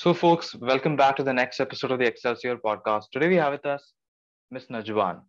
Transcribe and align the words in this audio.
So, 0.00 0.14
folks, 0.14 0.54
welcome 0.54 0.94
back 0.94 1.16
to 1.16 1.24
the 1.24 1.32
next 1.32 1.58
episode 1.58 1.90
of 1.90 1.98
the 1.98 2.06
Excelsior 2.06 2.56
podcast. 2.56 3.06
Today 3.10 3.26
we 3.26 3.34
have 3.34 3.50
with 3.50 3.66
us 3.66 3.94
Miss 4.48 4.66
Najwan. 4.66 5.22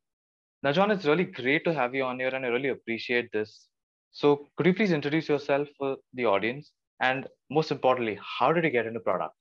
Najwan, 0.63 0.91
it's 0.93 1.05
really 1.05 1.23
great 1.23 1.63
to 1.65 1.73
have 1.73 1.95
you 1.95 2.03
on 2.03 2.19
here, 2.19 2.29
and 2.29 2.45
I 2.45 2.49
really 2.49 2.69
appreciate 2.69 3.31
this. 3.31 3.65
So, 4.11 4.45
could 4.55 4.67
you 4.67 4.75
please 4.75 4.91
introduce 4.91 5.27
yourself 5.27 5.69
for 5.75 5.97
the 6.13 6.25
audience? 6.25 6.71
And 7.01 7.25
most 7.49 7.71
importantly, 7.71 8.19
how 8.21 8.53
did 8.53 8.63
you 8.63 8.69
get 8.69 8.85
into 8.85 8.99
product? 8.99 9.33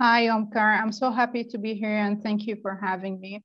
Hi, 0.00 0.26
Omkar. 0.26 0.82
I'm 0.82 0.90
so 0.90 1.12
happy 1.12 1.44
to 1.44 1.56
be 1.56 1.74
here 1.74 1.96
and 1.96 2.20
thank 2.24 2.48
you 2.48 2.56
for 2.60 2.80
having 2.82 3.20
me. 3.20 3.44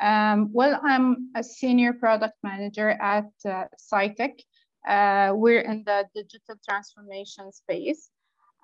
Um, 0.00 0.50
well, 0.52 0.80
I'm 0.84 1.32
a 1.34 1.42
senior 1.42 1.94
product 1.94 2.34
manager 2.44 2.90
at 2.90 3.30
uh, 3.44 3.64
Cytec. 3.92 4.34
Uh, 4.88 5.32
we're 5.34 5.62
in 5.62 5.82
the 5.84 6.04
digital 6.14 6.54
transformation 6.64 7.50
space. 7.50 8.08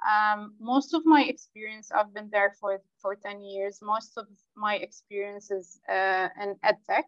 Um, 0.09 0.55
most 0.61 0.95
of 0.95 1.05
my 1.05 1.23
experience, 1.23 1.91
I've 1.93 2.13
been 2.15 2.29
there 2.33 2.55
for, 2.61 2.81
for 3.01 3.15
10 3.15 3.43
years. 3.43 3.81
Most 3.83 4.17
of 4.17 4.27
my 4.57 4.77
experience 4.77 5.51
is 5.51 5.81
uh, 5.89 6.29
in 6.41 6.57
EdTech. 6.65 7.05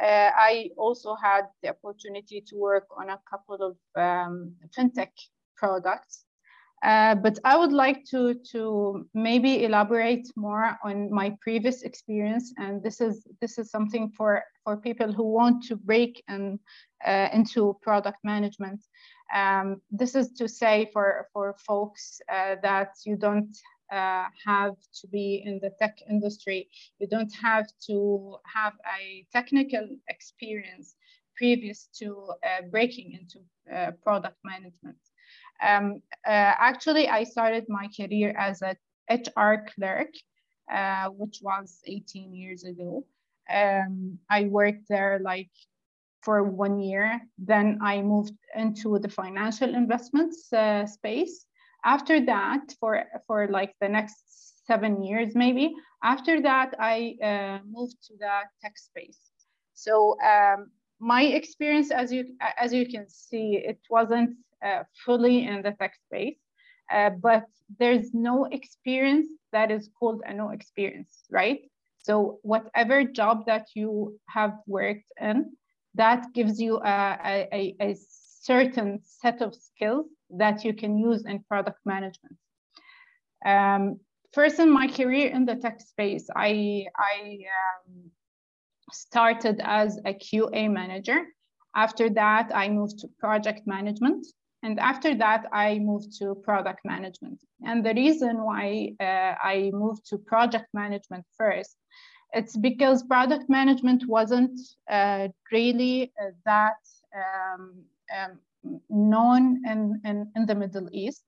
Uh, 0.00 0.30
I 0.34 0.70
also 0.78 1.14
had 1.14 1.42
the 1.62 1.70
opportunity 1.70 2.42
to 2.46 2.56
work 2.56 2.86
on 2.96 3.10
a 3.10 3.20
couple 3.28 3.56
of 3.56 3.76
um, 4.00 4.54
fintech 4.76 5.10
products. 5.56 6.24
Uh, 6.82 7.14
but 7.14 7.38
I 7.44 7.58
would 7.58 7.72
like 7.72 8.04
to, 8.06 8.34
to 8.52 9.06
maybe 9.12 9.64
elaborate 9.64 10.26
more 10.34 10.78
on 10.82 11.12
my 11.12 11.36
previous 11.42 11.82
experience. 11.82 12.54
And 12.56 12.82
this 12.82 13.02
is, 13.02 13.26
this 13.42 13.58
is 13.58 13.70
something 13.70 14.10
for, 14.16 14.42
for 14.64 14.78
people 14.78 15.12
who 15.12 15.24
want 15.24 15.62
to 15.64 15.76
break 15.76 16.22
in, 16.28 16.58
uh, 17.06 17.28
into 17.34 17.76
product 17.82 18.18
management. 18.24 18.80
Um, 19.34 19.80
this 19.90 20.14
is 20.14 20.32
to 20.32 20.48
say 20.48 20.90
for, 20.92 21.28
for 21.32 21.54
folks 21.66 22.20
uh, 22.32 22.56
that 22.62 22.94
you 23.04 23.16
don't 23.16 23.56
uh, 23.92 24.24
have 24.46 24.76
to 25.00 25.08
be 25.08 25.42
in 25.44 25.58
the 25.60 25.70
tech 25.78 25.98
industry. 26.08 26.68
You 26.98 27.06
don't 27.06 27.32
have 27.34 27.66
to 27.86 28.36
have 28.52 28.74
a 28.98 29.26
technical 29.32 29.88
experience 30.08 30.94
previous 31.36 31.88
to 31.98 32.32
uh, 32.44 32.62
breaking 32.70 33.12
into 33.12 33.40
uh, 33.74 33.92
product 34.02 34.36
management. 34.44 34.98
Um, 35.62 36.02
uh, 36.26 36.54
actually, 36.58 37.08
I 37.08 37.24
started 37.24 37.64
my 37.68 37.88
career 37.96 38.34
as 38.38 38.62
a 38.62 38.76
HR 39.10 39.66
clerk, 39.74 40.12
uh, 40.72 41.08
which 41.08 41.40
was 41.42 41.80
18 41.86 42.34
years 42.34 42.64
ago. 42.64 43.04
Um, 43.52 44.18
I 44.30 44.44
worked 44.44 44.88
there 44.88 45.20
like 45.22 45.50
for 46.22 46.42
one 46.42 46.80
year. 46.80 47.20
Then 47.38 47.78
I 47.82 48.02
moved 48.02 48.34
into 48.56 48.98
the 48.98 49.08
financial 49.08 49.74
investments 49.74 50.52
uh, 50.52 50.86
space. 50.86 51.46
After 51.84 52.24
that, 52.26 52.74
for, 52.78 53.04
for 53.26 53.48
like 53.48 53.74
the 53.80 53.88
next 53.88 54.66
seven 54.66 55.02
years 55.02 55.34
maybe, 55.34 55.74
after 56.02 56.40
that, 56.42 56.74
I 56.78 57.16
uh, 57.22 57.58
moved 57.68 57.96
to 58.08 58.14
the 58.18 58.40
tech 58.62 58.78
space. 58.78 59.18
So 59.74 60.16
um, 60.20 60.70
my 60.98 61.22
experience, 61.22 61.90
as 61.90 62.12
you, 62.12 62.36
as 62.58 62.72
you 62.72 62.86
can 62.86 63.08
see, 63.08 63.56
it 63.56 63.78
wasn't 63.88 64.36
uh, 64.64 64.84
fully 65.04 65.46
in 65.46 65.62
the 65.62 65.72
tech 65.72 65.94
space, 66.06 66.38
uh, 66.92 67.10
but 67.10 67.44
there's 67.78 68.12
no 68.12 68.44
experience 68.46 69.26
that 69.52 69.70
is 69.70 69.88
called 69.98 70.22
a 70.26 70.34
no 70.34 70.50
experience, 70.50 71.24
right? 71.30 71.60
So 71.98 72.38
whatever 72.42 73.04
job 73.04 73.46
that 73.46 73.68
you 73.74 74.18
have 74.28 74.54
worked 74.66 75.04
in, 75.20 75.52
that 76.00 76.32
gives 76.32 76.58
you 76.58 76.80
a, 76.82 77.46
a, 77.52 77.76
a 77.88 77.96
certain 78.40 79.00
set 79.02 79.42
of 79.42 79.54
skills 79.54 80.06
that 80.30 80.64
you 80.64 80.72
can 80.72 80.96
use 80.96 81.26
in 81.26 81.42
product 81.42 81.80
management. 81.84 82.36
Um, 83.44 84.00
first 84.32 84.58
in 84.58 84.70
my 84.70 84.86
career 84.88 85.30
in 85.30 85.44
the 85.44 85.56
tech 85.56 85.78
space, 85.80 86.26
I, 86.34 86.86
I 86.96 87.18
um, 87.58 88.10
started 88.92 89.60
as 89.62 89.98
a 90.06 90.14
QA 90.14 90.70
manager. 90.70 91.20
After 91.76 92.08
that, 92.10 92.50
I 92.54 92.68
moved 92.70 92.98
to 93.00 93.08
project 93.18 93.66
management. 93.66 94.26
And 94.62 94.80
after 94.80 95.14
that, 95.16 95.46
I 95.52 95.78
moved 95.78 96.18
to 96.18 96.34
product 96.34 96.80
management. 96.84 97.38
And 97.66 97.84
the 97.84 97.94
reason 97.94 98.42
why 98.42 98.94
uh, 99.00 99.34
I 99.54 99.70
moved 99.72 100.06
to 100.10 100.18
project 100.18 100.68
management 100.72 101.24
first 101.36 101.76
it's 102.32 102.56
because 102.56 103.02
product 103.02 103.48
management 103.48 104.06
wasn't 104.06 104.58
uh, 104.90 105.28
really 105.50 106.12
uh, 106.20 106.30
that 106.44 106.76
um, 107.14 107.82
um, 108.16 108.38
known 108.88 109.62
in, 109.66 110.00
in, 110.04 110.30
in, 110.36 110.46
the 110.46 110.54
Middle 110.54 110.88
East. 110.92 111.24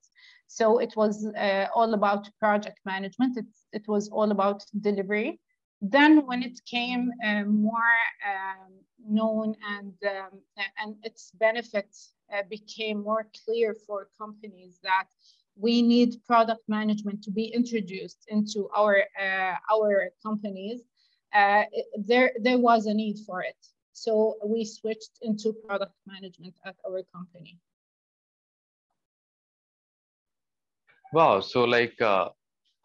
So 0.47 0.79
it 0.79 0.93
was 0.97 1.27
uh, 1.27 1.67
all 1.75 1.95
about 1.95 2.29
project 2.39 2.79
management. 2.85 3.37
It, 3.37 3.47
it 3.73 3.89
was 3.89 4.09
all 4.11 4.31
about 4.31 4.65
delivery. 4.81 5.41
Then 5.81 6.27
when 6.27 6.43
it 6.43 6.61
came 6.71 7.11
uh, 7.25 7.45
more 7.45 7.99
um, 8.25 8.73
known 9.05 9.57
and, 9.77 9.95
um, 10.07 10.41
and 10.79 10.97
its 11.03 11.33
benefits 11.35 12.13
uh, 12.33 12.43
became 12.49 13.03
more 13.03 13.29
clear 13.45 13.75
for 13.87 14.09
companies 14.19 14.79
that 14.83 15.07
we 15.57 15.83
need 15.83 16.15
product 16.27 16.63
management 16.69 17.23
to 17.25 17.31
be 17.31 17.47
introduced 17.47 18.25
into 18.29 18.69
our 18.75 19.05
uh, 19.21 19.55
our 19.73 20.11
companies 20.23 20.83
uh, 21.35 21.63
there, 21.97 22.33
there 22.41 22.59
was 22.59 22.87
a 22.87 22.95
need 22.95 23.19
for 23.27 23.43
it. 23.43 23.57
So 23.93 24.37
we 24.45 24.65
switched 24.65 25.19
into 25.23 25.53
product 25.53 25.95
management 26.07 26.55
at 26.65 26.77
our 26.87 27.03
company. 27.15 27.59
Wow. 31.13 31.41
So 31.41 31.65
like, 31.65 32.01
uh, 32.01 32.31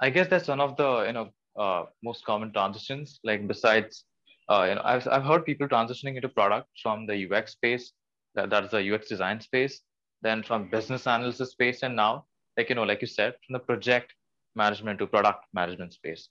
I 0.02 0.10
guess 0.10 0.28
that's 0.28 0.48
one 0.48 0.60
of 0.60 0.76
the, 0.76 1.06
you 1.08 1.14
know, 1.14 1.30
uh, 1.58 1.86
most 2.04 2.24
common 2.26 2.52
transitions, 2.52 3.20
like 3.24 3.48
besides, 3.48 4.04
uh, 4.50 4.66
you 4.70 4.76
know, 4.76 4.82
I've, 4.84 5.08
I've 5.08 5.24
heard 5.24 5.46
people 5.46 5.68
transitioning 5.68 6.16
into 6.16 6.30
product 6.30 6.68
from 6.84 7.08
the 7.08 7.32
UX 7.32 7.54
space, 7.54 7.94
that, 8.36 8.50
that's 8.50 8.72
the 8.72 8.94
UX 8.94 9.08
design 9.08 9.42
space, 9.42 9.82
then 10.22 10.44
from 10.44 10.70
business 10.70 11.08
analysis 11.08 11.52
space, 11.52 11.84
and 11.84 11.96
now, 11.96 12.26
like, 12.58 12.70
you 12.70 12.76
know, 12.76 12.84
like 12.84 13.02
you 13.02 13.08
said, 13.08 13.34
from 13.46 13.54
the 13.54 13.60
project 13.60 14.14
management 14.56 15.00
to 15.00 15.08
product 15.08 15.46
management 15.54 15.94
space. 15.94 16.30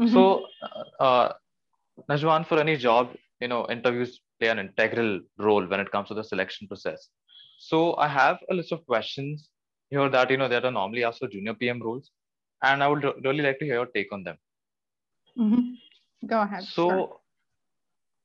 Mm-hmm. 0.00 0.14
So, 0.14 0.46
uh, 1.00 1.02
uh 1.02 1.32
Najwan, 2.10 2.46
for 2.46 2.58
any 2.58 2.76
job, 2.76 3.14
you 3.40 3.48
know, 3.48 3.66
interviews 3.70 4.20
play 4.40 4.48
an 4.48 4.58
integral 4.58 5.20
role 5.38 5.64
when 5.66 5.80
it 5.80 5.90
comes 5.90 6.08
to 6.08 6.14
the 6.14 6.24
selection 6.24 6.66
process. 6.66 7.08
So 7.58 7.96
I 7.96 8.08
have 8.08 8.38
a 8.50 8.54
list 8.54 8.72
of 8.72 8.84
questions 8.86 9.48
here 9.90 10.08
that 10.08 10.30
you 10.30 10.36
know 10.36 10.48
that 10.48 10.64
are 10.64 10.70
normally 10.70 11.04
asked 11.04 11.20
for 11.20 11.28
junior 11.28 11.54
PM 11.54 11.80
roles, 11.80 12.10
and 12.62 12.82
I 12.82 12.88
would 12.88 13.04
really 13.24 13.42
like 13.42 13.58
to 13.60 13.64
hear 13.64 13.74
your 13.74 13.86
take 13.86 14.12
on 14.12 14.24
them. 14.24 14.36
Mm-hmm. 15.38 16.26
Go 16.26 16.40
ahead. 16.42 16.64
So, 16.64 17.20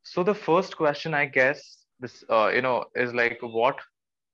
so 0.03 0.23
the 0.23 0.33
first 0.33 0.77
question, 0.77 1.13
I 1.13 1.25
guess, 1.25 1.85
this 1.99 2.23
uh, 2.29 2.49
you 2.53 2.61
know, 2.61 2.85
is 2.95 3.13
like, 3.13 3.39
what 3.41 3.77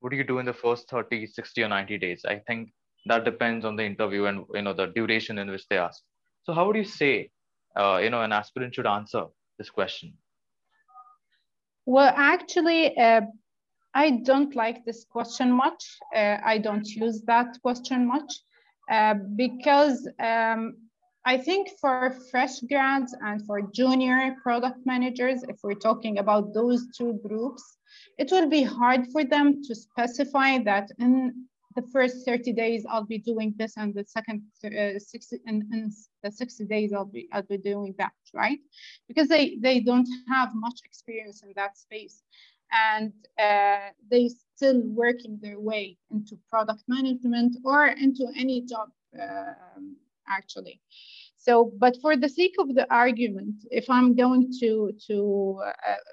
would 0.02 0.13
you 0.13 0.23
do 0.23 0.40
in 0.40 0.46
the 0.46 0.53
first 0.53 0.90
30, 0.90 1.28
60, 1.28 1.63
or 1.63 1.69
90 1.69 1.97
days? 1.97 2.22
I 2.28 2.41
think 2.47 2.69
that 3.07 3.25
depends 3.25 3.66
on 3.66 3.75
the 3.75 3.84
interview 3.84 4.25
and 4.25 4.46
you 4.53 4.62
know 4.62 4.73
the 4.73 4.88
duration 4.88 5.38
in 5.40 5.50
which 5.50 5.67
they 5.69 5.78
ask. 5.78 6.02
So, 6.44 6.53
how 6.53 6.67
would 6.67 6.75
you 6.75 6.85
say 6.85 7.31
uh, 7.75 8.00
you 8.02 8.09
know 8.09 8.22
an 8.22 8.31
aspirant 8.31 8.75
should 8.75 8.88
answer 8.88 9.25
this 9.58 9.69
question? 9.69 10.13
Well, 11.86 12.13
actually, 12.16 12.97
uh, 12.97 13.22
I 13.94 14.09
don't 14.11 14.55
like 14.55 14.85
this 14.85 15.05
question 15.05 15.52
much. 15.52 15.84
Uh, 16.16 16.38
I 16.44 16.58
don't 16.58 16.88
use 16.88 17.22
that 17.28 17.61
question 17.61 18.08
much 18.08 18.34
uh, 18.91 19.16
because 19.35 20.08
um, 20.20 20.78
I 21.26 21.38
think 21.38 21.70
for 21.79 22.16
fresh 22.29 22.59
grads 22.59 23.16
and 23.22 23.46
for 23.46 23.61
junior 23.61 24.35
product 24.44 24.85
managers, 24.85 25.44
if 25.44 25.58
we're 25.64 25.73
talking 25.73 26.20
about 26.20 26.53
those 26.53 26.88
two 26.97 27.20
groups, 27.28 27.78
it 28.17 28.32
will 28.32 28.50
be 28.50 28.64
hard 28.64 29.08
for 29.11 29.23
them 29.23 29.64
to 29.64 29.73
specify 29.73 30.59
that 30.59 30.90
in 31.00 31.46
the 31.76 31.84
first 31.94 32.26
30 32.26 32.54
days 32.54 32.86
I'll 32.90 33.06
be 33.06 33.18
doing 33.18 33.54
this 33.58 33.74
and 33.78 33.94
the 33.94 34.06
second 34.06 34.44
uh, 34.64 34.98
60 34.98 35.40
and, 35.46 35.64
and, 35.72 35.92
the 36.24 36.32
60 36.32 36.66
days 36.66 36.94
I'll 36.94 37.06
be 37.06 37.28
I'll 37.32 37.44
be 37.44 37.58
doing 37.58 37.94
that 37.98 38.14
right? 38.34 38.60
Because 39.08 39.28
they 39.28 39.58
they 39.62 39.80
don't 39.80 40.08
have 40.30 40.50
much 40.54 40.80
experience 40.86 41.44
in 41.44 41.54
that 41.56 41.78
space. 41.78 42.24
And 42.72 43.14
uh, 43.40 43.90
they 44.10 44.30
still 44.56 44.82
working 44.84 45.38
their 45.42 45.60
way 45.60 45.98
into 46.12 46.40
product 46.50 46.84
management 46.88 47.58
or 47.64 47.88
into 47.88 48.28
any 48.36 48.62
job 48.62 48.90
um, 49.22 49.96
actually. 50.28 50.82
So 51.38 51.72
but 51.78 51.98
for 52.02 52.18
the 52.18 52.30
sake 52.30 52.56
of 52.58 52.74
the 52.74 52.88
argument 52.92 53.56
if 53.70 53.90
I'm 53.90 54.16
going 54.16 54.52
to 54.62 54.94
to 55.08 55.62
uh, 55.66 56.04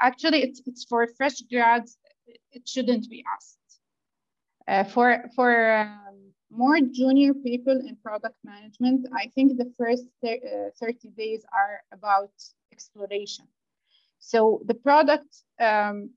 actually 0.00 0.42
it's, 0.44 0.62
it's 0.66 0.84
for 0.84 1.06
fresh 1.18 1.40
grads 1.52 1.98
it 2.52 2.66
shouldn't 2.66 3.08
be 3.10 3.24
asked 3.34 3.59
uh, 4.68 4.84
for 4.84 5.24
for 5.34 5.78
um, 5.78 6.32
more 6.50 6.80
junior 6.80 7.32
people 7.32 7.78
in 7.86 7.96
product 8.02 8.36
management, 8.44 9.06
I 9.14 9.26
think 9.34 9.56
the 9.56 9.72
first 9.78 10.04
uh, 10.24 10.70
30 10.80 11.10
days 11.16 11.44
are 11.52 11.80
about 11.92 12.32
exploration. 12.72 13.46
So 14.18 14.60
the 14.66 14.74
product, 14.74 15.42
um, 15.60 16.10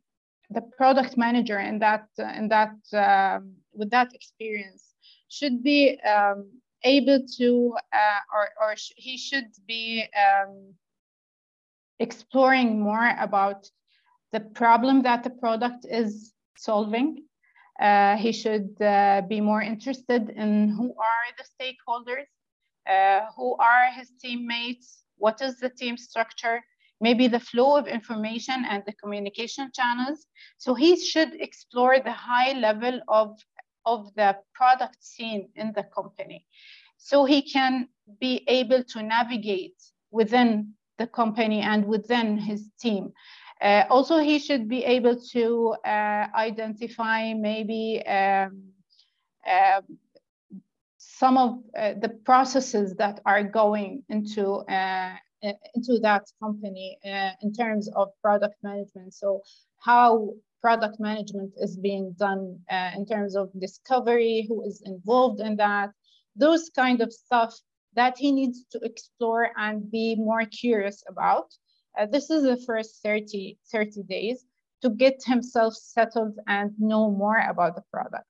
the 0.50 0.62
product 0.62 1.18
manager 1.18 1.60
in 1.60 1.80
that 1.80 2.08
uh, 2.20 2.34
in 2.38 2.50
that 2.50 2.76
um, 2.94 3.54
with 3.74 3.90
that 3.92 4.14
experience 4.14 4.94
should 5.30 5.64
be 5.64 6.00
um, 6.02 6.50
able 6.84 7.26
to, 7.38 7.76
uh, 7.94 8.20
or, 8.34 8.50
or 8.62 8.76
sh 8.76 8.92
he 8.98 9.18
should 9.18 9.50
be 9.68 10.06
um, 10.26 10.74
exploring 12.00 12.80
more 12.80 13.16
about 13.20 13.70
the 14.32 14.40
problem 14.40 15.04
that 15.04 15.24
the 15.24 15.30
product 15.30 15.86
is 15.90 16.34
solving. 16.58 17.24
Uh, 17.84 18.16
he 18.16 18.32
should 18.32 18.82
uh, 18.82 19.22
be 19.28 19.42
more 19.42 19.62
interested 19.62 20.30
in 20.30 20.70
who 20.70 20.96
are 21.10 21.26
the 21.38 21.46
stakeholders, 21.56 22.28
uh, 22.90 23.26
who 23.36 23.58
are 23.58 23.92
his 23.92 24.10
teammates, 24.22 25.04
what 25.18 25.42
is 25.42 25.60
the 25.60 25.70
team 25.70 25.98
structure, 25.98 26.62
maybe 27.02 27.28
the 27.28 27.40
flow 27.40 27.76
of 27.76 27.86
information 27.88 28.64
and 28.70 28.84
the 28.86 28.94
communication 28.94 29.70
channels. 29.74 30.26
So 30.58 30.74
he 30.74 30.96
should 30.96 31.34
explore 31.42 32.00
the 32.00 32.14
high 32.14 32.54
level 32.54 33.02
of, 33.10 33.38
of 33.86 34.16
the 34.16 34.38
product 34.54 35.04
scene 35.04 35.50
in 35.56 35.74
the 35.76 35.84
company. 35.84 36.46
So 36.98 37.26
he 37.26 37.42
can 37.42 37.90
be 38.22 38.46
able 38.48 38.86
to 38.86 39.04
navigate 39.04 39.76
within 40.10 40.74
the 40.98 41.08
company 41.08 41.60
and 41.60 41.86
within 41.86 42.38
his 42.38 42.70
team. 42.80 43.12
Uh, 43.62 43.84
also, 43.90 44.20
he 44.20 44.40
should 44.40 44.68
be 44.68 44.84
able 44.84 45.16
to 45.32 45.76
uh, 45.86 46.28
identify 46.36 47.34
maybe 47.34 48.04
um, 48.06 48.64
uh, 49.48 49.82
some 50.98 51.38
of 51.38 51.60
uh, 51.78 51.94
the 52.02 52.10
processes 52.10 52.96
that 52.96 53.20
are 53.26 53.44
going 53.44 54.04
into 54.10 54.56
uh, 54.70 55.16
into 55.76 56.00
that 56.00 56.24
company 56.42 56.98
uh, 57.06 57.32
in 57.42 57.54
terms 57.54 57.90
of 57.96 58.10
product 58.22 58.56
management. 58.64 59.14
So 59.14 59.42
how 59.80 60.34
product 60.62 61.00
management 61.00 61.52
is 61.58 61.76
being 61.76 62.16
done 62.18 62.58
in 62.96 63.06
terms 63.06 63.36
of 63.36 63.50
discovery, 63.60 64.46
who 64.48 64.64
is 64.64 64.82
involved 64.86 65.42
in 65.42 65.58
that, 65.58 65.90
those 66.38 66.70
kind 66.74 67.02
of 67.02 67.12
stuff 67.12 67.54
that 67.96 68.18
he 68.18 68.32
needs 68.32 68.64
to 68.72 68.80
explore 68.84 69.50
and 69.58 69.92
be 69.92 70.16
more 70.16 70.46
curious 70.46 71.04
about. 71.08 71.54
Uh, 71.98 72.06
this 72.06 72.30
is 72.30 72.44
the 72.44 72.58
first 72.66 73.02
30, 73.04 73.58
30 73.72 74.04
days 74.04 74.46
to 74.82 74.90
get 74.90 75.24
himself 75.26 75.74
settled 75.76 76.38
and 76.48 76.72
know 76.80 77.10
more 77.10 77.40
about 77.50 77.76
the 77.76 77.84
product. 77.92 78.26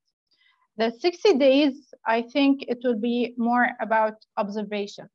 The 0.78 0.92
60 1.00 1.38
days, 1.38 1.94
I 2.06 2.24
think 2.24 2.64
it 2.68 2.80
will 2.84 3.00
be 3.00 3.34
more 3.38 3.70
about 3.80 4.16
observation. 4.38 5.08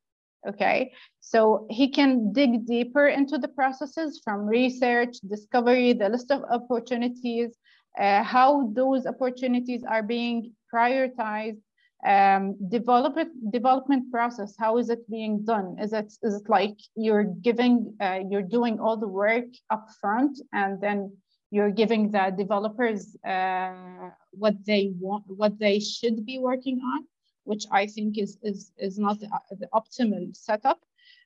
Okay, 0.47 0.93
so 1.21 1.67
he 1.69 1.89
can 1.89 2.33
dig 2.33 2.65
deeper 2.65 3.09
into 3.09 3.39
the 3.39 3.49
processes 3.49 4.21
from 4.23 4.47
research, 4.47 5.19
discovery, 5.29 5.93
the 5.93 6.09
list 6.09 6.31
of 6.31 6.45
opportunities, 6.49 7.57
uh, 7.99 8.23
how 8.23 8.69
those 8.73 9.05
opportunities 9.05 9.83
are 9.83 10.03
being 10.03 10.53
prioritized, 10.73 11.59
um, 12.07 12.57
development 12.69 13.31
development 13.51 14.11
process 14.13 14.55
how 14.59 14.79
is 14.79 14.89
it 14.89 15.09
being 15.11 15.45
done? 15.45 15.77
Is 15.81 15.93
it 15.93 16.13
is 16.23 16.35
it 16.41 16.49
like 16.49 16.77
you're 16.95 17.25
giving 17.25 17.95
uh, 18.01 18.21
you're 18.31 18.43
doing 18.57 18.79
all 18.79 18.97
the 18.97 19.09
work 19.09 19.47
up 19.71 19.89
front 20.01 20.39
and 20.53 20.81
then 20.81 21.17
you're 21.51 21.71
giving 21.71 22.11
the 22.11 22.33
developers 22.37 23.17
uh, 23.27 24.11
what 24.31 24.55
they 24.65 24.93
want 25.01 25.25
what 25.27 25.59
they 25.59 25.81
should 25.81 26.25
be 26.25 26.39
working 26.39 26.79
on 26.81 27.05
which 27.49 27.65
i 27.73 27.87
think 27.87 28.19
is 28.19 28.39
is 28.43 28.71
is 28.79 28.99
not 28.99 29.19
the, 29.21 29.29
the 29.63 29.69
optimal 29.73 30.25
setup? 30.37 30.81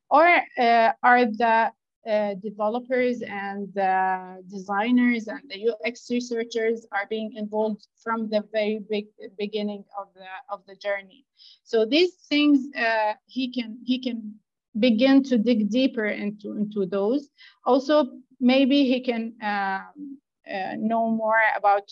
Or 0.09 0.27
uh, 0.59 0.93
are 1.03 1.25
the 1.25 1.73
uh, 2.09 2.35
developers 2.43 3.23
and 3.23 3.73
the 3.75 4.43
designers 4.51 5.29
and 5.29 5.41
the 5.49 5.71
UX 5.71 6.11
researchers 6.11 6.85
are 6.93 7.07
being 7.09 7.33
involved 7.37 7.87
from 8.03 8.29
the 8.29 8.43
very 8.53 8.81
big 8.91 9.07
beginning 9.39 9.85
of 9.99 10.09
the 10.15 10.27
of 10.51 10.61
the 10.67 10.75
journey. 10.77 11.25
So 11.63 11.87
these 11.87 12.15
things 12.29 12.67
uh, 12.77 13.15
he 13.27 13.53
can 13.53 13.79
he 13.85 13.99
can 14.01 14.35
begin 14.79 15.23
to 15.25 15.39
dig 15.39 15.71
deeper 15.71 16.07
into 16.07 16.57
into 16.57 16.87
those. 16.87 17.29
Also, 17.65 18.07
maybe 18.41 18.85
he 18.85 19.01
can 19.01 19.35
um, 19.43 20.19
uh, 20.53 20.75
know 20.79 21.11
more 21.11 21.43
about 21.57 21.89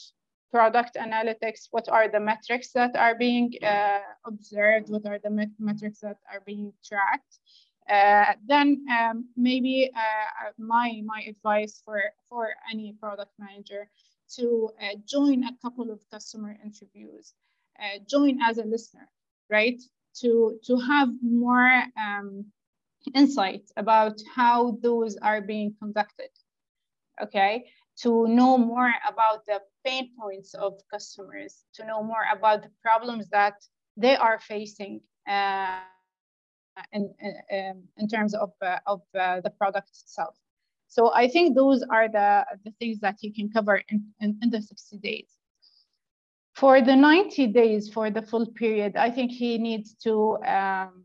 product 0.51 0.97
analytics. 0.97 1.69
What 1.71 1.89
are 1.89 2.09
the 2.09 2.21
metrics 2.21 2.73
that 2.73 2.97
are 2.97 3.15
being 3.15 3.53
uh, 3.63 4.01
observed? 4.27 4.89
What 4.89 5.07
are 5.07 5.19
the 5.23 5.31
met 5.31 5.51
metrics 5.59 6.01
that 6.01 6.19
are 6.33 6.43
being 6.45 6.73
tracked? 6.85 7.39
Uh, 7.89 8.35
then 8.47 8.85
um, 8.91 9.29
maybe 9.37 9.91
uh, 9.97 10.51
my 10.59 11.01
my 11.05 11.23
advice 11.29 11.83
for 11.85 12.03
for 12.29 12.49
any 12.71 12.95
product 13.01 13.33
manager 13.39 13.89
to 14.37 14.71
uh, 14.81 14.95
join 15.07 15.45
a 15.45 15.57
couple 15.63 15.91
of 15.91 16.01
customer 16.11 16.57
interviews, 16.65 17.35
uh, 17.81 17.99
join 18.09 18.39
as 18.43 18.59
a 18.59 18.65
listener, 18.65 19.09
right? 19.49 19.81
To 20.21 20.59
to 20.65 20.77
have 20.77 21.09
more 21.23 21.83
um, 21.99 22.47
insight 23.15 23.71
about 23.77 24.21
how 24.35 24.79
those 24.83 25.17
are 25.17 25.41
being 25.41 25.75
conducted. 25.81 26.31
Okay, 27.21 27.67
to 28.03 28.27
know 28.29 28.57
more 28.57 28.93
about 29.09 29.45
the 29.47 29.61
pain 29.85 30.11
points 30.19 30.55
of 30.55 30.81
customers, 30.91 31.65
to 31.75 31.85
know 31.85 32.03
more 32.03 32.25
about 32.33 32.63
the 32.63 32.71
problems 32.83 33.29
that 33.31 33.55
they 33.97 34.17
are 34.17 34.39
facing. 34.39 35.01
Uh, 36.77 36.83
in, 36.93 37.13
in, 37.51 37.83
in 37.97 38.09
terms 38.09 38.33
of, 38.33 38.53
uh, 38.63 38.79
of 38.87 39.03
uh, 39.19 39.41
the 39.41 39.51
product 39.51 39.89
itself. 39.89 40.37
So 40.87 41.13
I 41.13 41.27
think 41.27 41.57
those 41.57 41.83
are 41.91 42.09
the, 42.09 42.47
the 42.65 42.71
things 42.79 43.01
that 43.01 43.17
you 43.23 43.33
can 43.33 43.51
cover 43.51 43.83
in, 43.89 44.05
in, 44.21 44.39
in, 44.41 44.51
the 44.51 44.63
60 44.63 44.99
days. 44.99 45.29
For 46.55 46.81
the 46.81 46.95
90 46.95 47.49
days, 47.49 47.93
for 47.93 48.09
the 48.09 48.23
full 48.23 48.47
period, 48.47 48.97
I 48.97 49.11
think 49.11 49.33
he 49.33 49.59
needs 49.59 49.95
to 50.05 50.39
um, 50.45 51.05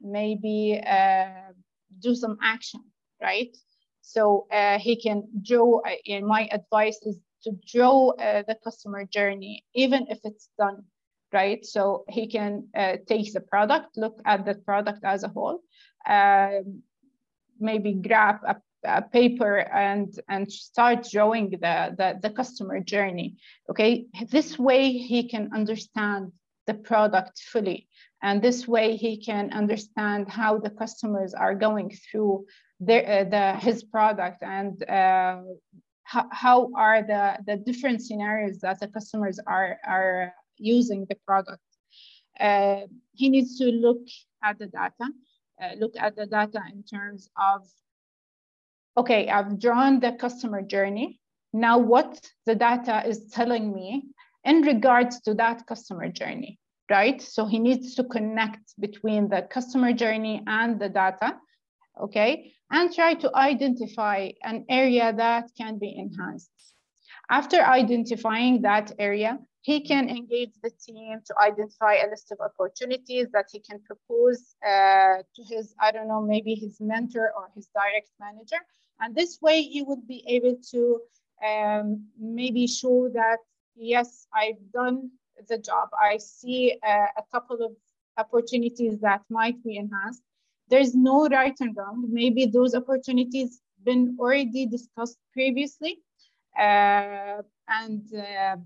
maybe 0.00 0.82
uh, 0.84 1.52
do 2.00 2.16
some 2.16 2.36
action, 2.42 2.80
right? 3.22 3.56
So 4.00 4.48
uh, 4.50 4.80
he 4.80 5.00
can 5.00 5.22
draw, 5.40 5.82
uh, 5.82 6.20
my 6.20 6.48
advice 6.50 6.98
is 7.02 7.16
to 7.44 7.52
draw 7.72 8.10
uh, 8.10 8.42
the 8.48 8.56
customer 8.64 9.04
journey, 9.04 9.64
even 9.72 10.06
if 10.08 10.18
it's 10.24 10.48
done 10.58 10.84
right? 11.32 11.64
So 11.64 12.04
he 12.08 12.26
can 12.26 12.68
uh, 12.76 12.96
take 13.06 13.32
the 13.32 13.40
product, 13.40 13.96
look 13.96 14.20
at 14.24 14.44
the 14.44 14.54
product 14.54 15.04
as 15.04 15.22
a 15.22 15.28
whole, 15.28 15.60
um, 16.08 16.82
maybe 17.58 17.94
grab 17.94 18.36
a, 18.46 18.56
a, 18.84 19.02
paper 19.02 19.58
and, 19.58 20.18
and 20.28 20.50
start 20.50 21.08
drawing 21.10 21.50
the, 21.50 21.94
the, 21.98 22.18
the 22.22 22.30
customer 22.30 22.80
journey, 22.80 23.36
okay? 23.70 24.06
This 24.30 24.58
way 24.58 24.92
he 24.92 25.28
can 25.28 25.50
understand 25.52 26.32
the 26.66 26.74
product 26.74 27.40
fully. 27.40 27.88
And 28.22 28.42
this 28.42 28.66
way 28.66 28.96
he 28.96 29.18
can 29.18 29.52
understand 29.52 30.28
how 30.28 30.58
the 30.58 30.70
customers 30.70 31.34
are 31.34 31.54
going 31.54 31.90
through 31.90 32.46
their, 32.80 33.20
uh, 33.20 33.24
the, 33.24 33.58
his 33.60 33.84
product 33.84 34.42
and 34.42 34.82
uh, 34.88 35.42
how, 36.04 36.26
how 36.30 36.70
are 36.76 37.02
the, 37.02 37.38
the 37.46 37.56
different 37.56 38.02
scenarios 38.02 38.60
that 38.60 38.80
the 38.80 38.88
customers 38.88 39.38
are, 39.46 39.78
are 39.86 40.32
using 40.58 41.06
the 41.08 41.16
product. 41.26 41.62
Uh, 42.38 42.82
he 43.14 43.28
needs 43.28 43.58
to 43.58 43.66
look 43.66 44.02
at 44.42 44.58
the 44.58 44.66
data, 44.66 45.10
uh, 45.62 45.74
look 45.78 45.94
at 45.98 46.16
the 46.16 46.26
data 46.26 46.60
in 46.72 46.82
terms 46.82 47.30
of, 47.38 47.66
okay, 48.96 49.28
I've 49.28 49.58
drawn 49.58 50.00
the 50.00 50.12
customer 50.12 50.62
journey. 50.62 51.20
Now 51.52 51.78
what 51.78 52.20
the 52.44 52.54
data 52.54 53.06
is 53.06 53.30
telling 53.30 53.72
me 53.74 54.04
in 54.44 54.62
regards 54.62 55.20
to 55.22 55.34
that 55.34 55.66
customer 55.66 56.08
journey, 56.08 56.58
right? 56.90 57.20
So 57.20 57.46
he 57.46 57.58
needs 57.58 57.94
to 57.94 58.04
connect 58.04 58.74
between 58.78 59.28
the 59.28 59.42
customer 59.42 59.92
journey 59.92 60.42
and 60.46 60.78
the 60.78 60.88
data, 60.88 61.36
okay? 62.00 62.52
And 62.70 62.92
try 62.92 63.14
to 63.14 63.34
identify 63.34 64.30
an 64.42 64.66
area 64.68 65.12
that 65.12 65.50
can 65.56 65.78
be 65.78 65.94
enhanced. 65.96 66.50
After 67.30 67.56
identifying 67.56 68.62
that 68.62 68.92
area, 68.98 69.38
he 69.66 69.80
can 69.80 70.08
engage 70.08 70.54
the 70.62 70.70
team 70.70 71.18
to 71.26 71.34
identify 71.42 71.94
a 71.94 72.08
list 72.08 72.30
of 72.30 72.38
opportunities 72.40 73.26
that 73.32 73.46
he 73.50 73.58
can 73.58 73.80
propose 73.80 74.54
uh, 74.64 75.16
to 75.34 75.42
his, 75.42 75.74
I 75.80 75.90
don't 75.90 76.06
know, 76.06 76.22
maybe 76.22 76.54
his 76.54 76.76
mentor 76.80 77.32
or 77.36 77.48
his 77.52 77.66
direct 77.74 78.10
manager. 78.20 78.60
And 79.00 79.12
this 79.12 79.38
way 79.42 79.62
he 79.62 79.82
would 79.82 80.06
be 80.06 80.22
able 80.28 80.56
to 80.70 81.00
um, 81.44 82.06
maybe 82.16 82.68
show 82.68 83.08
that, 83.12 83.38
yes, 83.74 84.28
I've 84.32 84.62
done 84.72 85.10
the 85.48 85.58
job. 85.58 85.88
I 86.00 86.18
see 86.18 86.78
uh, 86.86 87.08
a 87.22 87.24
couple 87.32 87.58
of 87.60 87.72
opportunities 88.16 89.00
that 89.00 89.22
might 89.28 89.60
be 89.64 89.78
enhanced. 89.78 90.22
There's 90.68 90.94
no 90.94 91.26
right 91.26 91.56
and 91.58 91.76
wrong. 91.76 92.06
Maybe 92.08 92.46
those 92.46 92.76
opportunities 92.76 93.60
been 93.82 94.16
already 94.20 94.66
discussed 94.66 95.18
previously. 95.32 95.98
Uh, 96.56 97.42
and 97.68 98.04
uh, 98.14 98.56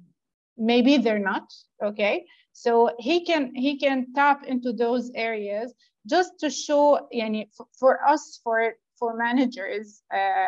maybe 0.57 0.97
they're 0.99 1.19
not 1.33 1.53
okay 1.83 2.25
so 2.53 2.91
he 2.99 3.25
can 3.25 3.55
he 3.55 3.79
can 3.79 4.13
tap 4.15 4.45
into 4.47 4.73
those 4.73 5.11
areas 5.15 5.73
just 6.07 6.33
to 6.41 6.51
show 6.51 7.09
yani, 7.15 7.49
for 7.79 8.05
us 8.07 8.41
for 8.43 8.75
for 8.99 9.17
managers 9.17 10.03
uh, 10.15 10.47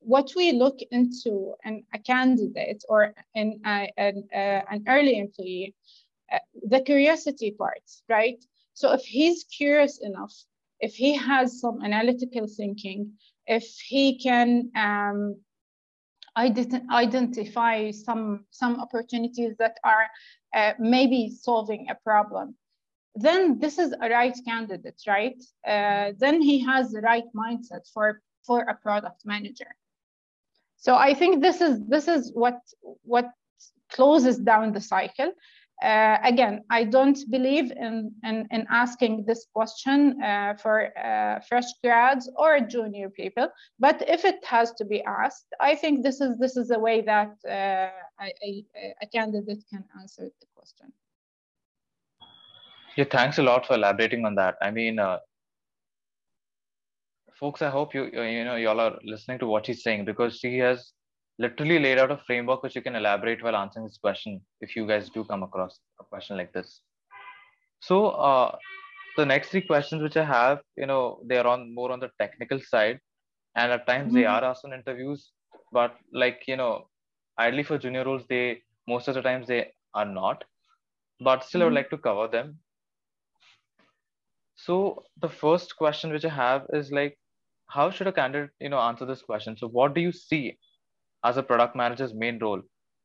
what 0.00 0.32
we 0.36 0.52
look 0.52 0.78
into 0.90 1.54
in 1.64 1.84
a 1.92 1.98
candidate 1.98 2.84
or 2.88 3.14
in 3.34 3.60
a, 3.66 3.90
an, 3.96 4.24
uh, 4.34 4.62
an 4.70 4.84
early 4.86 5.18
employee 5.18 5.74
uh, 6.32 6.38
the 6.68 6.80
curiosity 6.80 7.50
part, 7.52 7.82
right? 8.08 8.42
So 8.74 8.92
if 8.92 9.00
he's 9.00 9.44
curious 9.44 9.98
enough, 9.98 10.34
if 10.80 10.94
he 10.94 11.16
has 11.16 11.60
some 11.60 11.82
analytical 11.82 12.46
thinking, 12.46 13.12
if 13.46 13.64
he 13.86 14.18
can 14.18 14.70
um, 14.76 15.36
identify 16.38 17.90
some, 17.90 18.44
some 18.50 18.80
opportunities 18.80 19.56
that 19.58 19.76
are 19.84 20.06
uh, 20.54 20.72
maybe 20.78 21.30
solving 21.30 21.88
a 21.90 21.94
problem, 21.94 22.54
then 23.14 23.58
this 23.58 23.78
is 23.78 23.94
a 24.00 24.08
right 24.08 24.36
candidate, 24.46 25.00
right? 25.06 25.42
Uh, 25.66 26.12
then 26.18 26.40
he 26.40 26.64
has 26.64 26.90
the 26.92 27.00
right 27.00 27.24
mindset 27.34 27.90
for, 27.92 28.22
for 28.46 28.60
a 28.62 28.74
product 28.74 29.22
manager. 29.24 29.74
So 30.78 30.94
I 30.94 31.12
think 31.12 31.42
this 31.42 31.60
is 31.60 31.84
this 31.86 32.06
is 32.06 32.32
what 32.34 32.60
what 33.02 33.30
closes 33.90 34.38
down 34.38 34.72
the 34.72 34.80
cycle. 34.80 35.32
Uh, 35.82 36.18
again, 36.24 36.64
I 36.70 36.82
don't 36.82 37.18
believe 37.30 37.70
in, 37.70 38.12
in, 38.24 38.48
in 38.50 38.66
asking 38.68 39.24
this 39.26 39.46
question 39.54 40.20
uh, 40.20 40.54
for 40.54 40.90
uh, 40.98 41.38
fresh 41.48 41.66
grads 41.84 42.28
or 42.36 42.58
junior 42.60 43.08
people, 43.08 43.48
but 43.78 44.02
if 44.08 44.24
it 44.24 44.44
has 44.44 44.72
to 44.72 44.84
be 44.84 45.04
asked, 45.04 45.46
I 45.60 45.76
think 45.76 46.02
this 46.02 46.20
is 46.20 46.36
this 46.38 46.56
is 46.56 46.72
a 46.72 46.78
way 46.78 47.02
that 47.02 47.32
uh, 47.48 47.90
a, 48.20 48.64
a, 49.02 49.06
candidate 49.12 49.62
can 49.70 49.84
answer 50.00 50.24
the 50.40 50.46
question. 50.56 50.92
Yeah, 52.96 53.04
thanks 53.08 53.38
a 53.38 53.44
lot 53.44 53.64
for 53.64 53.74
elaborating 53.74 54.26
on 54.26 54.34
that. 54.34 54.56
I 54.60 54.72
mean, 54.72 54.98
uh, 54.98 55.18
folks, 57.38 57.62
I 57.62 57.70
hope 57.70 57.94
you 57.94 58.06
you 58.06 58.44
know 58.44 58.56
y'all 58.56 58.80
are 58.80 58.98
listening 59.04 59.38
to 59.38 59.46
what 59.46 59.64
he's 59.64 59.84
saying 59.84 60.06
because 60.06 60.40
he 60.40 60.58
has 60.58 60.92
literally 61.38 61.78
laid 61.78 61.98
out 61.98 62.10
a 62.10 62.20
framework 62.26 62.62
which 62.62 62.74
you 62.74 62.82
can 62.82 62.96
elaborate 62.96 63.42
while 63.42 63.56
answering 63.56 63.86
this 63.86 63.98
question 63.98 64.40
if 64.60 64.74
you 64.74 64.86
guys 64.86 65.08
do 65.10 65.24
come 65.24 65.42
across 65.42 65.78
a 66.00 66.04
question 66.04 66.36
like 66.36 66.52
this. 66.52 66.80
So 67.80 68.08
uh, 68.08 68.56
the 69.16 69.24
next 69.24 69.50
three 69.50 69.62
questions 69.62 70.02
which 70.02 70.16
I 70.16 70.24
have, 70.24 70.60
you 70.76 70.86
know, 70.86 71.20
they 71.24 71.38
are 71.38 71.46
on 71.46 71.74
more 71.74 71.92
on 71.92 72.00
the 72.00 72.10
technical 72.20 72.60
side, 72.60 72.98
and 73.54 73.72
at 73.72 73.86
times 73.86 74.08
mm-hmm. 74.08 74.16
they 74.16 74.24
are 74.26 74.44
asked 74.44 74.64
in 74.64 74.72
interviews, 74.72 75.30
but 75.72 75.94
like 76.12 76.42
you 76.48 76.56
know, 76.56 76.88
ideally 77.38 77.62
for 77.62 77.78
junior 77.78 78.04
roles, 78.04 78.24
they 78.28 78.62
most 78.88 79.06
of 79.08 79.14
the 79.14 79.22
times 79.22 79.46
they 79.46 79.68
are 79.94 80.04
not, 80.04 80.44
but 81.20 81.44
still 81.44 81.60
mm-hmm. 81.60 81.62
I 81.62 81.64
would 81.66 81.70
mm-hmm. 81.70 81.76
like 81.76 81.90
to 81.90 81.98
cover 81.98 82.28
them. 82.28 82.58
So 84.56 85.04
the 85.20 85.28
first 85.28 85.76
question 85.76 86.10
which 86.10 86.24
I 86.24 86.30
have 86.30 86.66
is 86.72 86.90
like, 86.90 87.16
how 87.68 87.90
should 87.90 88.08
a 88.08 88.12
candidate, 88.12 88.50
you 88.60 88.68
know, 88.68 88.80
answer 88.80 89.06
this 89.06 89.22
question? 89.22 89.56
So 89.56 89.68
what 89.68 89.94
do 89.94 90.00
you 90.00 90.10
see 90.10 90.58
as 91.24 91.36
a 91.36 91.42
product 91.42 91.74
manager's 91.74 92.14
main 92.14 92.38
role 92.38 92.62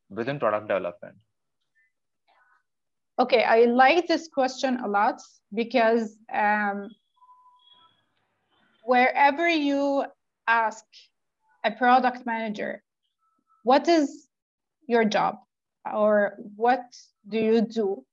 within 0.10 0.39
product 0.39 0.67
development? 0.67 1.15
Okay, 3.20 3.43
I 3.43 3.65
like 3.65 4.08
this 4.08 4.27
question 4.27 4.79
a 4.79 4.88
lot 4.88 5.22
because 5.53 6.17
um, 6.34 6.89
wherever 8.84 9.48
you 9.48 10.05
ask 10.48 10.84
a 11.63 11.72
product 11.72 12.25
manager, 12.25 12.82
what 13.63 13.88
is 13.88 14.27
your 14.88 15.05
job 15.05 15.38
or 15.91 16.38
what 16.55 16.84
do 17.29 17.38
you 17.38 17.62
do? 17.62 18.03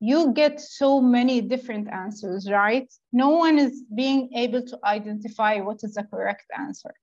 You 0.00 0.32
get 0.32 0.60
so 0.60 1.00
many 1.00 1.40
different 1.40 1.88
answers, 1.88 2.48
right? 2.50 2.88
No 3.12 3.30
one 3.30 3.58
is 3.58 3.82
being 3.96 4.30
able 4.34 4.62
to 4.62 4.78
identify 4.84 5.58
what 5.60 5.80
is 5.82 5.94
the 5.94 6.04
correct 6.04 6.44
answer 6.56 6.94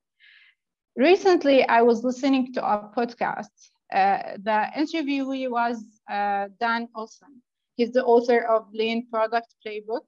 recently 0.96 1.68
I 1.68 1.82
was 1.82 2.04
listening 2.04 2.54
to 2.54 2.66
a 2.66 2.92
podcast. 2.96 3.50
Uh, 3.94 4.38
the 4.44 4.68
interviewee 4.76 5.50
was 5.50 5.84
uh, 6.10 6.48
Dan 6.60 6.88
Olsen. 6.96 7.42
He's 7.76 7.92
the 7.92 8.04
author 8.04 8.40
of 8.42 8.68
Lean 8.74 9.08
Product 9.12 9.54
Playbook. 9.66 10.08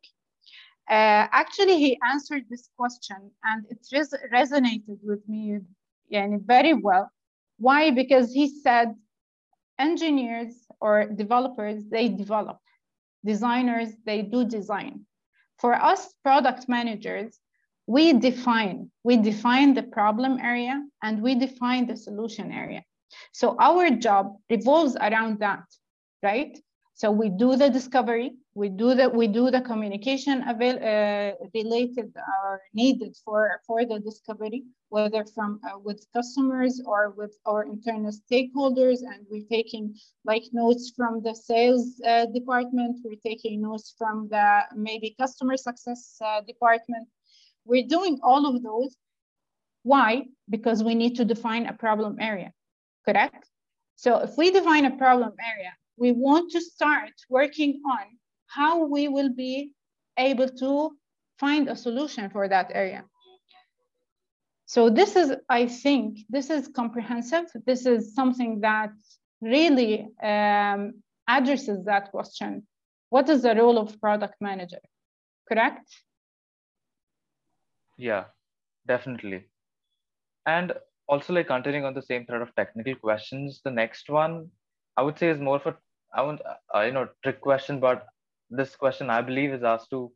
Uh, 0.90 1.28
actually, 1.32 1.78
he 1.78 2.00
answered 2.10 2.44
this 2.50 2.70
question 2.78 3.32
and 3.44 3.66
it 3.70 3.80
res 3.92 4.14
resonated 4.34 5.00
with 5.04 5.28
me 5.28 5.60
yani, 6.12 6.40
very 6.46 6.74
well. 6.74 7.12
Why? 7.60 7.92
Because 7.92 8.32
he 8.32 8.48
said 8.48 8.96
engineers 9.80 10.54
or 10.80 11.06
developers, 11.06 11.84
they 11.90 12.08
develop. 12.08 12.60
Designers, 13.26 13.90
they 14.06 14.22
do 14.22 14.46
design. 14.46 15.06
For 15.60 15.74
us 15.74 16.14
product 16.24 16.70
managers, 16.70 17.40
we 17.88 18.14
define, 18.14 18.92
we 19.04 19.18
define 19.18 19.74
the 19.74 19.84
problem 19.84 20.40
area 20.40 20.84
and 21.02 21.22
we 21.22 21.36
define 21.36 21.88
the 21.88 21.96
solution 21.96 22.52
area. 22.52 22.84
So 23.32 23.56
our 23.60 23.90
job 23.90 24.36
revolves 24.50 24.96
around 24.98 25.40
that, 25.40 25.64
right? 26.22 26.58
So 26.96 27.12
we 27.12 27.30
do 27.30 27.56
the 27.56 27.70
discovery, 27.70 28.34
we 28.56 28.70
do 28.70 28.96
the 28.96 29.08
we 29.08 29.28
do 29.28 29.52
the 29.52 29.62
communication 29.62 30.44
avail, 30.50 30.78
uh, 30.78 31.34
related 31.54 32.12
or 32.18 32.60
needed 32.74 33.16
for 33.24 33.62
for 33.68 33.86
the 33.86 34.00
discovery, 34.00 34.64
whether 34.90 35.24
from 35.36 35.60
uh, 35.64 35.78
with 35.78 36.04
customers 36.12 36.82
or 36.84 37.12
with 37.12 37.38
our 37.46 37.66
internal 37.66 38.12
stakeholders, 38.12 39.02
and 39.10 39.28
we're 39.30 39.48
taking 39.52 39.96
like 40.26 40.46
notes 40.54 40.92
from 40.98 41.22
the 41.22 41.36
sales 41.36 42.02
uh, 42.04 42.26
department, 42.26 42.98
we're 43.06 43.24
taking 43.24 43.62
notes 43.62 43.94
from 43.96 44.28
the 44.32 44.62
maybe 44.76 45.16
customer 45.20 45.56
success 45.56 46.18
uh, 46.26 46.42
department, 46.42 47.08
we're 47.68 47.88
doing 47.88 48.20
all 48.24 48.46
of 48.48 48.64
those. 48.64 48.96
Why? 49.84 50.26
Because 50.50 50.84
we 50.84 50.96
need 50.96 51.16
to 51.18 51.26
define 51.26 51.66
a 51.68 51.74
problem 51.74 52.18
area, 52.20 52.52
correct? 53.06 53.48
So 53.96 54.20
if 54.20 54.38
we 54.38 54.52
define 54.52 54.86
a 54.86 54.96
problem 54.98 55.34
area, 55.54 55.74
we 55.98 56.12
want 56.12 56.52
to 56.52 56.62
start 56.62 57.12
working 57.30 57.82
on 57.86 58.06
how 58.48 58.86
we 58.86 59.08
will 59.08 59.34
be 59.34 59.74
able 60.18 60.50
to 60.50 60.92
find 61.40 61.68
a 61.68 61.76
solution 61.76 62.30
for 62.30 62.48
that 62.48 62.72
area. 62.74 63.04
So 64.66 64.90
this 64.90 65.16
is, 65.16 65.34
I 65.50 65.68
think, 65.68 66.20
this 66.30 66.50
is 66.50 66.68
comprehensive. 66.68 67.46
This 67.66 67.86
is 67.86 68.14
something 68.14 68.62
that 68.62 68.92
really 69.42 70.10
um, 70.22 71.02
addresses 71.28 71.86
that 71.86 72.12
question. 72.12 72.68
What 73.10 73.30
is 73.30 73.44
the 73.44 73.56
role 73.56 73.78
of 73.78 74.00
product 74.02 74.36
manager, 74.42 74.82
correct? 75.48 75.88
Yeah, 77.98 78.26
definitely. 78.88 79.46
And 80.46 80.74
also 81.08 81.34
like 81.34 81.48
continuing 81.48 81.86
on 81.86 81.94
the 81.94 82.02
same 82.02 82.26
thread 82.26 82.42
of 82.42 82.54
technical 82.56 82.96
questions, 82.96 83.62
the 83.64 83.72
next 83.72 84.10
one 84.10 84.50
I 84.98 85.04
would 85.04 85.18
say 85.18 85.30
is 85.30 85.40
more 85.40 85.60
for 85.60 85.78
I 86.14 86.22
want 86.24 86.42
uh, 86.74 86.82
you 86.82 86.92
know 86.92 87.08
trick 87.24 87.42
question, 87.42 87.80
but 87.80 88.06
this 88.50 88.76
question 88.76 89.10
I 89.10 89.22
believe 89.22 89.54
is 89.54 89.64
asked 89.64 89.90
to 89.92 90.12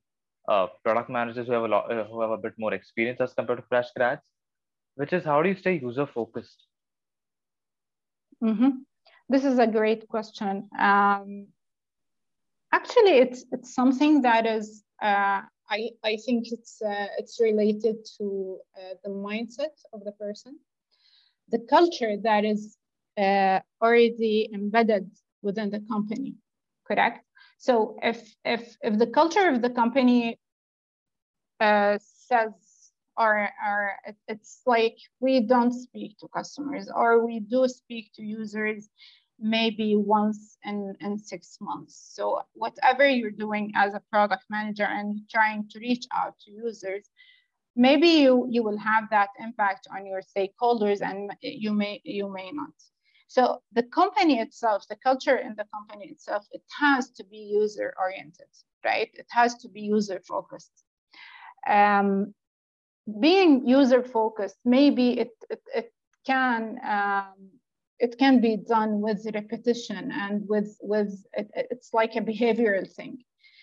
uh, 0.48 0.68
product 0.84 1.10
managers 1.10 1.48
who 1.48 1.54
have 1.54 1.64
a 1.64 1.68
lot 1.68 1.92
uh, 1.92 2.06
who 2.06 2.22
have 2.22 2.32
a 2.32 2.38
bit 2.38 2.54
more 2.58 2.74
experience 2.74 3.22
as 3.22 3.34
compared 3.34 3.60
to 3.60 3.66
fresh 3.68 3.88
grads, 3.96 4.24
which 4.96 5.14
is 5.14 5.24
how 5.24 5.42
do 5.42 5.50
you 5.50 5.56
stay 5.56 5.80
user 5.80 6.08
focused? 6.08 6.66
Mm-hmm. 8.44 8.70
This 9.30 9.46
is 9.46 9.60
a 9.60 9.68
great 9.68 10.08
question. 10.08 10.68
Um, 10.80 11.48
actually, 12.74 13.18
it's 13.18 13.46
it's 13.52 13.76
something 13.76 14.22
that 14.24 14.48
is 14.48 14.84
uh, 15.02 15.42
I, 15.72 15.92
I 16.04 16.18
think 16.18 16.52
it's, 16.52 16.82
uh, 16.82 17.08
it's 17.18 17.40
related 17.40 18.06
to 18.18 18.60
uh, 18.78 18.96
the 19.04 19.10
mindset 19.10 19.76
of 19.94 20.04
the 20.04 20.12
person, 20.12 20.60
the 21.50 21.60
culture 21.70 22.18
that 22.24 22.44
is 22.44 22.78
uh, 23.18 23.60
already 23.82 24.50
embedded 24.54 25.10
within 25.42 25.70
the 25.70 25.80
company, 25.90 26.36
correct? 26.86 27.26
So 27.58 27.98
if, 28.04 28.36
if, 28.44 28.76
if 28.82 28.98
the 28.98 29.08
culture 29.08 29.48
of 29.48 29.62
the 29.62 29.70
company 29.70 30.38
uh, 31.62 31.98
says, 32.02 32.52
or, 33.18 33.50
or 33.66 33.92
it's 34.28 34.62
like 34.66 34.98
we 35.20 35.42
don't 35.42 35.72
speak 35.72 36.18
to 36.20 36.28
customers 36.34 36.90
or 36.94 37.26
we 37.26 37.40
do 37.40 37.68
speak 37.68 38.12
to 38.16 38.24
users 38.24 38.90
maybe 39.42 39.96
once 39.96 40.58
in, 40.64 40.96
in 41.02 41.18
six 41.18 41.58
months. 41.60 42.12
So 42.14 42.42
whatever 42.54 43.08
you're 43.08 43.32
doing 43.32 43.72
as 43.76 43.94
a 43.94 44.02
product 44.12 44.44
manager 44.50 44.86
and 44.86 45.22
trying 45.30 45.68
to 45.70 45.80
reach 45.80 46.06
out 46.14 46.40
to 46.42 46.52
users, 46.52 47.10
maybe 47.76 48.08
you, 48.08 48.48
you 48.50 48.64
will 48.64 48.78
have 48.78 49.10
that 49.10 49.30
impact 49.40 49.88
on 49.96 50.06
your 50.06 50.22
stakeholders 50.22 51.02
and 51.02 51.32
you 51.42 51.74
may, 51.74 52.02
you 52.04 52.32
may 52.32 52.52
not. 52.52 52.74
So 53.28 53.62
the 53.72 53.84
company 53.84 54.40
itself, 54.40 54.86
the 54.90 54.98
culture 54.98 55.38
in 55.38 55.56
the 55.56 55.66
company 55.74 56.10
itself, 56.10 56.46
it 56.52 56.64
has 56.80 57.10
to 57.12 57.24
be 57.24 57.38
user 57.38 57.94
oriented, 57.98 58.52
right? 58.84 59.10
It 59.14 59.28
has 59.30 59.56
to 59.60 59.70
be 59.70 59.82
user 59.82 60.22
focused. 60.28 60.84
Um, 61.66 62.34
being 63.20 63.66
user 63.66 64.04
focused, 64.04 64.58
maybe 64.66 65.20
it, 65.20 65.32
it, 65.50 65.62
it 65.74 65.94
can 66.26 66.78
um, 66.86 67.50
it 68.06 68.18
can 68.18 68.42
be 68.42 68.58
done 68.58 68.94
with 69.06 69.20
repetition 69.34 70.12
and 70.12 70.48
with 70.48 70.72
with 70.82 71.12
it, 71.34 71.50
it's 71.56 71.94
like 71.94 72.16
a 72.16 72.22
behavioral 72.22 72.88
thing 72.98 73.16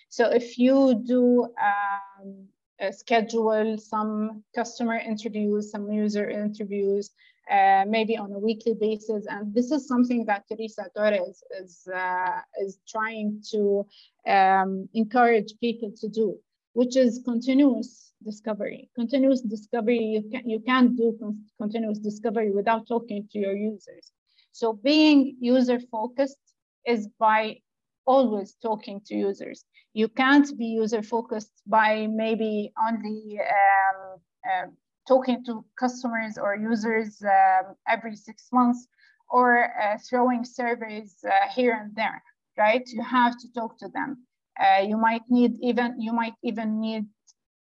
so 0.09 0.31
if 0.31 0.59
you 0.59 1.03
do 1.07 1.49
um, 1.63 2.49
schedule 2.93 3.77
some 3.79 4.43
customer 4.55 4.97
interviews, 4.97 5.71
some 5.71 5.91
user 5.93 6.29
interviews, 6.29 7.11
uh, 7.51 7.85
maybe 7.87 8.17
on 8.17 8.33
a 8.33 8.39
weekly 8.39 8.75
basis. 8.75 9.27
And 9.29 9.55
this 9.55 9.71
is 9.71 9.87
something 9.87 10.25
that 10.27 10.45
Teresa 10.49 10.87
Torres 10.97 11.43
is, 11.61 11.89
uh, 11.95 12.41
is 12.61 12.79
trying 12.89 13.43
to 13.51 13.87
um, 14.27 14.89
encourage 14.95 15.55
people 15.61 15.93
to 15.99 16.09
do, 16.09 16.39
which 16.73 16.97
is 16.97 17.21
continuous 17.25 18.13
discovery. 18.25 18.91
Continuous 18.95 19.41
discovery, 19.43 19.99
you, 19.99 20.23
can, 20.31 20.49
you 20.49 20.61
can't 20.61 20.97
do 20.97 21.17
con 21.21 21.45
continuous 21.59 21.99
discovery 21.99 22.51
without 22.51 22.87
talking 22.87 23.29
to 23.33 23.39
your 23.39 23.57
users. 23.57 24.13
So 24.53 24.73
being 24.73 25.37
user 25.41 25.79
focused 25.79 26.39
is 26.87 27.09
by 27.19 27.59
always 28.07 28.57
talking 28.63 29.01
to 29.07 29.15
users. 29.15 29.65
You 29.93 30.09
can't 30.09 30.49
be 30.57 30.67
user 30.67 31.03
focused 31.03 31.63
by 31.67 32.07
maybe 32.07 32.73
only 32.87 33.39
um, 33.41 34.19
uh, 34.51 34.67
talking 35.07 35.45
to 35.45 35.65
customers 35.79 36.39
or 36.39 36.57
users 36.57 37.23
um, 37.23 37.75
every 37.87 38.17
six 38.17 38.49
months 38.53 38.87
or 39.29 39.49
uh, 39.83 39.99
throwing 40.09 40.45
surveys 40.45 41.17
uh, 41.25 41.31
here 41.55 41.75
and 41.81 41.95
there, 41.95 42.23
right? 42.57 42.83
You 42.87 43.03
have 43.03 43.39
to 43.39 43.53
talk 43.53 43.79
to 43.79 43.89
them. 43.89 44.27
Uh, 44.59 44.83
you 44.83 44.97
might 44.97 45.23
need 45.29 45.53
even 45.61 46.01
you 46.01 46.13
might 46.13 46.35
even 46.43 46.81
need 46.81 47.05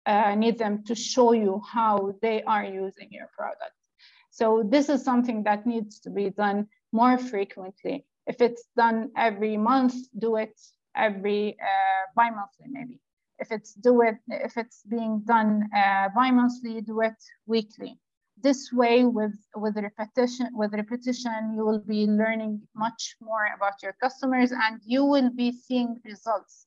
uh, 0.05 0.35
need 0.35 0.57
them 0.57 0.83
to 0.85 0.95
show 0.95 1.33
you 1.33 1.61
how 1.67 2.13
they 2.21 2.41
are 2.43 2.63
using 2.63 3.09
your 3.11 3.29
product. 3.37 3.76
So 4.37 4.61
this 4.63 4.87
is 4.87 5.03
something 5.03 5.41
that 5.43 5.65
needs 5.65 5.99
to 6.01 6.11
be 6.11 6.29
done 6.29 6.67
more 6.91 7.17
frequently. 7.17 8.05
If 8.27 8.39
it's 8.39 8.65
done 8.75 9.09
every 9.17 9.57
month, 9.57 9.95
do 10.15 10.35
it 10.35 10.55
every 10.95 11.57
uh, 11.59 12.03
bi-monthly 12.15 12.67
maybe. 12.69 12.99
If 13.39 13.51
it's 13.51 13.73
do 13.73 14.01
it 14.03 14.17
if 14.27 14.55
it's 14.55 14.83
being 14.83 15.23
done 15.25 15.67
uh, 15.75 16.09
bi-monthly 16.15 16.81
do 16.81 17.01
it 17.01 17.19
weekly. 17.47 17.99
This 18.39 18.71
way 18.71 19.05
with 19.05 19.37
with 19.55 19.75
repetition 19.75 20.49
with 20.53 20.71
repetition 20.73 21.55
you 21.55 21.65
will 21.65 21.83
be 21.95 22.05
learning 22.05 22.61
much 22.75 23.15
more 23.19 23.47
about 23.55 23.81
your 23.81 23.93
customers 23.93 24.51
and 24.51 24.79
you 24.85 25.03
will 25.03 25.31
be 25.31 25.51
seeing 25.51 25.99
results 26.05 26.66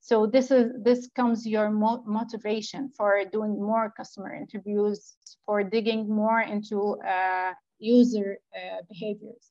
so 0.00 0.26
this 0.26 0.50
is 0.50 0.72
this 0.82 1.08
comes 1.14 1.46
your 1.46 1.70
mo 1.70 2.02
motivation 2.06 2.90
for 2.96 3.22
doing 3.32 3.52
more 3.60 3.92
customer 3.96 4.34
interviews 4.34 5.16
for 5.44 5.62
digging 5.62 6.08
more 6.08 6.40
into 6.40 6.96
uh, 7.06 7.52
user 7.78 8.38
uh, 8.56 8.80
behaviors 8.88 9.50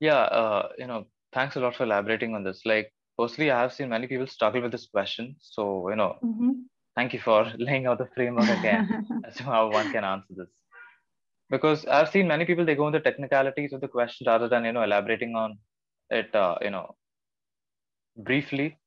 yeah 0.00 0.22
uh, 0.22 0.68
you 0.78 0.86
know 0.86 1.06
thanks 1.32 1.56
a 1.56 1.60
lot 1.60 1.74
for 1.74 1.84
elaborating 1.84 2.34
on 2.34 2.44
this. 2.44 2.62
Like, 2.64 2.92
firstly, 3.16 3.50
I 3.50 3.60
have 3.60 3.72
seen 3.72 3.88
many 3.88 4.06
people 4.06 4.26
struggle 4.26 4.62
with 4.62 4.72
this 4.72 4.86
question. 4.86 5.36
So, 5.40 5.88
you 5.88 5.96
know, 5.96 6.16
mm-hmm. 6.22 6.50
thank 6.94 7.12
you 7.12 7.20
for 7.20 7.50
laying 7.58 7.86
out 7.86 7.98
the 7.98 8.08
framework 8.14 8.48
again 8.48 9.06
as 9.26 9.36
to 9.36 9.44
how 9.44 9.70
one 9.70 9.90
can 9.92 10.04
answer 10.04 10.34
this. 10.36 10.48
Because 11.50 11.84
I've 11.86 12.10
seen 12.10 12.28
many 12.28 12.44
people, 12.44 12.64
they 12.64 12.74
go 12.74 12.86
into 12.86 12.98
the 12.98 13.04
technicalities 13.04 13.72
of 13.72 13.80
the 13.80 13.88
question 13.88 14.26
rather 14.26 14.48
than, 14.48 14.64
you 14.64 14.72
know, 14.72 14.82
elaborating 14.82 15.34
on 15.34 15.58
it, 16.12 16.34
uh, 16.34 16.56
you 16.60 16.70
know, 16.70 16.94
briefly. 18.16 18.78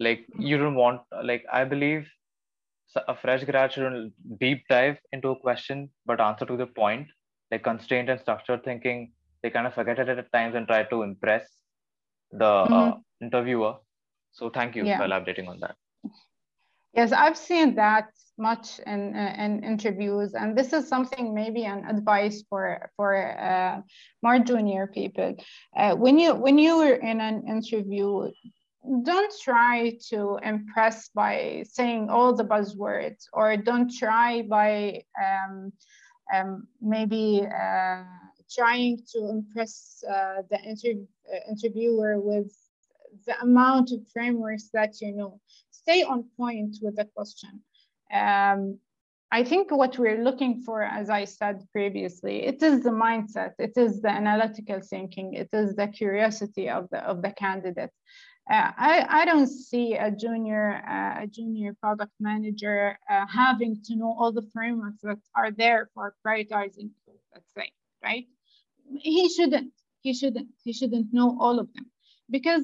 Like, 0.00 0.26
you 0.38 0.58
don't 0.58 0.74
want, 0.74 1.02
like, 1.22 1.44
I 1.52 1.64
believe 1.64 2.08
a 3.08 3.14
fresh 3.14 3.44
grad 3.44 3.72
should 3.72 4.12
deep 4.40 4.64
dive 4.68 4.98
into 5.12 5.28
a 5.28 5.38
question, 5.38 5.90
but 6.06 6.20
answer 6.20 6.44
to 6.44 6.56
the 6.56 6.66
point, 6.66 7.06
like 7.50 7.62
constraint 7.62 8.10
and 8.10 8.20
structured 8.20 8.64
thinking. 8.64 9.12
They 9.42 9.50
kind 9.50 9.66
of 9.66 9.74
forget 9.74 9.98
it 9.98 10.08
at 10.08 10.32
times 10.32 10.54
and 10.54 10.66
try 10.66 10.84
to 10.84 11.02
impress 11.02 11.48
the 12.30 12.44
uh, 12.44 12.64
mm-hmm. 12.64 12.74
uh, 12.74 12.92
interviewer. 13.20 13.74
So 14.32 14.50
thank 14.50 14.76
you 14.76 14.84
yeah. 14.84 14.98
for 14.98 15.04
elaborating 15.04 15.48
on 15.48 15.60
that. 15.60 15.76
Yes, 16.94 17.12
I've 17.12 17.36
seen 17.36 17.74
that 17.76 18.08
much 18.42 18.80
in 18.86 19.14
in 19.44 19.62
interviews, 19.62 20.34
and 20.34 20.58
this 20.58 20.72
is 20.72 20.88
something 20.88 21.32
maybe 21.34 21.64
an 21.64 21.84
advice 21.94 22.42
for 22.48 22.90
for 22.96 23.10
uh, 23.38 23.80
more 24.22 24.38
junior 24.38 24.86
people. 24.86 25.34
Uh, 25.76 25.94
when 25.94 26.18
you 26.18 26.34
when 26.34 26.58
you 26.58 26.74
are 26.86 26.98
in 27.10 27.20
an 27.20 27.46
interview, 27.48 28.30
don't 29.04 29.32
try 29.40 29.96
to 30.10 30.38
impress 30.42 31.08
by 31.14 31.64
saying 31.76 32.10
all 32.10 32.34
the 32.34 32.44
buzzwords, 32.44 33.22
or 33.32 33.56
don't 33.56 33.90
try 34.02 34.42
by 34.42 35.02
um, 35.26 35.72
um, 36.34 36.66
maybe 36.80 37.46
uh, 37.46 38.04
trying 38.50 38.98
to 39.12 39.28
impress 39.30 40.02
uh, 40.08 40.42
the 40.50 40.58
inter- 40.68 41.06
uh, 41.32 41.40
interviewer 41.48 42.20
with 42.20 42.50
the 43.26 43.40
amount 43.40 43.92
of 43.92 44.00
frameworks 44.12 44.70
that 44.72 45.00
you 45.00 45.12
know. 45.12 45.40
Stay 45.70 46.02
on 46.04 46.24
point 46.36 46.76
with 46.80 46.94
the 46.96 47.04
question. 47.16 47.60
Um, 48.12 48.78
I 49.30 49.44
think 49.44 49.70
what 49.70 49.98
we're 49.98 50.22
looking 50.22 50.62
for, 50.62 50.82
as 50.82 51.08
I 51.08 51.24
said 51.24 51.66
previously, 51.72 52.44
it 52.44 52.62
is 52.62 52.82
the 52.82 52.90
mindset, 52.90 53.52
it 53.58 53.72
is 53.76 54.02
the 54.02 54.10
analytical 54.10 54.80
thinking, 54.80 55.34
it 55.34 55.48
is 55.52 55.74
the 55.74 55.88
curiosity 55.88 56.68
of 56.68 56.88
the 56.90 56.98
of 56.98 57.22
the 57.22 57.30
candidate. 57.30 57.90
Uh, 58.50 58.72
I, 58.76 59.06
I 59.08 59.24
don't 59.24 59.46
see 59.46 59.94
a 59.94 60.10
junior 60.10 60.82
uh, 60.86 61.22
a 61.22 61.26
junior 61.26 61.74
product 61.80 62.12
manager 62.20 62.98
uh, 63.08 63.26
having 63.26 63.80
to 63.84 63.96
know 63.96 64.14
all 64.18 64.32
the 64.32 64.46
frameworks 64.52 65.00
that 65.02 65.18
are 65.34 65.52
there 65.52 65.88
for 65.94 66.14
prioritizing, 66.26 66.90
let's 67.32 67.54
say, 67.56 67.70
right? 68.02 68.26
he 68.98 69.28
shouldn't 69.28 69.72
he 70.00 70.12
shouldn't 70.12 70.48
he 70.62 70.72
shouldn't 70.72 71.12
know 71.12 71.36
all 71.40 71.58
of 71.58 71.72
them 71.74 71.86
because 72.30 72.62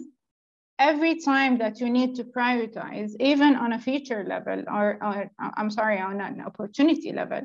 every 0.78 1.16
time 1.16 1.58
that 1.58 1.80
you 1.80 1.90
need 1.90 2.14
to 2.14 2.24
prioritize 2.24 3.12
even 3.18 3.56
on 3.56 3.72
a 3.72 3.78
feature 3.78 4.24
level 4.24 4.62
or, 4.68 4.98
or 5.02 5.30
uh, 5.42 5.50
i'm 5.56 5.70
sorry 5.70 5.98
on 5.98 6.20
an 6.20 6.40
opportunity 6.40 7.12
level 7.12 7.42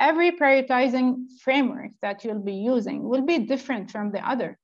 every 0.00 0.32
prioritizing 0.32 1.24
framework 1.40 1.90
that 2.02 2.24
you'll 2.24 2.40
be 2.40 2.54
using 2.54 3.02
will 3.02 3.22
be 3.22 3.38
different 3.38 3.90
from 3.90 4.10
the 4.10 4.28
other 4.28 4.58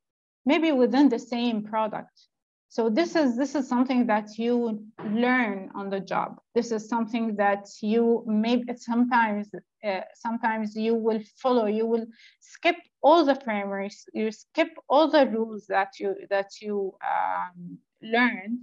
maybe 0.44 0.72
within 0.72 1.08
the 1.08 1.18
same 1.18 1.62
product 1.62 2.26
so 2.72 2.88
this 2.88 3.16
is 3.16 3.36
this 3.36 3.54
is 3.54 3.68
something 3.68 4.06
that 4.06 4.38
you 4.38 4.82
learn 5.04 5.68
on 5.74 5.90
the 5.90 6.00
job. 6.00 6.40
This 6.54 6.72
is 6.72 6.88
something 6.88 7.36
that 7.36 7.66
you 7.82 8.24
maybe 8.26 8.64
sometimes 8.78 9.50
uh, 9.84 10.00
sometimes 10.14 10.74
you 10.74 10.94
will 10.94 11.20
follow. 11.36 11.66
You 11.66 11.86
will 11.86 12.06
skip 12.40 12.76
all 13.02 13.26
the 13.26 13.34
frameworks. 13.34 14.06
You 14.14 14.32
skip 14.32 14.70
all 14.88 15.10
the 15.10 15.26
rules 15.26 15.66
that 15.66 16.00
you 16.00 16.16
that 16.30 16.62
you 16.62 16.94
um, 17.04 17.76
learn, 18.00 18.60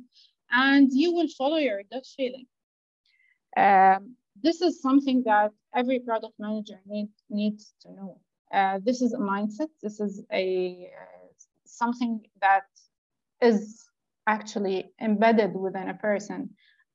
and 0.50 0.92
you 0.92 1.14
will 1.14 1.30
follow 1.38 1.58
your 1.58 1.84
gut 1.92 2.08
feeling. 2.18 2.48
Um, 3.56 4.16
this 4.42 4.60
is 4.62 4.82
something 4.82 5.22
that 5.28 5.52
every 5.76 6.00
product 6.00 6.34
manager 6.40 6.82
need, 6.88 7.10
needs 7.30 7.76
to 7.82 7.92
know. 7.92 8.20
Uh, 8.52 8.80
this 8.84 9.04
is 9.04 9.14
a 9.14 9.20
mindset. 9.20 9.70
This 9.84 10.00
is 10.00 10.26
a 10.34 10.90
uh, 11.00 11.30
something 11.64 12.22
that 12.42 12.64
is 13.42 13.89
actually 14.36 14.78
embedded 15.02 15.54
within 15.66 15.90
a 15.90 15.98
person 16.10 16.40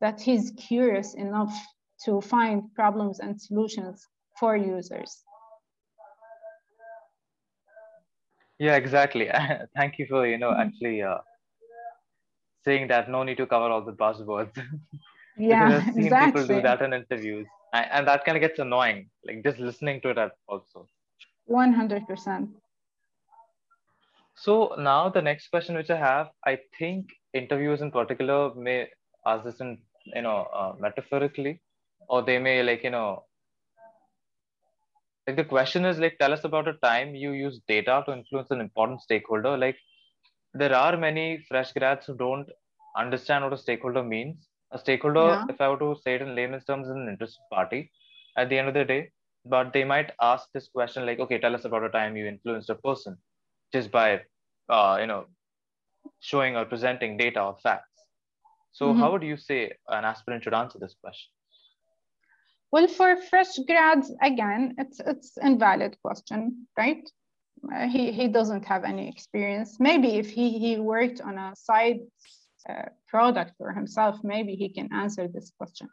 that 0.00 0.20
he's 0.20 0.52
curious 0.68 1.14
enough 1.14 1.54
to 2.04 2.20
find 2.20 2.62
problems 2.74 3.16
and 3.20 3.40
solutions 3.40 4.06
for 4.38 4.56
users. 4.56 5.10
Yeah, 8.58 8.76
exactly. 8.76 9.26
Thank 9.76 9.98
you 9.98 10.06
for, 10.06 10.26
you 10.26 10.38
know, 10.38 10.50
mm-hmm. 10.50 10.68
actually 10.68 11.02
uh, 11.02 11.18
saying 12.64 12.88
that 12.88 13.10
no 13.10 13.22
need 13.24 13.38
to 13.38 13.46
cover 13.46 13.68
all 13.74 13.84
the 13.84 13.96
buzzwords. 14.04 14.56
yeah, 15.38 15.82
I've 15.82 15.94
seen 15.94 16.04
exactly. 16.04 16.42
people 16.42 16.56
do 16.56 16.62
that 16.62 16.82
in 16.82 16.92
interviews. 16.92 17.46
And 17.72 18.06
that 18.06 18.24
kind 18.24 18.36
of 18.36 18.40
gets 18.40 18.60
annoying, 18.60 19.10
like 19.26 19.42
just 19.42 19.58
listening 19.58 20.00
to 20.02 20.10
it 20.10 20.18
also. 20.46 20.86
100%. 21.50 22.48
So 24.36 24.74
now 24.78 25.08
the 25.08 25.22
next 25.22 25.48
question 25.48 25.74
which 25.74 25.90
I 25.90 25.96
have, 25.96 26.28
I 26.46 26.58
think 26.78 27.08
interviews 27.34 27.80
in 27.82 27.90
particular 27.90 28.54
may 28.54 28.88
ask 29.26 29.44
this 29.44 29.60
in 29.60 29.78
you 30.06 30.22
know 30.22 30.46
uh, 30.54 30.72
metaphorically, 30.78 31.60
or 32.08 32.22
they 32.22 32.38
may 32.38 32.62
like 32.62 32.84
you 32.84 32.90
know 32.90 33.24
like 35.26 35.36
the 35.36 35.44
question 35.44 35.84
is 35.84 35.98
like 35.98 36.18
tell 36.18 36.32
us 36.32 36.44
about 36.44 36.68
a 36.68 36.74
time 36.74 37.14
you 37.14 37.32
use 37.32 37.60
data 37.66 38.02
to 38.06 38.12
influence 38.12 38.50
an 38.50 38.60
important 38.60 39.00
stakeholder. 39.00 39.56
Like 39.56 39.76
there 40.52 40.74
are 40.74 40.96
many 40.96 41.44
fresh 41.48 41.72
grads 41.72 42.06
who 42.06 42.14
don't 42.14 42.48
understand 42.96 43.44
what 43.44 43.52
a 43.52 43.58
stakeholder 43.58 44.02
means. 44.02 44.46
A 44.72 44.78
stakeholder, 44.78 45.26
yeah. 45.26 45.44
if 45.48 45.60
I 45.60 45.68
were 45.68 45.78
to 45.78 45.96
say 46.02 46.16
it 46.16 46.22
in 46.22 46.34
layman's 46.34 46.64
terms, 46.64 46.86
is 46.88 46.94
an 46.94 47.08
interested 47.08 47.42
party 47.50 47.90
at 48.36 48.48
the 48.48 48.58
end 48.58 48.68
of 48.68 48.74
the 48.74 48.84
day. 48.84 49.10
But 49.46 49.72
they 49.72 49.84
might 49.84 50.12
ask 50.20 50.48
this 50.52 50.68
question 50.68 51.06
like, 51.06 51.20
okay, 51.20 51.38
tell 51.38 51.54
us 51.54 51.64
about 51.64 51.84
a 51.84 51.90
time 51.90 52.16
you 52.16 52.26
influenced 52.26 52.70
a 52.70 52.74
person 52.74 53.18
just 53.72 53.90
by 53.90 54.20
uh, 54.68 54.98
you 55.00 55.06
know 55.06 55.26
showing 56.20 56.56
or 56.56 56.64
presenting 56.64 57.16
data 57.16 57.42
or 57.42 57.56
facts. 57.62 57.90
So 58.72 58.88
mm-hmm. 58.88 59.00
how 59.00 59.12
would 59.12 59.22
you 59.22 59.36
say 59.36 59.72
an 59.88 60.04
aspirant 60.04 60.44
should 60.44 60.54
answer 60.54 60.78
this 60.78 60.94
question? 61.00 61.30
Well, 62.72 62.88
for 62.88 63.16
fresh 63.16 63.56
grads, 63.68 64.12
again, 64.20 64.74
it's 64.78 64.98
it's 65.00 65.38
invalid 65.38 65.96
question, 66.02 66.66
right? 66.76 67.08
uh, 67.72 67.88
he, 67.88 68.12
he 68.12 68.28
doesn't 68.28 68.64
have 68.64 68.84
any 68.84 69.08
experience. 69.08 69.78
Maybe 69.78 70.16
if 70.16 70.30
he, 70.30 70.58
he 70.58 70.78
worked 70.78 71.20
on 71.20 71.38
a 71.38 71.54
side 71.56 72.00
uh, 72.68 72.86
product 73.08 73.52
for 73.58 73.72
himself, 73.72 74.18
maybe 74.22 74.54
he 74.54 74.68
can 74.68 74.92
answer 74.92 75.28
this 75.28 75.52
question. 75.58 75.88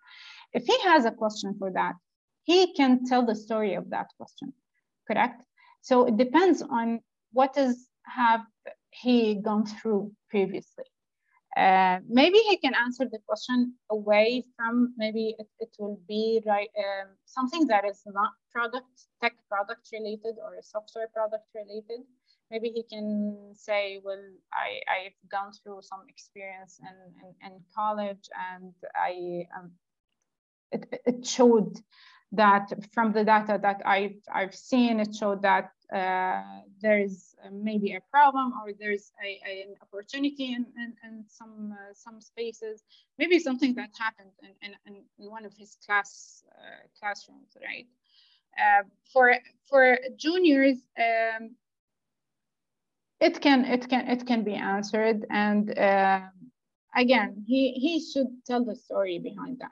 If 0.54 0.66
he 0.66 0.80
has 0.82 1.06
a 1.06 1.12
question 1.12 1.56
for 1.58 1.72
that, 1.72 1.96
he 2.44 2.74
can 2.74 3.06
tell 3.06 3.26
the 3.26 3.36
story 3.36 3.76
of 3.76 3.90
that 3.92 4.08
question, 4.18 4.54
correct? 5.08 5.44
So 5.82 6.06
it 6.06 6.18
depends 6.18 6.62
on 6.62 7.02
what 7.34 7.58
is 7.58 7.88
have 8.06 8.42
he 8.92 9.36
gone 9.36 9.66
through 9.66 10.12
previously. 10.30 10.86
Uh, 11.58 12.00
maybe 12.08 12.38
he 12.38 12.56
can 12.58 12.74
answer 12.74 13.06
the 13.12 13.20
question 13.28 13.74
away 13.90 14.42
from 14.56 14.94
maybe 14.98 15.36
it, 15.38 15.48
it 15.60 15.70
will 15.78 16.00
be 16.08 16.42
right 16.46 16.70
um, 16.78 17.10
something 17.26 17.68
that 17.68 17.84
is 17.84 18.02
not 18.06 18.32
product 18.54 19.08
tech 19.22 19.34
product 19.50 19.90
related 19.92 20.36
or 20.42 20.56
software 20.62 21.10
product 21.14 21.44
related 21.54 22.06
maybe 22.52 22.70
he 22.70 22.84
can 22.84 23.52
say 23.54 24.00
well 24.02 24.24
i 24.54 24.80
i've 24.90 25.30
gone 25.30 25.52
through 25.52 25.82
some 25.82 26.04
experience 26.08 26.80
in 26.80 27.28
in, 27.28 27.52
in 27.52 27.60
college 27.76 28.30
and 28.54 28.74
i 28.96 29.46
um, 29.60 29.72
it, 30.72 31.02
it 31.06 31.28
showed 31.28 31.82
that 32.32 32.72
from 32.94 33.12
the 33.12 33.24
data 33.24 33.60
that 33.62 33.82
I've, 33.86 34.16
I've 34.34 34.56
seen, 34.56 35.00
it 35.00 35.14
showed 35.14 35.42
that 35.42 35.72
uh, 35.92 36.42
there's 36.82 37.36
maybe 37.52 37.94
a 37.94 38.02
problem 38.12 38.54
or 38.64 38.72
there's 38.80 39.12
a, 39.24 39.40
a 39.48 39.62
an 39.64 39.76
opportunity 39.82 40.54
in, 40.54 40.66
in, 40.78 40.94
in 41.04 41.26
some 41.28 41.74
uh, 41.74 41.94
some 41.94 42.22
spaces, 42.22 42.84
maybe 43.18 43.40
something 43.40 43.76
that 43.76 43.90
happened 44.00 44.32
in, 44.42 44.74
in, 44.88 44.96
in 45.20 45.30
one 45.30 45.46
of 45.46 45.54
his 45.58 45.78
class 45.86 46.44
uh, 46.58 46.88
classrooms, 47.00 47.58
right? 47.62 47.88
Uh, 48.58 48.84
for 49.12 49.36
for 49.70 49.98
juniors, 50.18 50.78
um, 50.98 51.56
it 53.20 53.42
can 53.42 53.66
it 53.66 53.90
can 53.90 54.08
it 54.08 54.26
can 54.26 54.44
be 54.44 54.54
answered, 54.54 55.26
and 55.30 55.78
uh, 55.78 56.22
again, 56.96 57.44
he 57.48 57.72
he 57.74 58.00
should 58.00 58.28
tell 58.46 58.64
the 58.64 58.76
story 58.76 59.20
behind 59.20 59.60
that. 59.60 59.72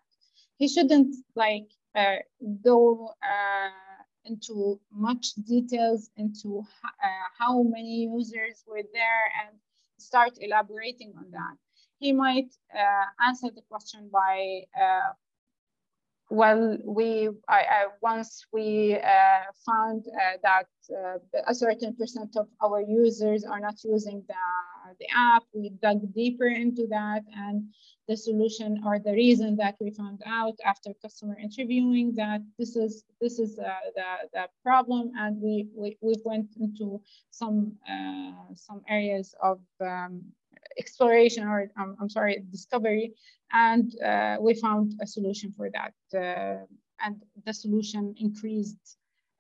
He 0.58 0.68
shouldn't 0.68 1.16
like 1.36 1.70
uh, 1.96 2.18
go 2.64 3.14
uh, 3.24 3.70
into 4.26 4.80
much 4.92 5.34
details 5.48 6.10
into 6.18 6.64
uh, 6.84 7.28
how 7.38 7.64
many 7.64 8.10
users 8.14 8.64
were 8.68 8.84
there 8.94 9.26
and 9.42 9.58
start 9.98 10.34
elaborating 10.40 11.14
on 11.18 11.32
that. 11.32 11.56
He 12.00 12.14
might 12.14 12.56
answer 13.26 13.48
the 13.54 13.62
question 13.70 14.10
by 14.12 14.62
well, 16.30 16.78
we 16.86 17.30
I, 17.48 17.62
I, 17.62 17.86
once 18.02 18.46
we 18.54 18.96
uh, 18.96 19.44
found 19.66 20.06
uh, 20.08 20.38
that 20.44 20.68
uh, 20.96 21.18
a 21.48 21.56
certain 21.56 21.96
percent 21.96 22.36
of 22.38 22.48
our 22.64 22.82
users 22.82 23.44
are 23.44 23.60
not 23.60 23.84
using 23.84 24.24
the, 24.28 24.96
the 25.00 25.08
app, 25.16 25.44
we 25.54 25.72
dug 25.82 26.14
deeper 26.14 26.48
into 26.48 26.88
that 26.88 27.24
and 27.36 27.64
the 28.08 28.18
solution 28.18 28.82
or 28.86 29.00
the 29.00 29.12
reason 29.12 29.56
that 29.58 29.76
we 29.80 29.92
found 29.92 30.22
out 30.26 30.56
after 30.66 30.92
customer 31.02 31.38
interviewing 31.38 32.14
that 32.16 32.42
this 32.58 32.76
is 32.76 33.04
this 33.22 33.38
is 33.38 33.60
uh, 33.60 33.70
the, 33.96 34.30
the 34.34 34.48
problem 34.64 35.12
and 35.18 35.40
we, 35.42 35.68
we, 35.76 35.98
we 36.02 36.16
went 36.26 36.50
into 36.60 37.00
some 37.30 37.74
uh, 37.88 38.54
some 38.56 38.82
areas 38.88 39.36
of 39.42 39.60
um, 39.82 40.24
exploration 40.78 41.48
or 41.48 41.72
um, 41.80 41.96
I'm 42.00 42.10
sorry 42.10 42.44
discovery 42.52 43.14
and 43.52 43.94
uh, 44.02 44.38
we 44.40 44.54
found 44.54 44.96
a 45.02 45.08
solution 45.08 45.54
for 45.56 45.70
that 45.72 45.94
uh, 46.14 46.66
and 47.04 47.22
the 47.46 47.54
solution 47.54 48.14
increased 48.18 48.98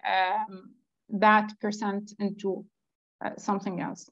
um, 0.07 0.71
that 1.09 1.51
percent 1.59 2.13
into 2.19 2.65
uh, 3.23 3.31
something 3.37 3.81
else. 3.81 4.09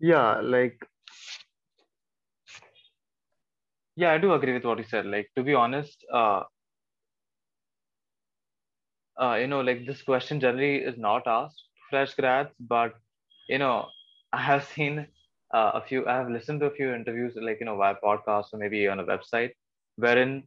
Yeah 0.00 0.40
like 0.40 0.78
yeah 3.96 4.12
i 4.12 4.18
do 4.18 4.32
agree 4.32 4.52
with 4.52 4.64
what 4.64 4.78
you 4.78 4.84
said. 4.84 5.06
Like 5.06 5.30
to 5.36 5.42
be 5.42 5.54
honest 5.54 6.04
uh 6.12 6.42
uh 9.20 9.34
you 9.34 9.46
know 9.46 9.60
like 9.60 9.86
this 9.86 10.02
question 10.02 10.40
generally 10.40 10.76
is 10.78 10.98
not 10.98 11.26
asked 11.26 11.62
fresh 11.90 12.14
grads 12.14 12.50
but 12.60 12.94
you 13.48 13.58
know 13.58 13.86
i 14.32 14.40
have 14.40 14.64
seen 14.64 15.06
uh, 15.52 15.70
a 15.74 15.82
few 15.88 16.06
i 16.06 16.16
have 16.16 16.30
listened 16.30 16.60
to 16.60 16.66
a 16.66 16.76
few 16.78 16.92
interviews 16.94 17.34
like 17.36 17.58
you 17.60 17.66
know 17.66 17.76
via 17.76 17.94
podcast 18.04 18.46
or 18.52 18.58
maybe 18.58 18.86
on 18.88 19.00
a 19.00 19.04
website 19.04 19.52
wherein 19.96 20.42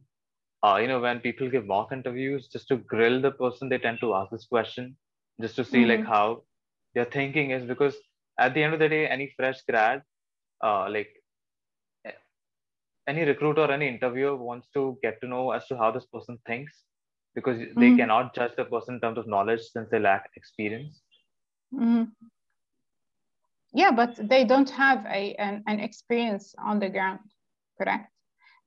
uh, 0.62 0.76
you 0.80 0.88
know 0.88 1.00
when 1.00 1.20
people 1.20 1.48
give 1.48 1.66
mock 1.66 1.92
interviews 1.92 2.48
just 2.48 2.68
to 2.68 2.76
grill 2.76 3.20
the 3.20 3.30
person 3.30 3.68
they 3.68 3.78
tend 3.78 3.98
to 4.00 4.14
ask 4.14 4.30
this 4.30 4.46
question 4.46 4.96
just 5.40 5.56
to 5.56 5.64
see 5.64 5.78
mm-hmm. 5.78 6.02
like 6.02 6.06
how 6.06 6.42
their 6.94 7.04
thinking 7.04 7.50
is 7.52 7.64
because 7.64 7.96
at 8.38 8.54
the 8.54 8.62
end 8.62 8.72
of 8.72 8.80
the 8.80 8.88
day, 8.88 9.06
any 9.06 9.32
fresh 9.36 9.60
grad, 9.68 10.02
uh, 10.64 10.88
like 10.88 11.08
any 13.06 13.22
recruiter 13.24 13.62
or 13.62 13.72
any 13.72 13.88
interviewer 13.88 14.36
wants 14.36 14.68
to 14.74 14.98
get 15.02 15.20
to 15.20 15.26
know 15.28 15.50
as 15.50 15.66
to 15.66 15.76
how 15.76 15.90
this 15.90 16.06
person 16.12 16.38
thinks 16.46 16.84
because 17.34 17.58
mm-hmm. 17.58 17.80
they 17.80 17.96
cannot 17.96 18.34
judge 18.34 18.52
the 18.56 18.64
person 18.64 18.94
in 18.94 19.00
terms 19.00 19.18
of 19.18 19.26
knowledge 19.26 19.60
since 19.60 19.88
they 19.90 19.98
lack 19.98 20.30
experience. 20.36 21.02
Mm-hmm. 21.74 22.04
Yeah, 23.72 23.90
but 23.90 24.16
they 24.28 24.44
don't 24.44 24.70
have 24.70 25.04
a 25.06 25.34
an, 25.34 25.62
an 25.66 25.80
experience 25.80 26.54
on 26.58 26.78
the 26.78 26.88
ground, 26.88 27.20
correct? 27.76 28.10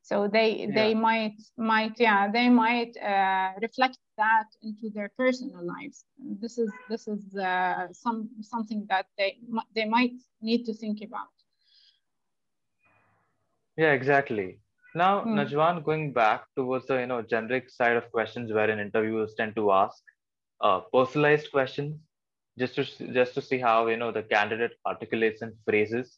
So 0.04 0.28
they 0.28 0.68
yeah. 0.68 0.74
they 0.74 0.94
might 0.94 1.36
might 1.58 2.00
yeah 2.00 2.32
they 2.32 2.50
might 2.50 2.98
uh, 2.98 3.54
reflect 3.62 3.98
that 4.18 4.46
into 4.62 4.90
their 4.94 5.10
personal 5.18 5.66
lives. 5.66 6.06
This 6.40 6.58
is 6.58 6.72
this 6.90 7.08
is 7.08 7.36
uh, 7.36 7.88
some 7.92 8.30
something 8.42 8.86
that 8.90 9.08
they 9.18 9.40
they 9.76 9.86
might 9.86 10.14
need 10.42 10.66
to 10.66 10.74
think 10.74 11.02
about. 11.02 11.34
Yeah, 13.78 13.94
exactly. 13.94 14.60
Now, 14.94 15.22
hmm. 15.22 15.38
Najwan, 15.38 15.84
going 15.84 16.14
back 16.14 16.46
towards 16.56 16.88
the 16.88 17.00
you 17.00 17.08
know 17.08 17.22
generic 17.22 17.70
side 17.70 17.96
of 17.96 18.12
questions, 18.12 18.52
wherein 18.52 18.80
interviewers 18.80 19.34
tend 19.36 19.56
to 19.56 19.72
ask 19.72 20.04
uh, 20.62 20.82
personalized 20.94 21.52
questions, 21.52 22.00
just 22.62 22.76
to 22.78 22.84
just 23.20 23.34
to 23.38 23.42
see 23.50 23.60
how 23.68 23.78
you 23.92 23.98
know 24.02 24.12
the 24.18 24.24
candidate 24.34 24.74
articulates 24.92 25.42
and 25.46 25.54
phrases, 25.68 26.18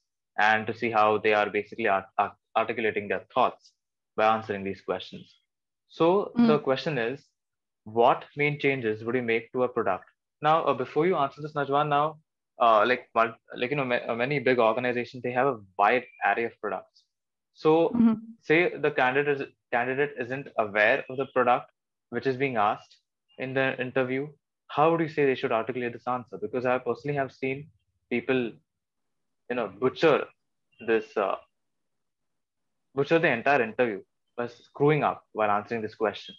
and 0.50 0.68
to 0.70 0.74
see 0.82 0.90
how 0.98 1.08
they 1.26 1.34
are 1.40 1.50
basically 1.58 1.88
art, 1.96 2.06
art, 2.24 2.34
articulating 2.62 3.08
their 3.08 3.24
thoughts 3.34 3.72
by 4.18 4.26
answering 4.36 4.64
these 4.64 4.82
questions. 4.90 5.28
So 6.00 6.08
mm. 6.38 6.48
the 6.48 6.60
question 6.60 6.98
is, 6.98 7.24
what 8.00 8.26
main 8.42 8.60
changes 8.60 9.04
would 9.04 9.16
you 9.16 9.22
make 9.22 9.52
to 9.54 9.64
a 9.64 9.70
product? 9.78 10.06
Now, 10.42 10.64
uh, 10.64 10.74
before 10.74 11.06
you 11.08 11.16
answer 11.16 11.42
this, 11.42 11.54
Najwan, 11.54 11.90
now, 11.90 12.06
uh, 12.60 12.86
like 12.86 13.10
like 13.16 13.72
you 13.72 13.78
know, 13.82 13.86
ma- 13.86 14.16
many 14.16 14.40
big 14.40 14.60
organizations 14.60 15.24
they 15.24 15.32
have 15.32 15.48
a 15.48 15.60
wide 15.78 16.06
array 16.26 16.46
of 16.46 16.60
products. 16.62 17.04
So, 17.54 17.90
mm-hmm. 17.90 18.14
say 18.42 18.60
the 18.86 18.92
candidate 18.92 19.42
is, 19.42 19.48
candidate 19.72 20.16
isn't 20.20 20.48
aware 20.58 21.04
of 21.10 21.18
the 21.18 21.28
product 21.28 21.70
which 22.10 22.28
is 22.28 22.38
being 22.38 22.58
asked 22.58 22.98
in 23.38 23.54
the 23.54 23.68
interview. 23.82 24.28
How 24.68 24.92
would 24.92 25.02
you 25.02 25.10
say 25.10 25.26
they 25.26 25.36
should 25.36 25.52
articulate 25.52 25.94
this 25.94 26.08
answer? 26.08 26.38
Because 26.42 26.66
I 26.66 26.78
personally 26.80 27.16
have 27.18 27.32
seen 27.32 27.70
people, 28.10 28.52
you 29.50 29.56
know, 29.56 29.68
butcher 29.68 30.26
this 30.88 31.16
uh, 31.16 31.36
butcher 32.96 33.20
the 33.20 33.32
entire 33.32 33.62
interview 33.62 34.02
by 34.36 34.48
screwing 34.48 35.04
up 35.04 35.26
while 35.34 35.52
answering 35.52 35.82
this 35.82 35.96
question? 35.96 36.36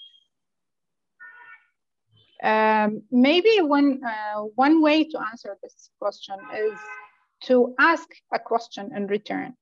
Um, 2.43 3.03
maybe 3.11 3.61
one, 3.61 4.01
uh, 4.05 4.41
one 4.55 4.83
way 4.83 5.05
to 5.05 5.19
answer 5.31 5.57
this 5.63 5.91
question 5.99 6.37
is 6.55 6.79
to 7.45 7.75
ask 7.79 8.09
a 8.33 8.39
question 8.39 8.91
in 8.95 9.07
return, 9.07 9.55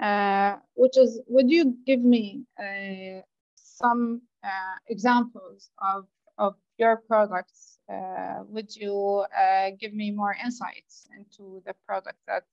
uh, 0.00 0.56
which 0.74 0.96
is, 0.96 1.20
would 1.26 1.50
you 1.50 1.76
give 1.86 2.00
me 2.00 2.44
uh, 2.58 3.22
some 3.56 4.22
uh, 4.44 4.76
examples 4.88 5.70
of, 5.82 6.06
of 6.38 6.54
your 6.78 7.02
products? 7.08 7.78
Uh, 7.90 8.44
would 8.46 8.74
you 8.74 9.24
uh, 9.36 9.70
give 9.80 9.92
me 9.92 10.10
more 10.10 10.36
insights 10.44 11.08
into 11.16 11.62
the 11.66 11.74
product 11.86 12.18
that 12.26 12.44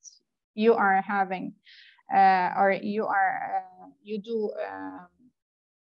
you 0.56 0.74
are 0.74 1.02
having? 1.02 1.54
uh, 2.14 2.52
or 2.58 2.72
you 2.72 3.06
are 3.06 3.64
you 4.04 4.20
do 4.20 4.52
um, 4.70 5.08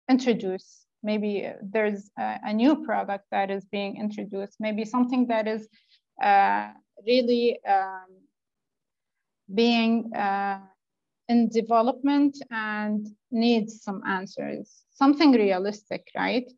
introduce 0.08 0.86
maybe 1.02 1.50
there's 1.62 2.10
a, 2.18 2.38
a, 2.44 2.52
new 2.52 2.84
product 2.84 3.24
that 3.30 3.50
is 3.50 3.64
being 3.66 3.96
introduced 3.96 4.56
maybe 4.58 4.84
something 4.84 5.26
that 5.28 5.46
is 5.46 5.68
really 7.06 7.58
um, 7.64 8.06
being 9.54 10.10
in 11.28 11.48
development 11.48 12.36
and 12.50 13.06
needs 13.30 13.82
some 13.82 14.02
answers 14.06 14.82
something 14.90 15.32
realistic 15.32 16.08
right 16.16 16.50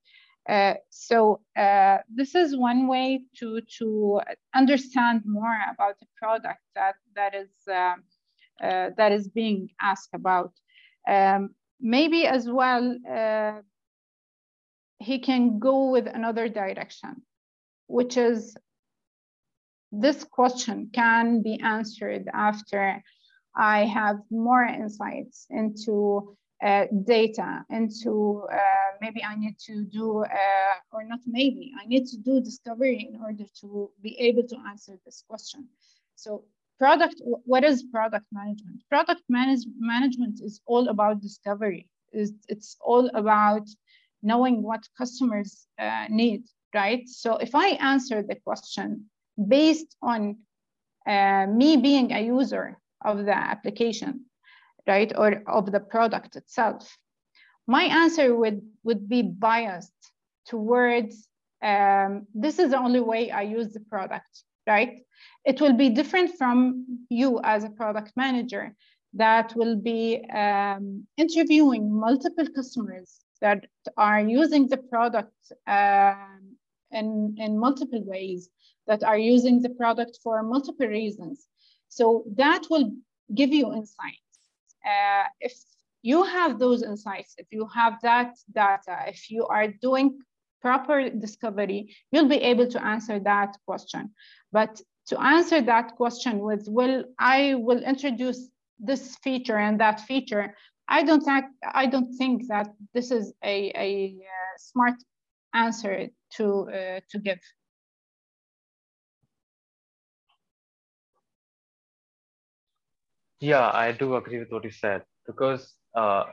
uh, 0.49 0.75
so 0.91 1.41
uh, 1.57 1.99
this 2.13 2.35
is 2.35 2.57
one 2.57 2.89
way 2.89 3.23
to 3.37 3.61
to 3.79 4.21
understand 4.55 5.23
more 5.25 5.57
about 5.73 5.99
the 6.01 6.07
product 6.17 6.61
that 6.75 6.97
that 7.15 7.35
is 7.35 7.51
uh, 7.69 7.95
uh, 8.63 8.91
that 8.97 9.13
is 9.13 9.29
being 9.29 9.69
asked 9.81 10.11
about. 10.15 10.53
Um, 11.09 11.55
maybe 11.81 12.27
as 12.27 12.49
well, 12.49 12.97
uh, 13.09 13.61
he 14.99 15.19
can 15.19 15.59
go 15.59 15.91
with 15.91 16.07
another 16.07 16.49
direction, 16.49 17.23
which 17.87 18.17
is 18.17 18.57
this 19.93 20.25
question 20.25 20.91
can 20.93 21.43
be 21.43 21.61
answered 21.61 22.29
after 22.33 23.03
I 23.55 23.85
have 23.85 24.17
more 24.31 24.65
insights 24.65 25.47
into 25.51 26.37
uh, 26.65 26.87
data, 27.05 27.65
into 27.71 28.43
maybe 29.05 29.21
I 29.33 29.35
need 29.45 29.57
to 29.69 29.75
do, 29.99 30.07
uh, 30.43 30.77
or 30.95 31.03
not 31.13 31.23
maybe, 31.39 31.65
I 31.83 31.85
need 31.93 32.05
to 32.13 32.17
do 32.29 32.35
discovery 32.51 32.99
in 33.09 33.15
order 33.27 33.47
to 33.61 33.69
be 34.07 34.13
able 34.29 34.45
to 34.53 34.57
answer 34.71 34.95
this 35.05 35.19
question. 35.31 35.61
So 36.25 36.31
product, 36.79 37.17
what 37.53 37.63
is 37.71 37.77
product 37.97 38.27
management? 38.41 38.79
Product 38.95 39.23
manage, 39.39 39.65
management 39.95 40.37
is 40.49 40.55
all 40.73 40.85
about 40.95 41.15
discovery. 41.29 41.83
It's, 42.13 42.33
it's 42.55 42.71
all 42.91 43.07
about 43.23 43.67
knowing 44.31 44.57
what 44.69 44.83
customers 45.01 45.53
uh, 45.79 46.07
need, 46.23 46.43
right? 46.81 47.05
So 47.23 47.29
if 47.47 47.53
I 47.55 47.69
answer 47.93 48.19
the 48.23 48.39
question 48.49 48.87
based 49.57 49.91
on 50.13 50.21
uh, 51.15 51.47
me 51.61 51.71
being 51.89 52.09
a 52.13 52.23
user 52.39 52.67
of 53.11 53.17
the 53.29 53.37
application, 53.55 54.13
right, 54.87 55.13
or 55.23 55.43
of 55.59 55.65
the 55.75 55.81
product 55.95 56.37
itself, 56.37 56.83
my 57.67 57.85
answer 57.85 58.35
would, 58.35 58.63
would 58.85 59.09
be 59.09 59.23
biased 59.23 59.93
towards 60.47 61.29
um, 61.63 62.27
this 62.35 62.59
is 62.59 62.71
the 62.71 62.79
only 62.79 63.01
way 63.01 63.31
I 63.31 63.43
use 63.43 63.73
the 63.73 63.81
product, 63.81 64.43
right? 64.67 65.03
It 65.45 65.61
will 65.61 65.75
be 65.75 65.91
different 65.91 66.37
from 66.37 67.07
you 67.09 67.41
as 67.45 67.63
a 67.65 67.71
product 67.71 68.13
manager 68.17 68.75
that 69.15 69.55
will 69.55 69.77
be 69.77 70.25
um, 70.31 71.07
interviewing 71.17 71.93
multiple 71.93 72.47
customers 72.55 73.21
that 73.41 73.67
are 73.97 74.21
using 74.21 74.69
the 74.69 74.77
product 74.77 75.35
um, 75.67 76.57
in, 76.91 77.37
in 77.39 77.59
multiple 77.59 78.03
ways, 78.05 78.49
that 78.87 79.05
are 79.05 79.19
using 79.19 79.63
the 79.63 79.71
product 79.71 80.19
for 80.23 80.43
multiple 80.43 80.87
reasons. 80.87 81.47
So 81.89 82.25
that 82.37 82.63
will 82.71 82.91
give 83.35 83.53
you 83.53 83.73
insights. 83.73 84.19
Uh, 84.85 85.25
if 85.41 85.55
you 86.03 86.25
have 86.25 86.59
those 86.59 86.83
insights, 86.83 87.35
if 87.39 87.47
you 87.51 87.67
have 87.75 87.95
that 88.03 88.35
data, 88.53 89.05
if 89.07 89.31
you 89.31 89.47
are 89.47 89.69
doing 89.69 90.19
proper 90.61 91.11
discovery, 91.11 91.95
you'll 92.11 92.29
be 92.29 92.37
able 92.37 92.69
to 92.69 92.85
answer 92.85 93.19
that 93.21 93.57
question. 93.67 94.11
But 94.53 94.81
to 95.07 95.21
answer 95.21 95.61
that 95.63 95.97
question 95.97 96.41
with, 96.41 96.67
well, 96.69 97.05
I 97.19 97.55
will 97.55 97.83
introduce 97.83 98.49
this 98.79 99.17
feature 99.23 99.59
and 99.59 99.81
that 99.81 100.01
feature, 100.01 100.55
I 100.89 101.03
don't 101.05 101.23
think, 101.23 101.45
I 101.75 101.87
don't 101.87 102.13
think 102.17 102.49
that 102.49 102.69
this 102.95 103.11
is 103.11 103.33
a, 103.45 103.73
a, 103.75 104.17
uh, 104.21 104.59
smart 104.59 104.95
answer 105.55 106.09
to, 106.37 106.71
uh, 106.71 107.01
to 107.11 107.19
give. 107.19 107.39
Yeah, 113.41 113.71
I 113.73 113.91
do 113.91 114.15
agree 114.15 114.39
with 114.39 114.53
what 114.53 114.63
you 114.63 114.71
said 114.71 115.03
because, 115.27 115.75
uh, 115.95 116.25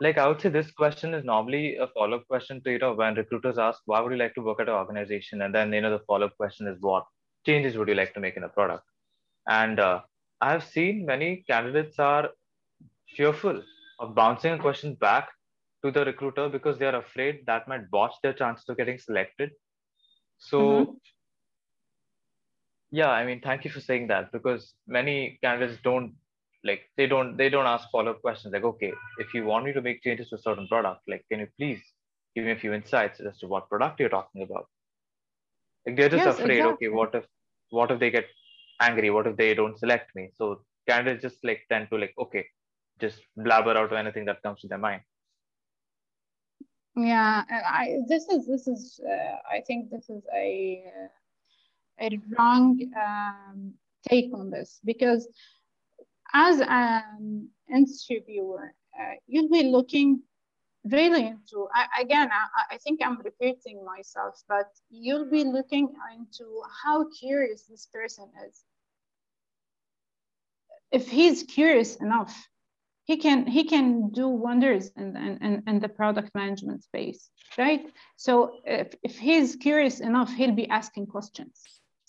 like, 0.00 0.16
I 0.16 0.26
would 0.26 0.40
say 0.40 0.48
this 0.48 0.70
question 0.70 1.12
is 1.12 1.24
normally 1.24 1.76
a 1.76 1.86
follow 1.88 2.18
up 2.18 2.26
question 2.26 2.62
to, 2.62 2.70
you 2.70 2.78
know, 2.78 2.94
when 2.94 3.14
recruiters 3.14 3.58
ask, 3.58 3.80
why 3.84 4.00
would 4.00 4.12
you 4.12 4.18
like 4.18 4.34
to 4.34 4.40
work 4.40 4.60
at 4.60 4.68
an 4.68 4.74
organization? 4.74 5.42
And 5.42 5.54
then, 5.54 5.72
you 5.72 5.82
know, 5.82 5.90
the 5.90 6.04
follow 6.06 6.26
up 6.26 6.36
question 6.36 6.66
is, 6.66 6.78
what 6.80 7.04
changes 7.46 7.76
would 7.76 7.88
you 7.88 7.94
like 7.94 8.14
to 8.14 8.20
make 8.20 8.36
in 8.36 8.44
a 8.44 8.48
product? 8.48 8.84
And 9.46 9.78
uh, 9.78 10.00
I 10.40 10.52
have 10.52 10.64
seen 10.64 11.04
many 11.04 11.44
candidates 11.46 11.98
are 11.98 12.30
fearful 13.14 13.62
of 13.98 14.14
bouncing 14.14 14.52
a 14.52 14.58
question 14.58 14.94
back 14.94 15.28
to 15.84 15.90
the 15.90 16.04
recruiter 16.04 16.48
because 16.48 16.78
they 16.78 16.86
are 16.86 16.96
afraid 16.96 17.40
that 17.46 17.68
might 17.68 17.90
botch 17.90 18.14
their 18.22 18.32
chances 18.32 18.64
of 18.68 18.78
getting 18.78 18.98
selected. 18.98 19.50
So, 20.38 20.58
mm-hmm. 20.58 20.92
yeah, 22.90 23.10
I 23.10 23.26
mean, 23.26 23.42
thank 23.42 23.66
you 23.66 23.70
for 23.70 23.80
saying 23.80 24.06
that 24.08 24.32
because 24.32 24.72
many 24.86 25.38
candidates 25.42 25.78
don't 25.84 26.14
like 26.64 26.82
they 26.96 27.06
don't 27.06 27.36
they 27.36 27.48
don't 27.48 27.66
ask 27.66 27.88
follow 27.90 28.12
up 28.12 28.20
questions 28.20 28.52
like, 28.52 28.64
okay, 28.64 28.92
if 29.18 29.32
you 29.34 29.44
want 29.44 29.64
me 29.64 29.72
to 29.72 29.82
make 29.82 30.02
changes 30.02 30.28
to 30.28 30.36
a 30.36 30.38
certain 30.38 30.68
product, 30.68 31.00
like, 31.08 31.24
can 31.30 31.40
you 31.40 31.48
please 31.58 31.80
give 32.34 32.44
me 32.44 32.52
a 32.52 32.58
few 32.58 32.72
insights 32.72 33.20
as 33.20 33.38
to 33.38 33.46
what 33.46 33.68
product 33.68 34.00
you're 34.00 34.08
talking 34.08 34.42
about? 34.42 34.66
Like 35.86 35.96
they're 35.96 36.08
just 36.08 36.24
yes, 36.24 36.38
afraid. 36.38 36.58
Exactly. 36.58 36.86
Okay, 36.86 36.94
what 36.94 37.14
if 37.14 37.24
what 37.70 37.90
if 37.90 38.00
they 38.00 38.10
get 38.10 38.26
angry? 38.80 39.10
What 39.10 39.26
if 39.26 39.36
they 39.36 39.54
don't 39.54 39.78
select 39.78 40.14
me? 40.14 40.30
So 40.36 40.62
candidates 40.88 41.22
just 41.22 41.44
like 41.44 41.62
tend 41.70 41.88
to 41.90 41.96
like, 41.96 42.14
okay, 42.18 42.46
just 43.00 43.20
blabber 43.36 43.76
out 43.76 43.92
anything 43.92 44.26
that 44.26 44.42
comes 44.42 44.60
to 44.60 44.68
their 44.68 44.78
mind 44.78 45.02
yeah 46.96 47.44
i 47.48 47.98
this 48.08 48.28
is 48.28 48.46
this 48.46 48.66
is 48.66 49.00
uh, 49.08 49.36
i 49.50 49.60
think 49.66 49.90
this 49.90 50.10
is 50.10 50.22
a 50.34 50.84
a 52.00 52.18
wrong 52.36 52.78
um, 52.96 53.74
take 54.08 54.30
on 54.34 54.50
this 54.50 54.80
because 54.84 55.28
as 56.34 56.60
an 56.60 57.48
interviewer 57.72 58.74
uh, 58.98 59.14
you'll 59.26 59.50
be 59.50 59.64
looking 59.64 60.22
really 60.84 61.26
into 61.26 61.68
I, 61.74 62.00
again 62.00 62.30
I, 62.32 62.74
I 62.74 62.78
think 62.78 63.00
i'm 63.04 63.18
repeating 63.22 63.84
myself 63.84 64.40
but 64.48 64.68
you'll 64.90 65.30
be 65.30 65.44
looking 65.44 65.88
into 66.16 66.62
how 66.82 67.06
curious 67.18 67.64
this 67.64 67.86
person 67.92 68.26
is. 68.48 68.62
If 70.90 71.08
he's 71.08 71.42
curious 71.42 71.96
enough 71.96 72.34
he 73.04 73.16
can 73.16 73.46
he 73.46 73.64
can 73.64 74.10
do 74.10 74.28
wonders 74.28 74.90
in, 74.96 75.16
in, 75.16 75.62
in 75.66 75.80
the 75.80 75.88
product 75.88 76.34
management 76.34 76.82
space 76.84 77.30
right? 77.58 77.86
So 78.16 78.60
if, 78.64 78.94
if 79.02 79.18
he's 79.18 79.56
curious 79.56 80.00
enough 80.00 80.32
he'll 80.32 80.54
be 80.54 80.68
asking 80.68 81.06
questions. 81.06 81.60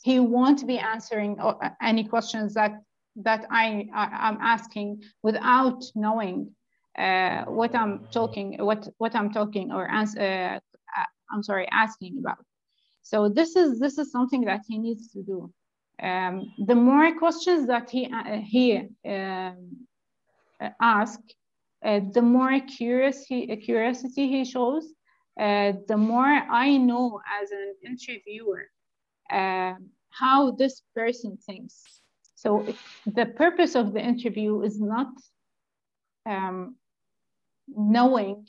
He 0.02 0.20
won't 0.20 0.66
be 0.66 0.80
answering 0.80 1.40
uh, 1.40 1.54
any 1.82 2.04
questions 2.06 2.54
that 2.56 2.82
that 3.16 3.46
I, 3.50 3.88
I 3.94 4.30
am 4.30 4.38
asking 4.42 5.04
without 5.24 5.84
knowing 5.96 6.52
uh, 6.98 7.44
what 7.46 7.76
I'm 7.76 8.08
talking 8.12 8.58
what 8.60 8.88
what 8.98 9.16
I'm 9.16 9.32
talking 9.32 9.72
or 9.72 9.90
answer 9.90 10.20
uh, 10.20 10.56
uh, 11.00 11.06
I'm 11.32 11.44
sorry 11.44 11.68
asking 11.72 12.18
about 12.20 12.44
so 13.02 13.30
this 13.30 13.56
is 13.56 13.80
this 13.80 13.98
is 13.98 14.12
something 14.12 14.42
that 14.46 14.62
he 14.68 14.78
needs 14.78 15.12
to 15.14 15.24
do 15.24 15.52
um, 16.02 16.52
the 16.66 16.76
more 16.76 17.16
questions 17.18 17.68
that 17.68 17.90
he 17.90 18.06
uh, 18.12 18.40
he 18.44 18.78
um, 19.06 19.88
uh, 20.62 20.70
ask, 20.82 21.20
uh, 21.86 22.02
the 22.14 22.22
more 22.22 22.60
curious 22.62 23.24
he, 23.26 23.52
uh, 23.52 23.56
curiosity 23.64 24.28
he 24.28 24.46
shows, 24.46 24.94
the 25.38 25.98
more 25.98 26.26
I 26.26 26.78
know 26.78 27.20
as 27.42 27.52
an 27.52 27.76
interviewer 27.86 28.66
how 30.10 30.52
this 30.52 30.82
person 30.94 31.38
thinks. 31.38 32.01
So 32.42 32.66
the 33.06 33.28
purpose 33.28 33.76
of 33.76 33.94
the 33.94 34.02
interview 34.02 34.62
is 34.64 34.82
not 34.82 35.14
um, 36.26 36.76
knowing 37.68 38.48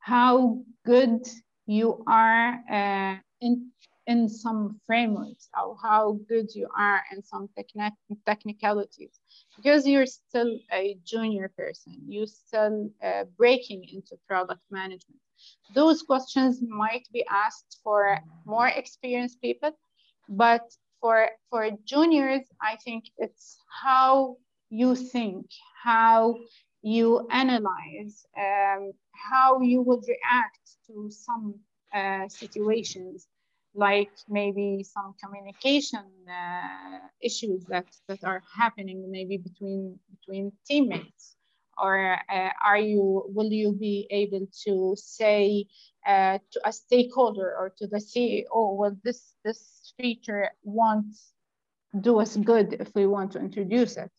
how 0.00 0.64
good 0.84 1.22
you 1.66 2.02
are 2.08 2.48
uh, 2.68 3.16
in 3.40 3.70
in 4.08 4.28
some 4.28 4.80
frameworks 4.84 5.48
or 5.56 5.76
how 5.80 6.18
good 6.28 6.48
you 6.56 6.68
are 6.76 7.02
in 7.12 7.22
some 7.22 7.48
technic 7.56 7.92
technicalities. 8.26 9.20
Because 9.56 9.86
you're 9.86 10.06
still 10.06 10.58
a 10.72 10.98
junior 11.04 11.48
person 11.56 11.94
you're 12.08 12.34
still 12.44 12.90
uh, 13.00 13.24
breaking 13.38 13.84
into 13.94 14.16
product 14.26 14.64
management. 14.72 15.20
Those 15.72 16.02
questions 16.02 16.60
might 16.66 17.06
be 17.12 17.24
asked 17.30 17.78
for 17.84 18.18
more 18.44 18.68
experienced 18.68 19.40
people 19.40 19.70
but 20.28 20.64
for 21.04 21.28
for 21.50 21.68
juniors 21.84 22.46
i 22.62 22.76
think 22.84 23.04
it's 23.18 23.58
how 23.82 24.36
you 24.70 24.96
think 24.96 25.44
how 25.82 26.34
you 26.80 27.26
analyze 27.30 28.24
um, 28.38 28.92
how 29.28 29.60
you 29.60 29.82
would 29.82 30.04
react 30.08 30.64
to 30.86 31.10
some 31.10 31.54
uh, 31.94 32.26
situations 32.28 33.28
like 33.74 34.12
maybe 34.28 34.82
some 34.82 35.14
communication 35.22 36.06
uh, 36.28 36.98
issues 37.20 37.64
that, 37.64 37.86
that 38.08 38.22
are 38.24 38.42
happening 38.56 39.04
maybe 39.10 39.36
between 39.36 39.98
between 40.10 40.52
teammates. 40.66 41.36
Or 41.76 42.16
uh, 42.30 42.50
are 42.64 42.78
you 42.78 43.24
will 43.34 43.52
you 43.52 43.72
be 43.72 44.06
able 44.10 44.46
to 44.64 44.94
say 44.96 45.66
uh, 46.06 46.38
to 46.52 46.60
a 46.64 46.72
stakeholder 46.72 47.48
or 47.58 47.72
to 47.78 47.88
the 47.88 47.98
CEO 47.98 48.76
well 48.78 48.96
this 49.02 49.34
this 49.44 49.83
feature 49.98 50.50
won't 50.62 51.14
do 52.00 52.20
us 52.20 52.36
good 52.36 52.74
if 52.80 52.94
we 52.94 53.06
want 53.06 53.32
to 53.32 53.38
introduce 53.38 53.96
it. 53.96 54.10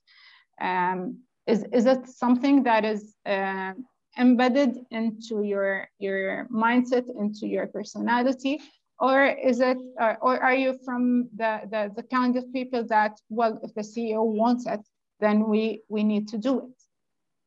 Um, 0.62 1.20
is, 1.48 1.66
is 1.74 1.86
it 1.86 2.08
something 2.08 2.64
that 2.64 2.86
is 2.86 3.16
uh, 3.26 3.74
embedded 4.18 4.78
into 4.92 5.44
your 5.44 5.88
your 6.00 6.48
mindset 6.52 7.06
into 7.20 7.48
your 7.48 7.68
personality? 7.68 8.62
Or 9.00 9.26
is 9.26 9.60
it 9.60 9.78
uh, 10.00 10.16
or 10.22 10.42
are 10.42 10.56
you 10.56 10.78
from 10.86 11.30
the, 11.36 11.62
the 11.70 11.92
the 11.96 12.04
kind 12.04 12.38
of 12.38 12.52
people 12.54 12.86
that 12.88 13.20
well 13.30 13.60
if 13.64 13.74
the 13.74 13.82
ceo 13.82 14.24
wants 14.24 14.66
it 14.66 14.80
then 15.20 15.48
we 15.50 15.82
we 15.90 16.04
need 16.04 16.30
to 16.30 16.38
do 16.38 16.60
it 16.60 16.82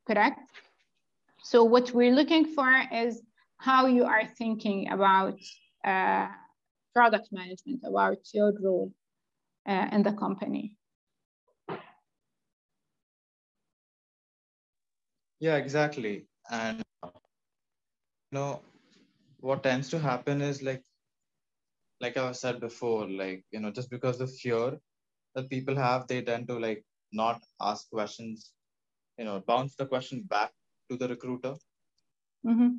correct? 0.06 0.40
So 1.42 1.64
what 1.64 1.92
we're 1.92 2.14
looking 2.14 2.44
for 2.44 2.70
is 2.92 3.22
how 3.56 3.86
you 3.86 4.04
are 4.04 4.26
thinking 4.26 4.90
about 4.90 5.38
uh, 5.84 6.28
product 6.98 7.28
management, 7.30 7.80
about 7.84 8.18
your 8.34 8.52
role 8.60 8.92
uh, 9.68 9.86
in 9.92 10.02
the 10.02 10.12
company. 10.12 10.72
Yeah, 15.38 15.56
exactly. 15.56 16.26
And 16.50 16.82
you 17.04 17.10
know, 18.32 18.62
what 19.38 19.62
tends 19.62 19.88
to 19.90 20.00
happen 20.00 20.42
is 20.42 20.60
like, 20.60 20.82
like 22.00 22.16
I 22.16 22.32
said 22.32 22.58
before, 22.58 23.08
like 23.08 23.44
you 23.52 23.60
know, 23.60 23.70
just 23.70 23.90
because 23.90 24.20
of 24.20 24.34
fear 24.34 24.76
that 25.36 25.48
people 25.48 25.76
have, 25.76 26.08
they 26.08 26.22
tend 26.22 26.48
to 26.48 26.58
like 26.58 26.84
not 27.12 27.40
ask 27.60 27.88
questions, 27.90 28.50
you 29.18 29.24
know, 29.24 29.40
bounce 29.46 29.76
the 29.76 29.86
question 29.86 30.22
back 30.22 30.50
to 30.90 30.96
the 30.96 31.06
recruiter. 31.06 31.54
Mm-hmm. 32.44 32.70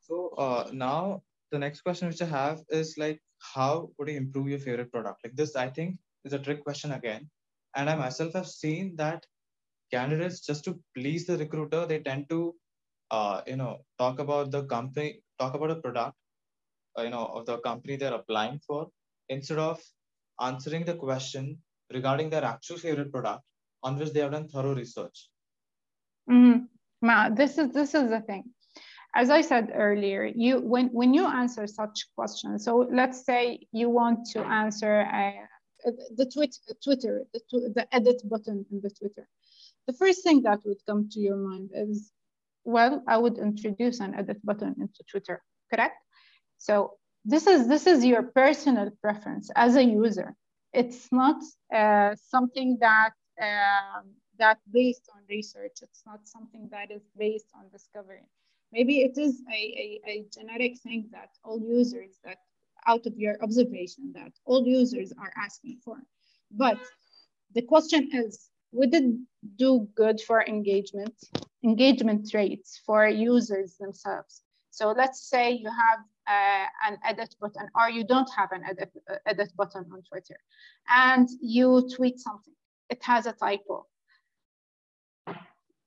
So 0.00 0.34
uh, 0.36 0.68
now 0.72 1.22
the 1.54 1.60
next 1.66 1.82
question 1.82 2.08
which 2.08 2.22
I 2.22 2.26
have 2.26 2.60
is 2.80 2.96
like, 2.98 3.20
how 3.54 3.90
would 3.96 4.08
you 4.08 4.16
improve 4.16 4.48
your 4.48 4.58
favorite 4.58 4.90
product? 4.92 5.20
Like 5.24 5.36
this, 5.36 5.54
I 5.56 5.68
think 5.68 5.96
is 6.24 6.32
a 6.32 6.38
trick 6.38 6.64
question 6.64 6.92
again. 6.92 7.30
And 7.76 7.88
I 7.90 7.94
myself 7.94 8.32
have 8.34 8.48
seen 8.48 8.94
that 8.96 9.24
candidates 9.92 10.40
just 10.40 10.64
to 10.64 10.78
please 10.96 11.26
the 11.26 11.36
recruiter, 11.38 11.86
they 11.86 12.00
tend 12.00 12.28
to, 12.30 12.54
uh, 13.10 13.42
you 13.46 13.56
know, 13.56 13.78
talk 13.98 14.18
about 14.18 14.50
the 14.50 14.64
company, 14.64 15.22
talk 15.38 15.54
about 15.54 15.70
a 15.70 15.76
product, 15.76 16.16
uh, 16.98 17.02
you 17.02 17.10
know, 17.10 17.26
of 17.26 17.46
the 17.46 17.58
company 17.58 17.96
they're 17.96 18.14
applying 18.14 18.58
for, 18.66 18.88
instead 19.28 19.58
of 19.58 19.80
answering 20.40 20.84
the 20.84 20.94
question 20.94 21.58
regarding 21.92 22.30
their 22.30 22.44
actual 22.44 22.78
favorite 22.78 23.12
product 23.12 23.42
on 23.82 23.98
which 23.98 24.12
they 24.12 24.20
have 24.20 24.32
done 24.32 24.48
thorough 24.48 24.74
research. 24.74 25.28
Mm-hmm. 26.30 27.34
This 27.34 27.58
is 27.58 27.72
this 27.72 27.94
is 27.94 28.08
the 28.08 28.20
thing 28.22 28.44
as 29.14 29.30
I 29.30 29.40
said 29.42 29.70
earlier, 29.74 30.24
you 30.24 30.60
when 30.60 30.88
when 30.88 31.14
you 31.14 31.26
answer 31.26 31.66
such 31.66 32.06
questions, 32.16 32.64
so 32.64 32.88
let's 32.90 33.24
say 33.24 33.66
you 33.72 33.88
want 33.88 34.26
to 34.32 34.40
answer 34.40 35.02
uh, 35.02 35.90
the 36.16 36.26
Twitter, 36.82 37.22
the, 37.32 37.40
the 37.74 37.86
edit 37.94 38.28
button 38.28 38.66
in 38.72 38.80
the 38.80 38.90
Twitter, 38.90 39.28
the 39.86 39.92
first 39.92 40.24
thing 40.24 40.42
that 40.42 40.60
would 40.64 40.78
come 40.86 41.08
to 41.10 41.20
your 41.20 41.36
mind 41.36 41.70
is, 41.74 42.10
well, 42.64 43.02
I 43.06 43.18
would 43.18 43.38
introduce 43.38 44.00
an 44.00 44.14
edit 44.14 44.44
button 44.44 44.74
into 44.80 45.02
Twitter, 45.08 45.42
correct? 45.72 45.96
So 46.58 46.94
this 47.24 47.46
is 47.46 47.68
this 47.68 47.86
is 47.86 48.04
your 48.04 48.22
personal 48.22 48.90
preference 49.00 49.50
as 49.54 49.76
a 49.76 49.84
user. 49.84 50.34
It's 50.72 51.12
not 51.12 51.36
uh, 51.72 52.16
something 52.16 52.78
that 52.80 53.12
um, 53.40 54.14
that 54.38 54.58
based 54.72 55.08
on 55.14 55.22
research. 55.28 55.78
It's 55.82 56.02
not 56.04 56.26
something 56.26 56.68
that 56.72 56.90
is 56.90 57.02
based 57.16 57.46
on 57.54 57.68
discovery. 57.70 58.26
Maybe 58.74 59.02
it 59.02 59.16
is 59.16 59.40
a, 59.48 59.60
a, 59.84 60.00
a 60.12 60.26
generic 60.36 60.80
thing 60.80 61.08
that 61.12 61.30
all 61.44 61.60
users 61.60 62.18
that 62.24 62.38
out 62.88 63.06
of 63.06 63.16
your 63.16 63.36
observation 63.40 64.12
that 64.14 64.32
all 64.44 64.66
users 64.66 65.12
are 65.16 65.32
asking 65.36 65.78
for. 65.84 65.98
But 66.50 66.78
the 67.54 67.62
question 67.62 68.10
is, 68.12 68.50
would 68.72 68.92
it 68.92 69.04
do 69.54 69.88
good 69.94 70.20
for 70.20 70.42
engagement, 70.42 71.14
engagement 71.62 72.34
rates 72.34 72.80
for 72.84 73.06
users 73.06 73.76
themselves? 73.76 74.42
So 74.70 74.90
let's 74.90 75.30
say 75.30 75.52
you 75.52 75.70
have 75.70 76.00
uh, 76.26 76.66
an 76.88 76.98
edit 77.04 77.36
button 77.40 77.68
or 77.78 77.88
you 77.90 78.02
don't 78.04 78.30
have 78.36 78.50
an 78.50 78.64
edit, 78.68 78.90
uh, 79.08 79.18
edit 79.24 79.52
button 79.56 79.86
on 79.92 80.02
Twitter 80.02 80.38
and 80.88 81.28
you 81.40 81.88
tweet 81.94 82.18
something, 82.18 82.54
it 82.90 83.00
has 83.04 83.26
a 83.26 83.32
typo. 83.32 83.86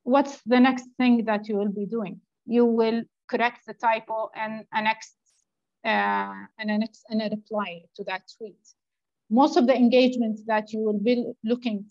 What's 0.03 0.39
the 0.45 0.61
next 0.61 0.85
thing 0.97 1.25
that 1.25 1.49
you 1.49 1.57
will 1.57 1.73
be 1.81 1.85
doing? 1.85 2.21
You 2.47 2.65
will 2.65 3.03
correct 3.29 3.65
the 3.67 3.73
typo 3.73 4.29
and 4.35 4.65
annex 4.73 5.13
uh, 5.85 6.33
and 6.59 6.71
annex 6.71 7.03
and 7.09 7.21
a 7.21 7.29
reply 7.29 7.81
to 7.95 8.03
that 8.05 8.23
tweet. 8.37 8.59
Most 9.29 9.57
of 9.57 9.67
the 9.67 9.75
engagement 9.75 10.39
that 10.47 10.71
you 10.71 10.79
will 10.79 10.99
be 10.99 11.33
looking 11.43 11.85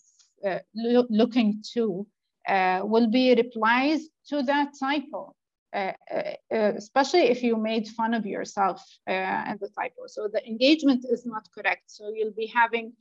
uh, 0.45 0.59
lo 0.75 1.05
looking 1.09 1.63
to 1.73 2.05
uh, 2.47 2.81
will 2.83 3.07
be 3.07 3.35
replies 3.35 4.01
to 4.29 4.43
that 4.43 4.69
typo, 4.79 5.33
uh, 5.75 5.91
uh, 6.11 6.23
especially 6.51 7.23
if 7.23 7.43
you 7.43 7.57
made 7.57 7.87
fun 7.87 8.13
of 8.13 8.25
yourself 8.25 8.81
and 9.05 9.55
uh, 9.55 9.65
the 9.65 9.69
typo. 9.69 10.07
So 10.07 10.27
the 10.31 10.45
engagement 10.47 11.05
is 11.09 11.25
not 11.25 11.47
correct. 11.53 11.83
So 11.87 12.11
you'll 12.13 12.37
be 12.37 12.47
having 12.47 12.93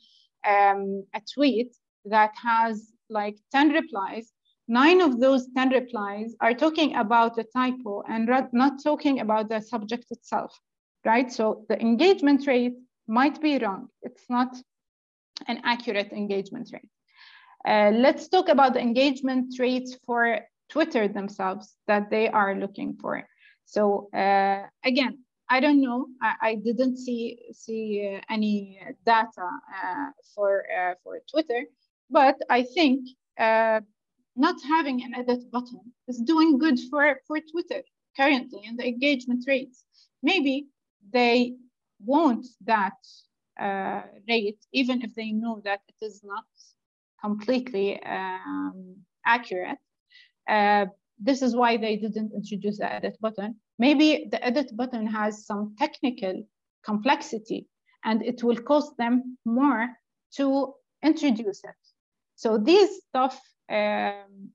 um, 0.47 1.05
a 1.15 1.21
tweet 1.35 1.77
that 2.07 2.33
has 2.43 2.93
like 3.09 3.37
10 3.53 3.71
replies 3.71 4.33
nine 4.69 5.01
of 5.01 5.21
those 5.21 5.49
10 5.55 5.71
replies 5.71 6.35
are 6.41 6.55
talking 6.55 6.97
about 6.97 7.37
the 7.37 7.45
typo 7.45 8.03
and 8.09 8.29
not 8.53 8.83
talking 8.83 9.21
about 9.21 9.49
the 9.49 9.61
subject 9.61 10.07
itself, 10.11 10.59
right? 11.05 11.33
So 11.33 11.65
the 11.69 11.81
engagement 11.81 12.47
rate 12.47 12.75
might 13.07 13.41
be 13.41 13.59
wrong. 13.59 13.89
It's 14.03 14.25
not 14.29 14.57
an 15.47 15.61
accurate 15.65 16.13
engagement 16.13 16.71
rate. 16.73 16.89
Uh, 17.67 17.91
let's 17.95 18.29
talk 18.29 18.49
about 18.49 18.75
the 18.75 18.81
engagement 18.81 19.55
rates 19.59 19.97
for 20.07 20.41
Twitter 20.69 21.09
themselves 21.09 21.77
that 21.87 22.11
they 22.11 22.29
are 22.29 22.55
looking 22.55 22.97
for. 23.01 23.27
So 23.65 24.09
uh, 24.13 24.63
again, 24.85 25.19
I 25.49 25.61
don't 25.61 25.81
know. 25.81 26.07
I, 26.23 26.35
I 26.41 26.55
didn't 26.57 26.97
see 26.97 27.39
see 27.53 28.17
uh, 28.17 28.21
any 28.29 28.81
data 29.05 29.49
uh, 29.85 30.11
for 30.35 30.65
uh, 30.71 30.95
for 31.03 31.21
Twitter, 31.31 31.65
but 32.11 32.37
I 32.51 32.63
think 32.63 33.09
uh, 33.39 33.81
not 34.37 34.57
having 34.69 35.03
an 35.03 35.15
edit 35.15 35.51
button 35.51 35.81
is 36.09 36.19
doing 36.19 36.59
good 36.59 36.79
for, 36.91 37.21
for 37.27 37.39
Twitter 37.41 37.83
currently 38.17 38.63
and 38.67 38.79
the 38.79 38.87
engagement 38.87 39.45
rates. 39.47 39.85
Maybe 40.23 40.67
they 41.13 41.55
want 42.05 42.47
that 42.65 42.99
uh, 43.61 44.03
rate, 44.29 44.59
even 44.73 45.03
if 45.03 45.15
they 45.15 45.33
know 45.33 45.61
that 45.65 45.81
it 45.89 46.05
is 46.05 46.23
not 46.23 46.45
completely 47.21 48.03
um, 48.03 48.97
accurate. 49.25 49.79
Uh, 50.49 50.87
this 51.19 51.43
is 51.43 51.57
why 51.57 51.77
they 51.77 51.97
didn't 51.97 52.33
introduce 52.35 52.79
the 52.79 52.93
edit 52.93 53.17
button. 53.21 53.57
Maybe 53.79 54.29
the 54.31 54.45
edit 54.45 54.77
button 54.77 55.07
has 55.07 55.47
some 55.47 55.75
technical 55.79 56.47
complexity 56.85 57.67
and 58.05 58.23
it 58.23 58.43
will 58.43 58.57
cost 58.57 58.97
them 58.99 59.39
more 59.45 59.89
to 60.37 60.75
introduce 61.03 61.65
it. 61.65 61.86
So 62.37 62.59
these 62.59 62.91
stuff 63.09 63.41
um, 63.71 64.51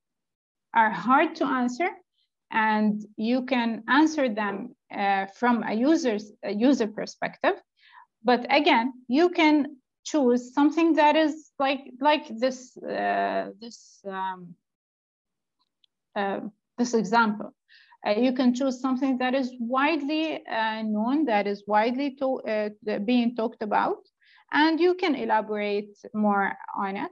are 0.73 0.91
hard 0.91 1.35
to 1.35 1.45
answer 1.45 1.89
and 2.51 3.01
you 3.17 3.45
can 3.45 3.83
answer 3.87 4.29
them 4.29 4.75
uh, 4.95 5.25
from 5.37 5.63
a 5.63 5.73
user's 5.73 6.31
a 6.43 6.51
user 6.51 6.87
perspective. 6.87 7.55
But 8.23 8.45
again 8.49 8.93
you 9.07 9.29
can 9.29 9.77
choose 10.03 10.53
something 10.53 10.93
that 10.93 11.15
is 11.15 11.51
like 11.59 11.81
like 11.99 12.27
this 12.39 12.77
uh, 12.77 13.49
this 13.59 13.99
um, 14.05 14.55
uh, 16.15 16.39
this 16.77 16.93
example. 16.93 17.53
Uh, 18.05 18.11
you 18.11 18.33
can 18.33 18.53
choose 18.53 18.81
something 18.81 19.17
that 19.19 19.35
is 19.35 19.53
widely 19.59 20.45
uh, 20.47 20.81
known 20.81 21.25
that 21.25 21.45
is 21.45 21.63
widely 21.67 22.15
to, 22.15 22.41
uh, 22.41 22.69
being 23.05 23.35
talked 23.35 23.61
about 23.61 23.99
and 24.51 24.79
you 24.79 24.95
can 24.95 25.13
elaborate 25.13 25.95
more 26.13 26.51
on 26.75 26.97
it 26.97 27.11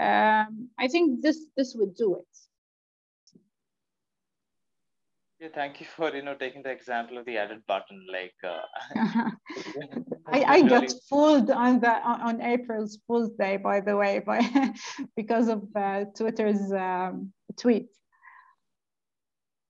um, 0.00 0.70
I 0.78 0.88
think 0.88 1.22
this 1.22 1.46
this 1.56 1.74
would 1.74 1.94
do 1.94 2.16
it. 2.16 2.34
Yeah, 5.40 5.48
thank 5.54 5.80
you 5.80 5.86
for 5.86 6.14
you 6.14 6.22
know 6.22 6.34
taking 6.34 6.62
the 6.62 6.70
example 6.70 7.18
of 7.18 7.26
the 7.26 7.36
edit 7.36 7.66
button. 7.66 8.06
Like, 8.10 8.34
uh, 8.42 8.62
I, 10.26 10.42
I 10.42 10.62
got 10.62 10.92
fooled 11.08 11.50
on 11.50 11.80
the 11.80 11.90
on 11.90 12.40
April's 12.40 12.98
Fool's 13.06 13.30
Day, 13.38 13.56
by 13.56 13.80
the 13.80 13.96
way, 13.96 14.20
by 14.20 14.40
because 15.16 15.48
of 15.48 15.64
uh, 15.76 16.06
Twitter's 16.16 16.72
um, 16.72 17.32
tweet. 17.58 17.88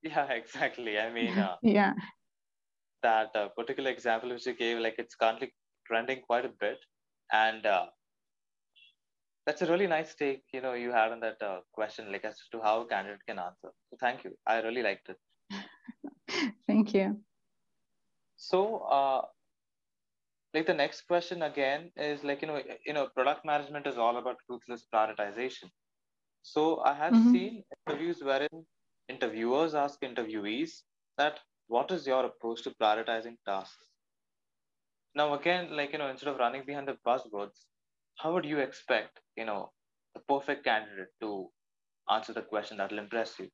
Yeah, 0.02 0.26
exactly. 0.30 0.98
I 0.98 1.10
mean, 1.10 1.36
uh, 1.38 1.56
yeah, 1.62 1.94
that 3.02 3.34
uh, 3.34 3.48
particular 3.48 3.90
example 3.90 4.30
which 4.30 4.46
you 4.46 4.54
gave, 4.54 4.78
like, 4.78 4.96
it's 4.98 5.14
currently 5.14 5.52
trending 5.86 6.20
quite 6.20 6.44
a 6.44 6.52
bit, 6.60 6.78
and 7.32 7.66
uh, 7.66 7.86
that's 9.46 9.62
a 9.62 9.66
really 9.66 9.86
nice 9.86 10.14
take 10.14 10.42
you 10.52 10.60
know 10.60 10.72
you 10.72 10.90
had 10.90 11.12
on 11.12 11.20
that 11.20 11.42
uh, 11.42 11.58
question 11.72 12.10
like 12.10 12.24
as 12.24 12.40
to 12.52 12.60
how 12.60 12.80
a 12.82 12.86
candidate 12.86 13.24
can 13.26 13.38
answer. 13.38 13.70
So 13.90 13.96
thank 14.00 14.24
you. 14.24 14.32
I 14.46 14.60
really 14.60 14.82
liked 14.82 15.08
it. 15.10 15.18
Thank 16.66 16.94
you. 16.94 17.20
So 18.36 18.78
uh, 18.90 19.22
like 20.54 20.66
the 20.66 20.74
next 20.74 21.02
question 21.06 21.42
again 21.42 21.90
is 21.96 22.24
like 22.24 22.42
you 22.42 22.48
know 22.48 22.60
you 22.86 22.92
know 22.92 23.08
product 23.14 23.44
management 23.44 23.86
is 23.86 23.98
all 23.98 24.16
about 24.16 24.36
ruthless 24.48 24.86
prioritization. 24.92 25.70
So 26.42 26.80
i 26.80 26.94
have 26.94 27.12
mm-hmm. 27.12 27.32
seen 27.32 27.62
interviews 27.86 28.22
wherein 28.22 28.64
interviewers 29.08 29.74
ask 29.74 30.00
interviewees 30.00 30.72
that 31.18 31.38
what 31.68 31.90
is 31.90 32.06
your 32.06 32.24
approach 32.26 32.62
to 32.62 32.70
prioritizing 32.80 33.36
tasks? 33.46 33.86
Now 35.14 35.34
again 35.34 35.76
like 35.76 35.92
you 35.92 35.98
know 35.98 36.08
instead 36.08 36.30
of 36.30 36.38
running 36.38 36.64
behind 36.66 36.88
the 36.88 36.98
buzzwords 37.06 37.64
how 38.16 38.32
would 38.34 38.44
you 38.44 38.58
expect 38.58 39.20
you 39.36 39.44
know 39.44 39.70
the 40.14 40.20
perfect 40.20 40.64
candidate 40.64 41.12
to 41.20 41.50
answer 42.10 42.32
the 42.32 42.42
question 42.42 42.76
that 42.78 42.90
will 42.90 42.98
impress 42.98 43.38
you? 43.38 43.48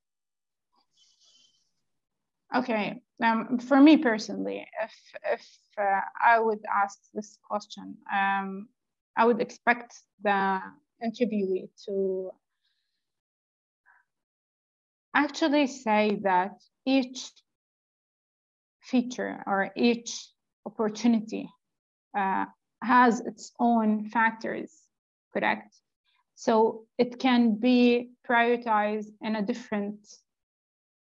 Okay, 2.54 3.00
um, 3.22 3.58
for 3.58 3.80
me 3.80 3.96
personally, 3.96 4.66
if 4.82 4.92
if 5.32 5.46
uh, 5.78 6.00
I 6.22 6.40
would 6.40 6.60
ask 6.82 6.98
this 7.14 7.38
question, 7.48 7.96
um, 8.12 8.68
I 9.16 9.24
would 9.24 9.40
expect 9.40 9.94
the 10.22 10.60
interviewee 11.02 11.68
to 11.86 12.32
actually 15.14 15.66
say 15.66 16.18
that 16.22 16.60
each 16.84 17.30
feature 18.82 19.42
or 19.46 19.70
each 19.76 20.28
opportunity 20.66 21.48
uh, 22.16 22.46
has 22.82 23.20
its 23.20 23.52
own 23.58 24.08
factors, 24.08 24.72
correct? 25.32 25.74
So 26.34 26.86
it 26.96 27.18
can 27.18 27.56
be 27.56 28.10
prioritized 28.28 29.12
in 29.20 29.36
a 29.36 29.42
different 29.42 30.06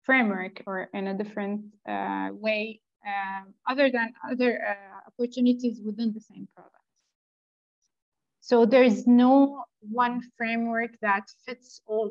framework 0.02 0.62
or 0.66 0.90
in 0.92 1.06
a 1.06 1.14
different 1.14 1.62
uh, 1.88 2.28
way 2.32 2.80
um, 3.06 3.54
other 3.66 3.90
than 3.90 4.12
other 4.30 4.60
uh, 4.66 5.08
opportunities 5.08 5.80
within 5.84 6.12
the 6.12 6.20
same 6.20 6.48
product. 6.54 6.76
So 8.40 8.66
there 8.66 8.82
is 8.82 9.06
no 9.06 9.64
one 9.80 10.20
framework 10.36 10.90
that 11.00 11.24
fits 11.46 11.80
all. 11.86 12.10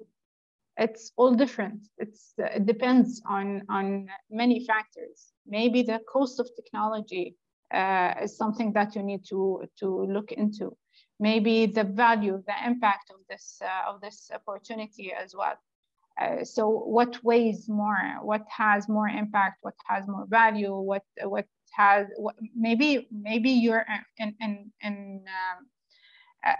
It's 0.78 1.12
all 1.18 1.36
different. 1.36 1.88
It's, 2.00 2.34
uh, 2.42 2.46
it 2.46 2.66
depends 2.66 3.22
on, 3.30 3.62
on 3.70 4.08
many 4.32 4.66
factors. 4.66 5.32
Maybe 5.46 5.84
the 5.84 6.00
cost 6.12 6.40
of 6.40 6.50
technology 6.56 7.36
uh, 7.74 8.14
is 8.22 8.38
something 8.38 8.74
that 8.74 8.96
you 8.96 9.04
need 9.04 9.26
to, 9.26 9.64
to 9.80 10.06
look 10.06 10.32
into. 10.32 10.76
Maybe 11.20 11.66
the 11.66 11.84
value, 11.84 12.44
the 12.46 12.56
impact 12.66 13.12
of 13.12 13.18
this, 13.30 13.62
uh, 13.64 13.92
of 13.92 14.02
this 14.02 14.30
opportunity 14.34 15.14
as 15.14 15.34
well. 15.36 15.58
Uh, 16.22 16.44
so 16.44 16.70
what 16.70 17.24
weighs 17.24 17.68
more 17.68 18.20
what 18.22 18.46
has 18.48 18.88
more 18.88 19.08
impact 19.08 19.58
what 19.62 19.74
has 19.88 20.08
more 20.08 20.28
value 20.28 20.76
what 20.76 21.02
what 21.24 21.48
has 21.72 22.06
what, 22.18 22.36
maybe 22.56 23.08
maybe 23.12 23.50
you're 23.50 23.84
in 24.20 24.36
in, 24.40 24.72
in 24.82 25.24
um, 25.28 25.66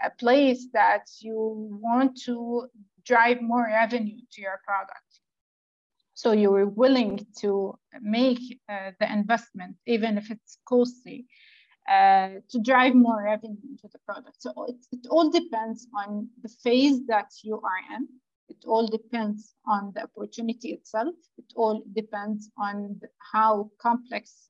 a 0.02 0.10
place 0.18 0.66
that 0.72 1.06
you 1.20 1.68
want 1.80 2.20
to 2.22 2.66
drive 3.04 3.40
more 3.40 3.66
revenue 3.68 4.18
to 4.32 4.40
your 4.40 4.60
product 4.64 5.03
so 6.14 6.32
you 6.32 6.54
are 6.54 6.66
willing 6.66 7.26
to 7.38 7.78
make 8.00 8.60
uh, 8.68 8.90
the 9.00 9.12
investment 9.12 9.76
even 9.86 10.16
if 10.18 10.30
it's 10.30 10.58
costly 10.66 11.26
uh, 11.90 12.30
to 12.48 12.58
drive 12.60 12.94
more 12.94 13.22
revenue 13.24 13.66
into 13.70 13.88
the 13.92 13.98
product 14.06 14.36
so 14.38 14.52
it, 14.68 14.76
it 14.92 15.06
all 15.10 15.30
depends 15.30 15.86
on 15.96 16.28
the 16.42 16.48
phase 16.62 17.04
that 17.06 17.30
you 17.42 17.56
are 17.56 17.96
in 17.96 18.08
it 18.48 18.64
all 18.66 18.86
depends 18.86 19.54
on 19.66 19.92
the 19.94 20.02
opportunity 20.02 20.72
itself. 20.72 21.14
It 21.38 21.52
all 21.56 21.82
depends 21.94 22.50
on 22.58 23.00
how 23.32 23.70
complex 23.78 24.48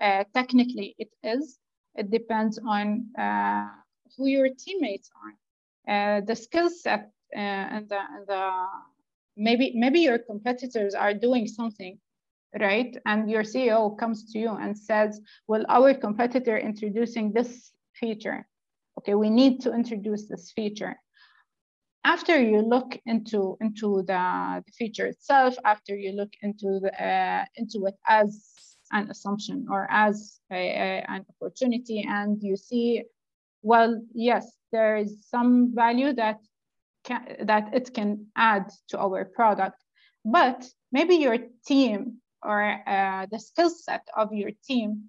uh, 0.00 0.24
technically 0.34 0.94
it 0.98 1.10
is. 1.22 1.58
It 1.94 2.10
depends 2.10 2.58
on 2.58 3.08
uh, 3.18 3.68
who 4.16 4.26
your 4.26 4.48
teammates 4.48 5.10
are, 5.22 5.34
uh, 5.94 6.20
the 6.22 6.36
skill 6.36 6.68
set, 6.70 7.10
uh, 7.34 7.38
and 7.74 7.88
the, 7.88 7.98
and 7.98 8.26
the 8.26 8.66
maybe 9.36 9.72
maybe 9.74 10.00
your 10.00 10.18
competitors 10.18 10.94
are 10.94 11.14
doing 11.14 11.46
something 11.46 11.98
right? 12.58 12.96
And 13.04 13.30
your 13.30 13.42
ceo 13.42 13.98
comes 13.98 14.32
to 14.32 14.38
you 14.38 14.50
and 14.50 14.76
says 14.76 15.20
well 15.46 15.64
our 15.68 15.94
competitor 15.94 16.56
introducing 16.56 17.32
this 17.32 17.72
feature. 17.94 18.46
Okay 18.98 19.14
we 19.14 19.30
need 19.30 19.60
to 19.62 19.74
introduce 19.74 20.26
this 20.28 20.52
feature. 20.52 20.96
After 22.04 22.40
you 22.40 22.62
look 22.62 22.98
into 23.04 23.56
into 23.60 24.02
the, 24.06 24.62
the 24.64 24.72
feature 24.72 25.06
itself, 25.06 25.56
after 25.64 25.96
you 25.96 26.12
look 26.12 26.32
into 26.42 26.80
the 26.80 26.92
uh, 27.04 27.44
into 27.56 27.86
it 27.86 27.96
as 28.08 28.52
an 28.92 29.10
assumption 29.10 29.66
or 29.68 29.88
as 29.90 30.38
a, 30.52 30.54
a, 30.54 31.04
an 31.08 31.26
opportunity, 31.28 32.06
and 32.08 32.40
you 32.40 32.56
see, 32.56 33.02
well, 33.62 34.00
yes, 34.14 34.52
there 34.70 34.96
is 34.96 35.26
some 35.28 35.74
value 35.74 36.12
that 36.12 36.38
can, 37.06 37.46
that 37.46 37.72
it 37.72 37.94
can 37.94 38.26
add 38.36 38.70
to 38.88 38.98
our 38.98 39.24
product, 39.24 39.82
but 40.24 40.68
maybe 40.92 41.14
your 41.14 41.38
team 41.66 42.18
or 42.42 42.60
uh, 42.86 43.26
the 43.30 43.38
skill 43.38 43.70
set 43.70 44.06
of 44.16 44.32
your 44.32 44.50
team 44.66 45.04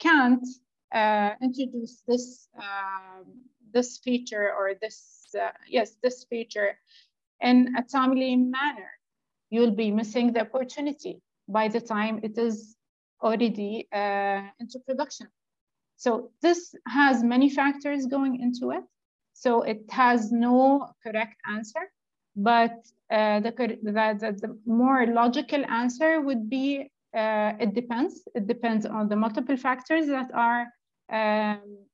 can't 0.00 0.46
uh, 0.92 1.30
introduce 1.40 2.02
this 2.08 2.48
um, 2.56 3.24
this 3.72 3.98
feature 3.98 4.52
or 4.58 4.74
this 4.80 5.22
uh, 5.40 5.50
yes, 5.68 5.96
this 6.02 6.24
feature 6.24 6.76
in 7.40 7.74
a 7.76 7.82
timely 7.82 8.36
manner, 8.36 8.90
you'll 9.50 9.76
be 9.84 9.90
missing 9.90 10.32
the 10.32 10.40
opportunity 10.40 11.20
by 11.48 11.68
the 11.68 11.80
time 11.80 12.20
it 12.22 12.38
is 12.38 12.76
already 13.22 13.88
uh, 13.92 14.42
into 14.60 14.78
production. 14.86 15.28
So 15.96 16.30
this 16.40 16.74
has 16.86 17.22
many 17.22 17.48
factors 17.48 18.06
going 18.06 18.40
into 18.40 18.70
it. 18.70 18.84
So 19.32 19.62
it 19.62 19.90
has 19.90 20.30
no 20.30 20.92
correct 21.02 21.36
answer, 21.48 21.90
but 22.36 22.72
uh, 23.10 23.40
the, 23.40 23.50
the, 23.50 24.36
the, 24.40 24.58
more 24.66 25.06
logical 25.06 25.64
answer 25.66 26.20
would 26.20 26.48
be 26.48 26.90
uh, 27.14 27.52
it 27.60 27.74
depends. 27.74 28.22
It 28.34 28.46
depends 28.46 28.86
on 28.86 29.08
the 29.08 29.16
multiple 29.16 29.56
factors 29.56 30.06
that 30.06 30.30
are 30.32 30.66
um, 31.10 31.86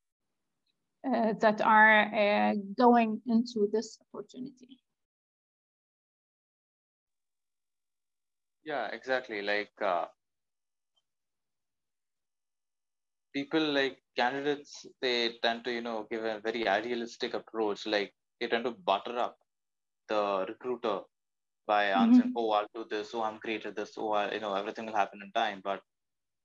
uh, 1.07 1.33
that 1.41 1.61
are 1.61 2.15
uh, 2.15 2.55
going 2.77 3.21
into 3.27 3.69
this 3.73 3.99
opportunity. 4.13 4.79
Yeah, 8.65 8.89
exactly. 8.93 9.43
Like 9.43 9.73
uh, 9.81 10.07
people 13.39 13.65
like 13.79 13.99
candidates, 14.17 14.87
they 15.03 15.17
tend 15.43 15.65
to, 15.65 15.73
you 15.73 15.83
know, 15.83 16.07
give 16.11 16.25
a 16.25 16.41
very 16.41 16.67
idealistic 16.69 17.35
approach. 17.35 17.87
Like 17.87 18.13
they 18.41 18.49
tend 18.49 18.65
to 18.67 18.73
butter 18.73 19.17
up 19.19 19.37
the 20.09 20.47
recruiter 20.49 21.01
by 21.67 21.85
answering, 22.03 22.31
mm-hmm. 22.31 22.39
"Oh, 22.45 22.51
I'll 22.53 22.73
do 22.75 22.85
this. 22.91 23.15
Oh, 23.15 23.23
I'm 23.23 23.39
great 23.47 23.67
at 23.67 23.77
this. 23.77 23.93
Oh, 23.99 24.13
I, 24.13 24.33
you 24.35 24.41
know, 24.41 24.55
everything 24.55 24.87
will 24.87 25.01
happen 25.03 25.21
in 25.27 25.33
time." 25.33 25.61
But 25.65 25.83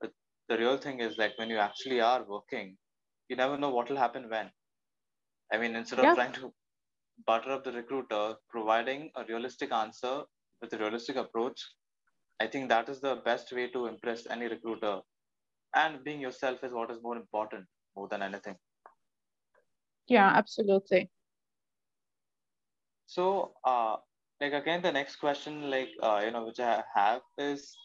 the, 0.02 0.12
the 0.50 0.58
real 0.58 0.78
thing 0.78 1.00
is 1.02 1.18
like 1.18 1.38
when 1.38 1.50
you 1.50 1.58
actually 1.58 2.02
are 2.02 2.24
working, 2.36 2.78
you 3.30 3.38
never 3.38 3.58
know 3.58 3.72
what 3.72 3.90
will 3.90 4.04
happen 4.06 4.30
when. 4.30 4.52
I 5.54 5.58
mean, 5.58 5.76
instead 5.76 6.00
of 6.00 6.12
trying 6.14 6.34
to 6.34 6.54
butter 7.28 7.52
up 7.52 7.64
the 7.64 7.72
recruiter, 7.74 8.36
providing 8.50 9.12
a 9.16 9.26
realistic 9.26 9.72
answer 9.72 10.24
with 10.62 10.74
a 10.74 10.78
realistic 10.78 11.16
approach, 11.18 11.62
I 12.40 12.48
think 12.48 12.70
that 12.70 12.90
is 12.90 13.02
the 13.02 13.16
best 13.18 13.52
way 13.52 13.70
to 13.72 13.88
impress 13.88 14.28
any 14.28 14.48
recruiter. 14.48 15.02
And 15.76 16.04
being 16.04 16.20
yourself 16.20 16.64
is 16.64 16.72
what 16.72 16.92
is 16.92 17.02
more 17.02 17.18
important 17.18 17.66
more 17.96 18.08
than 18.08 18.22
anything. 18.22 18.56
Yeah, 20.08 20.32
absolutely. 20.36 21.10
So, 23.06 23.54
uh, 23.64 23.98
like 24.42 24.54
again, 24.54 24.82
the 24.82 24.92
next 24.92 25.18
question, 25.18 25.70
like 25.70 25.90
uh, 26.02 26.22
you 26.26 26.32
know, 26.32 26.46
which 26.46 26.60
I 26.60 26.84
have 26.96 27.22
is 27.38 27.76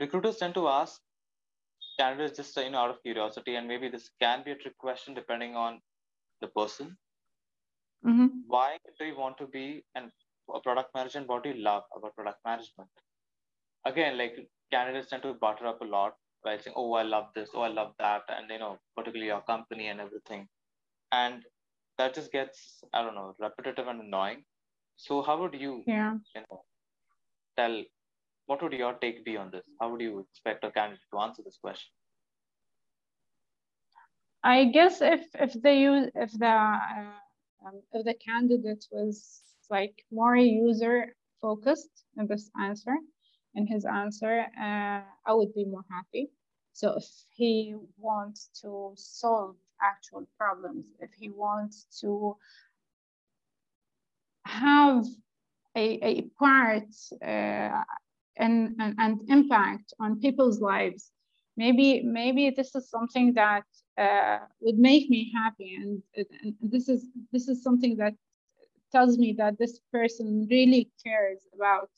recruiters 0.00 0.36
tend 0.36 0.54
to 0.54 0.68
ask 0.68 1.00
candidates 1.98 2.36
just 2.36 2.56
you 2.56 2.70
know 2.70 2.78
out 2.78 2.90
of 2.90 3.02
curiosity 3.02 3.54
and 3.56 3.66
maybe 3.66 3.88
this 3.88 4.10
can 4.20 4.42
be 4.44 4.50
a 4.52 4.56
trick 4.56 4.76
question 4.78 5.14
depending 5.14 5.54
on 5.56 5.80
the 6.40 6.48
person 6.48 6.96
mm-hmm. 8.06 8.26
why 8.46 8.76
do 8.98 9.06
you 9.06 9.16
want 9.16 9.38
to 9.38 9.46
be 9.46 9.84
an, 9.94 10.10
a 10.54 10.60
product 10.60 10.90
manager 10.94 11.18
and 11.18 11.28
what 11.28 11.42
do 11.42 11.50
you 11.50 11.62
love 11.62 11.84
about 11.96 12.14
product 12.14 12.38
management 12.44 12.90
again 13.86 14.18
like 14.18 14.36
candidates 14.70 15.10
tend 15.10 15.22
to 15.22 15.34
butter 15.34 15.66
up 15.66 15.80
a 15.80 15.84
lot 15.84 16.14
by 16.44 16.56
saying 16.56 16.74
oh 16.76 16.92
i 16.94 17.02
love 17.02 17.26
this 17.34 17.50
oh 17.54 17.62
i 17.62 17.68
love 17.68 17.92
that 17.98 18.22
and 18.28 18.50
you 18.50 18.58
know 18.58 18.78
particularly 18.96 19.28
your 19.28 19.42
company 19.42 19.88
and 19.88 20.00
everything 20.00 20.46
and 21.12 21.42
that 21.98 22.14
just 22.14 22.32
gets 22.32 22.82
i 22.92 23.02
don't 23.02 23.14
know 23.14 23.34
repetitive 23.38 23.88
and 23.88 24.02
annoying 24.02 24.42
so 24.96 25.22
how 25.22 25.38
would 25.40 25.54
you, 25.54 25.82
yeah. 25.86 26.14
you 26.34 26.40
know, 26.50 26.64
tell 27.56 27.82
what 28.46 28.62
would 28.62 28.72
your 28.72 28.94
take 28.94 29.24
be 29.24 29.36
on 29.36 29.50
this? 29.50 29.66
How 29.80 29.90
would 29.90 30.00
you 30.00 30.26
expect 30.30 30.64
a 30.64 30.70
candidate 30.70 31.00
to 31.12 31.20
answer 31.20 31.42
this 31.44 31.58
question? 31.60 31.90
I 34.42 34.64
guess 34.66 35.00
if 35.02 35.22
if 35.34 35.52
they 35.60 35.80
use 35.80 36.08
if 36.14 36.32
the 36.32 36.46
uh, 36.46 36.78
um, 37.66 37.82
if 37.92 38.04
the 38.04 38.14
candidate 38.14 38.86
was 38.90 39.42
like 39.70 40.04
more 40.12 40.36
user 40.36 41.14
focused 41.40 42.04
in 42.16 42.26
this 42.26 42.48
answer, 42.60 42.96
in 43.56 43.66
his 43.66 43.84
answer, 43.84 44.46
uh, 44.58 45.00
I 45.26 45.32
would 45.32 45.54
be 45.54 45.64
more 45.64 45.84
happy. 45.90 46.30
So 46.72 46.96
if 46.96 47.04
he 47.30 47.74
wants 47.98 48.50
to 48.62 48.92
solve 48.96 49.56
actual 49.82 50.26
problems, 50.38 50.86
if 51.00 51.10
he 51.18 51.30
wants 51.30 51.86
to 52.00 52.36
have 54.44 55.04
a, 55.74 55.98
a 56.02 56.22
part 56.38 56.88
uh, 57.22 57.82
and, 58.36 58.76
and, 58.78 58.94
and 58.98 59.20
impact 59.28 59.94
on 59.98 60.20
people's 60.20 60.60
lives 60.60 61.10
maybe 61.56 62.02
maybe 62.02 62.50
this 62.50 62.74
is 62.74 62.88
something 62.88 63.32
that 63.34 63.64
uh, 63.98 64.38
would 64.60 64.78
make 64.78 65.08
me 65.08 65.32
happy 65.34 65.74
and, 65.74 66.02
and, 66.14 66.54
this 66.60 66.88
is 66.88 67.06
this 67.32 67.48
is 67.48 67.62
something 67.62 67.96
that 67.96 68.12
tells 68.92 69.18
me 69.18 69.34
that 69.36 69.58
this 69.58 69.80
person 69.92 70.46
really 70.50 70.90
cares 71.04 71.40
about 71.54 71.90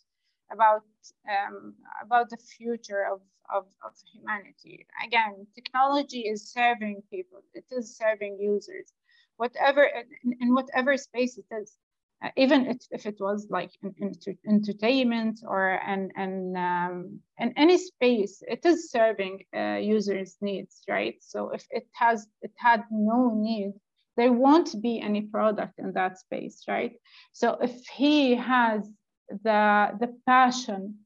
about 0.52 0.82
um, 1.28 1.74
about 2.02 2.30
the 2.30 2.36
future 2.36 3.04
of, 3.12 3.20
of, 3.54 3.64
of 3.84 3.92
humanity. 4.12 4.86
Again, 5.04 5.46
technology 5.54 6.20
is 6.20 6.52
serving 6.52 7.02
people. 7.10 7.42
It 7.54 7.64
is 7.70 7.96
serving 7.96 8.38
users, 8.40 8.92
whatever 9.36 9.84
in, 9.84 10.34
in 10.40 10.54
whatever 10.54 10.96
space 10.96 11.38
it 11.38 11.46
is. 11.54 11.76
Uh, 12.20 12.30
even 12.36 12.66
if, 12.66 12.78
if 12.90 13.06
it 13.06 13.16
was 13.20 13.46
like 13.48 13.70
in, 13.80 13.94
in 13.98 14.12
entertainment 14.48 15.38
or 15.46 15.68
an, 15.86 16.10
an, 16.16 16.56
um, 16.56 17.20
in 17.38 17.52
any 17.56 17.78
space, 17.78 18.42
it 18.48 18.66
is 18.66 18.90
serving 18.90 19.44
uh, 19.56 19.78
users' 19.80 20.36
needs, 20.40 20.82
right? 20.88 21.14
So 21.20 21.50
if 21.50 21.64
it 21.70 21.86
has 21.92 22.26
it 22.42 22.50
had 22.56 22.82
no 22.90 23.32
need, 23.36 23.74
there 24.16 24.32
won't 24.32 24.82
be 24.82 25.00
any 25.00 25.22
product 25.22 25.78
in 25.78 25.92
that 25.92 26.18
space, 26.18 26.64
right? 26.66 26.92
So 27.32 27.56
if 27.62 27.86
he 27.86 28.34
has 28.34 28.90
the, 29.30 29.96
the 30.00 30.14
passion 30.26 30.98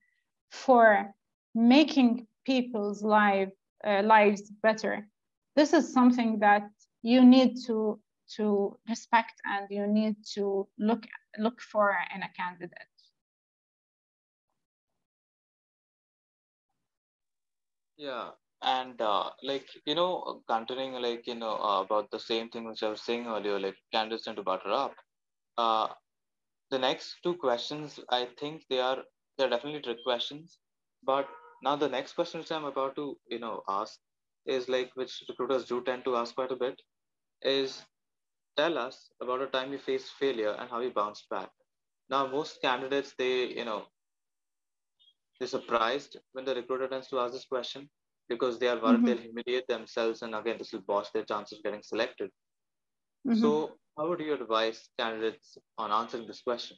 for 0.51 1.14
making 1.55 2.27
people's 2.45 3.03
life, 3.03 3.51
uh, 3.85 4.03
lives 4.03 4.51
better. 4.62 5.07
This 5.57 5.73
is 5.73 5.93
something 5.93 6.39
that 6.41 6.68
you 7.03 7.25
need 7.25 7.57
to, 7.66 8.01
to 8.37 8.77
respect 8.89 9.35
and 9.45 9.66
you 9.70 9.87
need 9.87 10.16
to 10.35 10.68
look, 10.79 11.05
look 11.39 11.61
for 11.61 11.97
in 12.14 12.23
a 12.23 12.31
candidate. 12.37 12.73
Yeah, 17.97 18.31
and 18.62 19.01
uh, 19.01 19.31
like 19.43 19.68
you 19.87 19.95
know, 19.95 20.43
continuing 20.49 21.01
like 21.01 21.27
you 21.27 21.35
know 21.35 21.57
uh, 21.57 21.83
about 21.83 22.11
the 22.11 22.18
same 22.18 22.49
thing 22.49 22.64
which 22.64 22.83
I 22.83 22.89
was 22.89 23.03
saying 23.03 23.27
earlier, 23.27 23.61
like 23.61 23.77
candidates 23.93 24.25
tend 24.25 24.37
to 24.39 24.43
butter 24.43 24.70
up. 24.73 24.95
Uh, 25.57 25.89
the 26.73 26.79
next 26.79 27.16
two 27.23 27.35
questions, 27.35 28.01
I 28.09 28.27
think 28.41 28.62
they 28.70 28.81
are 28.81 28.99
they're 29.37 29.51
definitely 29.51 29.83
trick 29.83 30.03
questions. 30.05 30.59
But 31.05 31.29
now 31.62 31.77
the 31.77 31.89
next 31.89 32.14
question 32.14 32.41
which 32.41 32.51
I'm 32.51 32.64
about 32.64 32.97
to 32.97 33.16
you 33.29 33.39
know 33.39 33.62
ask 33.68 33.99
is 34.47 34.68
like 34.68 34.91
which 34.95 35.23
recruiters 35.29 35.66
do 35.66 35.83
tend 35.85 36.05
to 36.05 36.16
ask 36.16 36.35
quite 36.35 36.51
a 36.51 36.57
bit 36.57 36.81
is 37.43 37.83
tell 38.57 38.79
us 38.79 39.11
about 39.20 39.43
a 39.43 39.47
time 39.47 39.73
you 39.73 39.79
faced 39.79 40.12
failure 40.20 40.55
and 40.59 40.70
how 40.70 40.81
you 40.81 40.91
bounced 40.91 41.29
back. 41.31 41.51
Now 42.09 42.27
most 42.27 42.62
candidates 42.62 43.14
they 43.18 43.35
you 43.59 43.66
know 43.66 43.83
they're 45.39 45.55
surprised 45.57 46.18
when 46.33 46.47
the 46.47 46.55
recruiter 46.55 46.89
tends 46.89 47.09
to 47.09 47.20
ask 47.20 47.35
this 47.35 47.45
question 47.45 47.89
because 48.31 48.59
they 48.59 48.68
are 48.68 48.81
worried 48.81 48.99
mm-hmm. 48.99 49.07
they'll 49.07 49.27
humiliate 49.29 49.68
themselves 49.68 50.23
and 50.23 50.35
again 50.35 50.59
this 50.59 50.73
will 50.73 50.89
boost 50.89 51.12
their 51.12 51.31
chances 51.35 51.59
of 51.59 51.64
getting 51.64 51.83
selected. 51.83 52.31
Mm-hmm. 53.29 53.41
So 53.41 53.73
how 53.97 54.09
would 54.09 54.20
you 54.20 54.34
advise 54.34 54.88
candidates 54.99 55.59
on 55.78 55.93
answering 55.93 56.26
this 56.26 56.43
question? 56.43 56.76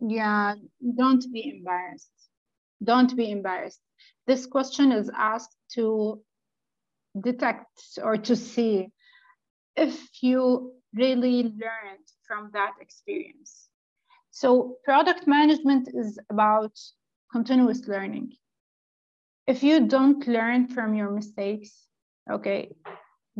Yeah, 0.00 0.54
don't 0.98 1.24
be 1.32 1.56
embarrassed. 1.56 2.10
Don't 2.82 3.16
be 3.16 3.30
embarrassed. 3.30 3.80
This 4.26 4.46
question 4.46 4.92
is 4.92 5.10
asked 5.14 5.56
to 5.74 6.22
detect 7.20 7.98
or 8.02 8.16
to 8.16 8.36
see 8.36 8.88
if 9.76 10.22
you 10.22 10.72
really 10.94 11.42
learned 11.42 12.06
from 12.26 12.50
that 12.52 12.72
experience. 12.80 13.68
So, 14.30 14.76
product 14.84 15.26
management 15.26 15.88
is 15.92 16.18
about 16.30 16.72
continuous 17.32 17.86
learning. 17.86 18.32
If 19.46 19.62
you 19.62 19.88
don't 19.88 20.26
learn 20.26 20.68
from 20.68 20.94
your 20.94 21.10
mistakes, 21.10 21.88
okay, 22.30 22.72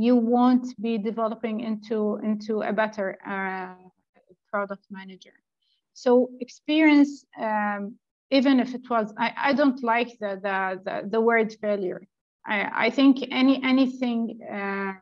you 0.03 0.17
won't 0.17 0.67
be 0.81 0.99
developing 0.99 1.61
into 1.61 2.19
into 2.23 2.63
a 2.63 2.73
better 2.73 3.19
uh, 3.27 3.75
product 4.51 4.87
manager. 4.91 5.35
So 5.93 6.31
experience 6.41 7.25
um, 7.39 7.97
even 8.31 8.61
if 8.61 8.75
it 8.75 8.89
was 8.89 9.13
I, 9.19 9.33
I 9.37 9.53
don't 9.53 9.83
like 9.83 10.19
the, 10.19 10.41
the 10.47 10.81
the, 10.85 11.09
the 11.09 11.21
word 11.21 11.53
failure. 11.61 12.03
I, 12.47 12.87
I 12.87 12.91
think 12.91 13.19
any 13.31 13.63
anything 13.63 14.41
um, 14.51 15.01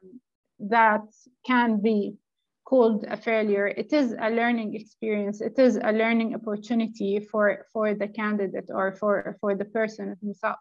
that 0.58 1.06
can 1.46 1.80
be 1.80 2.16
called 2.64 3.04
a 3.08 3.16
failure 3.16 3.66
it 3.66 3.92
is 3.92 4.14
a 4.20 4.30
learning 4.30 4.74
experience. 4.74 5.40
It 5.40 5.58
is 5.58 5.76
a 5.76 5.92
learning 5.92 6.34
opportunity 6.34 7.20
for 7.20 7.66
for 7.72 7.94
the 7.94 8.08
candidate 8.08 8.68
or 8.68 8.92
for 8.92 9.36
for 9.40 9.54
the 9.54 9.64
person 9.64 10.16
himself 10.20 10.58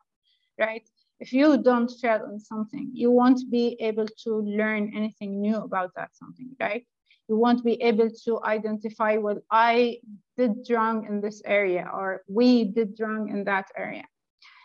right 0.59 0.87
if 1.19 1.33
you 1.33 1.57
don't 1.57 1.89
fail 1.89 2.21
on 2.27 2.39
something, 2.39 2.91
you 2.93 3.11
won't 3.11 3.49
be 3.49 3.75
able 3.79 4.07
to 4.23 4.41
learn 4.41 4.91
anything 4.95 5.41
new 5.41 5.57
about 5.57 5.91
that 5.95 6.15
something, 6.15 6.55
right? 6.59 6.85
You 7.27 7.37
won't 7.37 7.63
be 7.63 7.81
able 7.81 8.09
to 8.25 8.41
identify 8.43 9.17
what 9.17 9.39
I 9.51 9.99
did 10.37 10.67
wrong 10.69 11.05
in 11.07 11.19
this 11.19 11.41
area 11.43 11.89
or 11.93 12.21
we 12.27 12.65
did 12.65 12.97
wrong 12.99 13.29
in 13.29 13.43
that 13.45 13.67
area. 13.75 14.05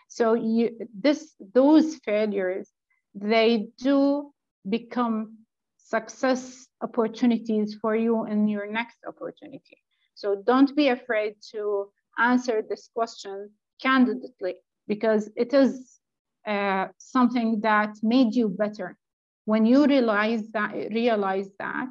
So 0.07 0.35
you 0.35 0.77
this 0.93 1.33
those 1.53 1.95
failures, 2.05 2.69
they 3.15 3.69
do 3.77 4.31
become 4.69 5.39
success 5.77 6.67
opportunities 6.81 7.75
for 7.81 7.95
you 7.95 8.25
in 8.25 8.47
your 8.47 8.71
next 8.71 8.99
opportunity. 9.07 9.77
So 10.13 10.41
don't 10.45 10.75
be 10.75 10.89
afraid 10.89 11.35
to 11.51 11.91
answer 12.17 12.61
this 12.61 12.89
question 12.93 13.49
candidly 13.81 14.55
because 14.87 15.29
it 15.35 15.53
is 15.53 15.99
uh, 16.47 16.87
something 16.97 17.61
that 17.61 17.95
made 18.03 18.33
you 18.35 18.49
better. 18.49 18.97
When 19.45 19.65
you 19.65 19.85
realize 19.85 20.47
that, 20.49 20.73
realize 20.91 21.49
that, 21.59 21.87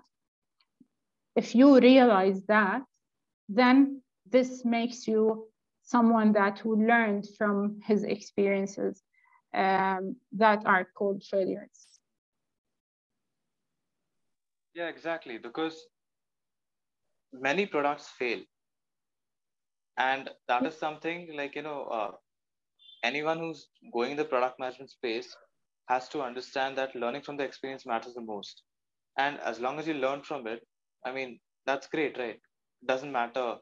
if 1.36 1.55
you 1.55 1.78
realize 1.78 2.42
that, 2.48 2.82
then 3.48 4.03
this 4.30 4.64
makes 4.64 5.07
you 5.07 5.48
someone 5.82 6.32
that 6.32 6.59
who 6.59 6.86
learned 6.86 7.26
from 7.36 7.80
his 7.84 8.05
experiences 8.05 9.03
um, 9.55 10.16
that 10.32 10.64
are 10.66 10.86
called 10.96 11.22
failures. 11.24 12.00
Yeah, 14.74 14.88
exactly. 14.88 15.38
Because 15.38 15.86
many 17.32 17.66
products 17.66 18.09
fail. 18.09 18.40
And 19.98 20.30
that 20.48 20.66
is 20.66 20.76
something 20.78 21.36
like, 21.36 21.55
you 21.55 21.62
know, 21.62 21.84
uh, 21.84 22.11
anyone 23.03 23.38
who's 23.38 23.68
going 23.92 24.12
in 24.12 24.16
the 24.16 24.24
product 24.24 24.59
management 24.59 24.90
space 24.90 25.36
has 25.88 26.09
to 26.09 26.22
understand 26.22 26.76
that 26.78 26.94
learning 26.94 27.22
from 27.22 27.36
the 27.36 27.44
experience 27.44 27.84
matters 27.86 28.14
the 28.14 28.20
most. 28.20 28.62
And 29.18 29.38
as 29.40 29.61
long 29.61 29.78
as 29.78 29.86
you 29.86 29.94
learn 29.94 30.22
from 30.22 30.46
it, 30.46 30.66
I 31.05 31.12
mean, 31.12 31.40
that's 31.66 31.86
great, 31.88 32.16
right? 32.18 32.38
It 32.82 32.86
doesn't 32.86 33.12
matter, 33.12 33.57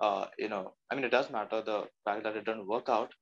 uh, 0.00 0.26
you 0.38 0.48
know, 0.48 0.74
I 0.90 0.94
mean, 0.94 1.04
it 1.04 1.10
does 1.10 1.30
matter 1.30 1.62
the 1.62 1.84
fact 2.04 2.24
that 2.24 2.36
it 2.36 2.44
doesn't 2.44 2.66
work 2.66 2.88
out. 2.88 3.12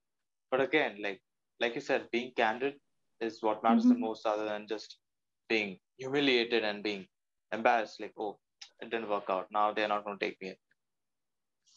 But 0.51 0.61
again, 0.61 0.97
like, 1.03 1.21
like 1.61 1.75
you 1.75 1.81
said, 1.81 2.09
being 2.13 2.33
candid 2.37 2.75
is 3.21 3.39
what 3.41 3.63
matters 3.63 3.85
mm-hmm. 3.85 3.95
the 3.95 3.99
most 3.99 4.27
other 4.27 4.45
than 4.45 4.67
just 4.69 4.99
being 5.49 5.79
humiliated 5.99 6.65
and 6.65 6.83
being 6.83 7.07
embarrassed, 7.53 8.01
like, 8.01 8.13
oh, 8.19 8.39
it 8.81 8.91
didn't 8.91 9.09
work 9.09 9.25
out. 9.29 9.47
Now 9.53 9.73
they're 9.73 9.89
not 9.89 10.05
going 10.05 10.19
to 10.19 10.25
take 10.25 10.41
me 10.41 10.49
in. 10.49 10.57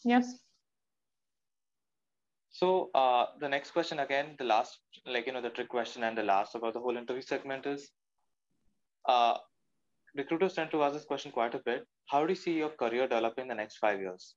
Yes. 0.04 0.34
So 2.58 2.90
uh, 2.92 3.26
the 3.40 3.48
next 3.48 3.70
question 3.70 4.00
again, 4.00 4.34
the 4.36 4.44
last, 4.44 4.80
like 5.06 5.26
you 5.26 5.32
know, 5.32 5.40
the 5.40 5.50
trick 5.50 5.68
question 5.68 6.02
and 6.02 6.18
the 6.18 6.24
last 6.24 6.56
about 6.56 6.74
the 6.74 6.80
whole 6.80 6.96
interview 6.96 7.22
segment 7.22 7.66
is, 7.66 7.88
uh, 9.08 9.34
recruiters 10.16 10.54
tend 10.54 10.72
to 10.72 10.82
ask 10.82 10.94
this 10.94 11.04
question 11.04 11.30
quite 11.30 11.54
a 11.54 11.60
bit. 11.64 11.86
How 12.06 12.26
do 12.26 12.32
you 12.32 12.34
see 12.34 12.54
your 12.54 12.70
career 12.70 13.06
developing 13.06 13.42
in 13.42 13.48
the 13.48 13.54
next 13.54 13.76
five 13.76 14.00
years? 14.00 14.34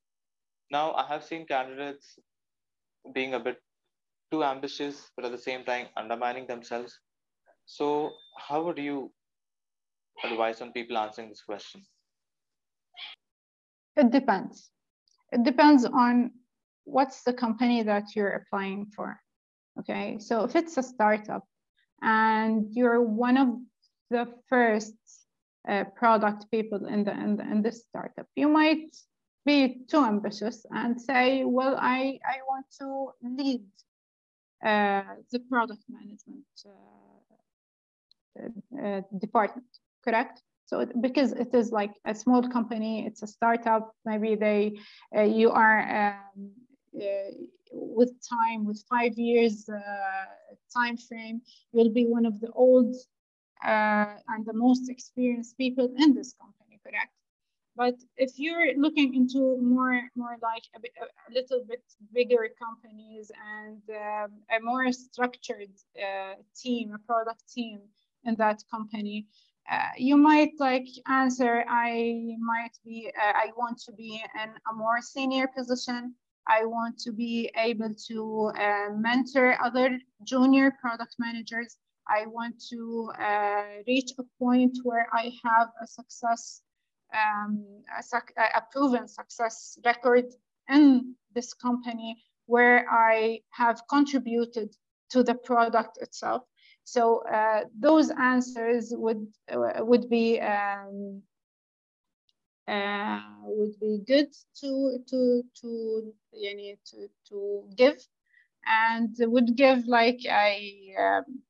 Now, 0.70 0.92
I 0.92 1.04
have 1.08 1.24
seen 1.24 1.46
candidates 1.46 2.16
being 3.12 3.34
a 3.34 3.40
bit 3.40 3.56
too 4.30 4.44
ambitious, 4.44 5.10
but 5.16 5.24
at 5.24 5.32
the 5.32 5.44
same 5.48 5.64
time 5.64 5.88
undermining 5.96 6.46
themselves. 6.46 6.96
So, 7.66 8.12
how 8.38 8.62
would 8.62 8.78
you 8.78 9.10
advise 10.22 10.60
on 10.60 10.70
people 10.70 10.96
answering 10.96 11.28
this 11.28 11.42
question? 11.42 11.82
It 13.96 14.12
depends. 14.12 14.70
It 15.32 15.42
depends 15.42 15.84
on 15.86 16.30
what's 16.84 17.22
the 17.22 17.32
company 17.32 17.82
that 17.82 18.14
you're 18.14 18.30
applying 18.30 18.86
for? 18.86 19.20
Okay, 19.78 20.18
so 20.18 20.44
if 20.44 20.54
it's 20.54 20.76
a 20.76 20.82
startup 20.82 21.44
and 22.02 22.66
you're 22.72 23.00
one 23.00 23.36
of 23.36 23.48
the 24.10 24.28
first 24.48 24.94
uh, 25.68 25.84
product 25.96 26.50
people 26.50 26.86
in 26.86 27.04
the, 27.04 27.12
in 27.12 27.36
the 27.36 27.42
in 27.44 27.62
this 27.62 27.84
startup, 27.88 28.26
you 28.36 28.48
might 28.48 28.94
be 29.44 29.78
too 29.88 30.04
ambitious 30.04 30.66
and 30.70 31.00
say, 31.00 31.44
well, 31.44 31.76
I, 31.80 32.18
I 32.24 32.38
want 32.46 32.66
to 32.80 33.12
lead 33.22 33.64
uh, 34.64 35.02
the 35.30 35.40
product 35.40 35.82
management 35.88 36.44
uh, 36.66 36.70
uh 38.80 39.02
department, 39.18 39.66
correct? 40.04 40.42
So 40.66 40.86
because 41.00 41.32
it 41.32 41.54
is 41.54 41.70
like 41.70 41.92
a 42.06 42.14
small 42.14 42.48
company, 42.48 43.06
it's 43.06 43.22
a 43.22 43.26
startup. 43.26 43.92
Maybe 44.04 44.36
they, 44.36 44.78
uh, 45.14 45.22
you 45.22 45.50
are 45.50 45.80
um, 45.80 46.22
uh, 46.36 46.61
with 47.72 48.12
time, 48.28 48.64
with 48.64 48.82
five 48.88 49.16
years 49.18 49.68
uh, 49.68 49.78
time 50.74 50.96
frame, 50.96 51.40
you'll 51.72 51.92
be 51.92 52.06
one 52.06 52.26
of 52.26 52.40
the 52.40 52.50
old 52.52 52.94
uh, 53.64 54.14
and 54.28 54.44
the 54.44 54.52
most 54.52 54.90
experienced 54.90 55.56
people 55.56 55.92
in 55.98 56.14
this 56.14 56.34
company, 56.34 56.80
correct? 56.84 57.12
But 57.74 57.94
if 58.16 58.32
you're 58.38 58.76
looking 58.76 59.14
into 59.14 59.56
more, 59.58 60.02
more 60.14 60.36
like 60.42 60.64
a, 60.76 60.80
bit, 60.80 60.92
a 61.00 61.32
little 61.32 61.64
bit 61.66 61.82
bigger 62.12 62.50
companies 62.62 63.30
and 63.56 63.80
um, 63.90 64.30
a 64.54 64.62
more 64.62 64.92
structured 64.92 65.70
uh, 65.96 66.34
team, 66.54 66.92
a 66.94 66.98
product 66.98 67.50
team 67.50 67.80
in 68.24 68.34
that 68.36 68.62
company, 68.70 69.26
uh, 69.70 69.90
you 69.96 70.16
might 70.16 70.52
like 70.58 70.86
answer, 71.08 71.64
I 71.66 72.36
might 72.40 72.76
be, 72.84 73.10
uh, 73.16 73.32
I 73.34 73.52
want 73.56 73.78
to 73.86 73.92
be 73.92 74.22
in 74.42 74.50
a 74.70 74.74
more 74.74 75.00
senior 75.00 75.48
position. 75.48 76.14
I 76.48 76.64
want 76.64 76.98
to 77.00 77.12
be 77.12 77.50
able 77.56 77.94
to 78.08 78.52
uh, 78.58 78.88
mentor 78.96 79.56
other 79.62 79.98
junior 80.24 80.72
product 80.80 81.16
managers. 81.18 81.76
I 82.08 82.26
want 82.26 82.60
to 82.70 83.10
uh, 83.20 83.62
reach 83.86 84.10
a 84.18 84.24
point 84.38 84.78
where 84.82 85.06
I 85.12 85.32
have 85.44 85.68
a 85.80 85.86
success 85.86 86.62
um, 87.14 87.64
a, 87.98 88.42
a, 88.56 88.62
proven 88.72 89.06
success 89.06 89.78
record 89.84 90.26
in 90.68 91.14
this 91.34 91.52
company 91.52 92.16
where 92.46 92.86
I 92.90 93.40
have 93.50 93.82
contributed 93.88 94.74
to 95.10 95.22
the 95.22 95.34
product 95.34 95.98
itself. 96.00 96.42
So 96.84 97.22
uh, 97.26 97.64
those 97.78 98.10
answers 98.10 98.92
would 98.96 99.26
uh, 99.50 99.84
would 99.84 100.08
be 100.08 100.40
um, 100.40 101.22
uh, 102.68 103.20
would 103.44 103.78
be 103.80 104.00
good 104.06 104.32
to 104.60 104.98
to 105.08 105.42
to 105.60 106.14
yani, 106.34 106.78
to 106.86 107.08
to 107.28 107.64
give. 107.76 107.98
And 108.64 109.14
would 109.18 109.56
give 109.56 109.86
like 109.88 110.24
a 110.26 110.94
um, 110.98 111.42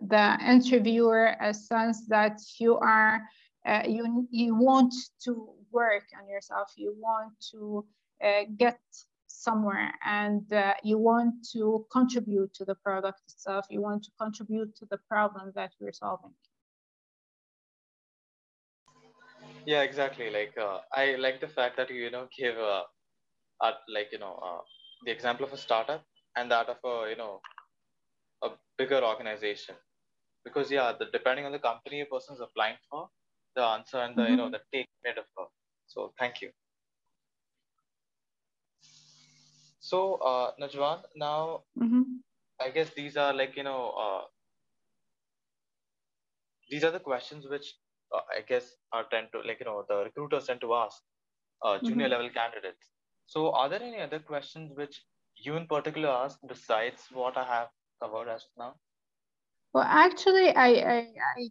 the 0.00 0.38
interviewer 0.46 1.36
a 1.40 1.52
sense 1.52 2.06
that 2.06 2.40
you 2.58 2.78
are 2.78 3.22
uh, 3.68 3.82
you, 3.86 4.26
you 4.30 4.54
want 4.54 4.94
to 5.24 5.50
work 5.70 6.04
on 6.18 6.28
yourself, 6.28 6.72
you 6.76 6.94
want 6.98 7.32
to 7.50 7.84
uh, 8.24 8.44
get 8.56 8.78
somewhere. 9.26 9.92
And 10.04 10.50
uh, 10.52 10.74
you 10.82 10.98
want 10.98 11.34
to 11.52 11.86
contribute 11.92 12.54
to 12.54 12.64
the 12.64 12.76
product 12.76 13.20
itself, 13.28 13.66
you 13.68 13.82
want 13.82 14.04
to 14.04 14.10
contribute 14.18 14.74
to 14.76 14.86
the 14.90 14.98
problem 15.08 15.52
that 15.54 15.72
you're 15.78 15.92
solving. 15.92 16.32
Yeah, 19.68 19.82
exactly. 19.82 20.30
Like 20.30 20.54
uh, 20.56 20.78
I 20.92 21.16
like 21.16 21.40
the 21.40 21.48
fact 21.48 21.76
that 21.76 21.90
you, 21.90 21.96
you 22.04 22.10
know, 22.10 22.26
give 22.36 22.56
uh, 22.56 22.84
uh, 23.60 23.72
like, 23.92 24.08
you 24.12 24.18
know, 24.18 24.40
uh, 24.42 24.62
the 25.04 25.10
example 25.12 25.44
of 25.44 25.52
a 25.52 25.58
startup 25.58 26.04
and 26.36 26.50
that 26.50 26.68
of 26.70 26.78
a, 26.84 27.10
you 27.10 27.16
know, 27.16 27.40
a 28.42 28.50
bigger 28.78 29.02
organization 29.04 29.74
because 30.44 30.70
yeah, 30.70 30.92
the, 30.98 31.06
depending 31.12 31.44
on 31.44 31.52
the 31.52 31.58
company 31.58 32.00
a 32.00 32.06
person 32.06 32.34
is 32.34 32.40
applying 32.40 32.76
for, 32.90 33.08
the 33.56 33.62
answer 33.62 33.98
and 33.98 34.16
the 34.16 34.22
mm-hmm. 34.22 34.30
you 34.32 34.36
know 34.38 34.50
the 34.50 34.60
take 34.72 34.88
made 35.04 35.18
of 35.18 35.24
her. 35.36 35.46
So 35.86 36.12
thank 36.18 36.40
you. 36.40 36.50
So 39.80 40.14
uh, 40.16 40.52
Najwan, 40.60 41.00
now 41.16 41.64
mm-hmm. 41.78 42.02
I 42.60 42.70
guess 42.70 42.90
these 42.94 43.16
are 43.16 43.34
like 43.34 43.56
you 43.56 43.64
know 43.64 43.92
uh, 44.00 44.22
these 46.70 46.84
are 46.84 46.90
the 46.92 47.00
questions 47.00 47.46
which 47.48 47.74
uh, 48.14 48.20
I 48.36 48.40
guess 48.48 48.76
are 48.92 49.04
tend 49.10 49.28
to 49.32 49.40
like 49.40 49.60
you 49.60 49.66
know 49.66 49.84
the 49.88 50.04
recruiters 50.04 50.46
tend 50.46 50.60
to 50.62 50.74
ask 50.74 51.02
uh, 51.62 51.78
junior 51.78 52.04
mm-hmm. 52.04 52.12
level 52.12 52.30
candidates. 52.30 52.90
So 53.26 53.52
are 53.52 53.68
there 53.68 53.82
any 53.82 54.00
other 54.00 54.18
questions 54.18 54.72
which 54.74 55.02
you 55.36 55.56
in 55.56 55.66
particular 55.66 56.08
ask 56.08 56.38
besides 56.46 57.02
what 57.12 57.36
I 57.36 57.44
have 57.44 57.68
covered 58.02 58.28
as 58.28 58.44
now? 58.58 58.74
Well, 59.72 59.84
actually, 59.86 60.48
I, 60.54 60.68
I, 60.68 60.98
I 61.36 61.48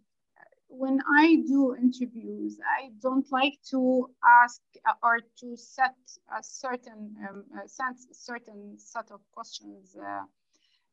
when 0.68 1.00
I 1.18 1.36
do 1.46 1.74
interviews, 1.76 2.58
I 2.78 2.90
don't 3.00 3.26
like 3.30 3.58
to 3.70 4.10
ask 4.42 4.60
uh, 4.86 4.92
or 5.02 5.20
to 5.40 5.56
set 5.56 5.96
a 6.36 6.42
certain 6.42 7.14
um, 7.28 7.44
a 7.64 7.68
sense, 7.68 8.06
certain 8.12 8.78
set 8.78 9.10
of 9.10 9.20
questions 9.32 9.96
uh, 9.96 10.24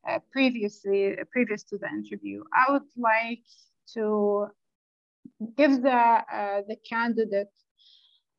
uh, 0.08 0.18
previously 0.30 1.16
previous 1.30 1.62
to 1.64 1.78
the 1.78 1.88
interview. 1.88 2.42
I 2.54 2.72
would 2.72 2.90
like 2.96 3.44
to 3.94 4.48
give 5.56 5.82
the 5.82 5.90
uh, 5.90 6.62
the 6.68 6.76
candidate 6.88 7.52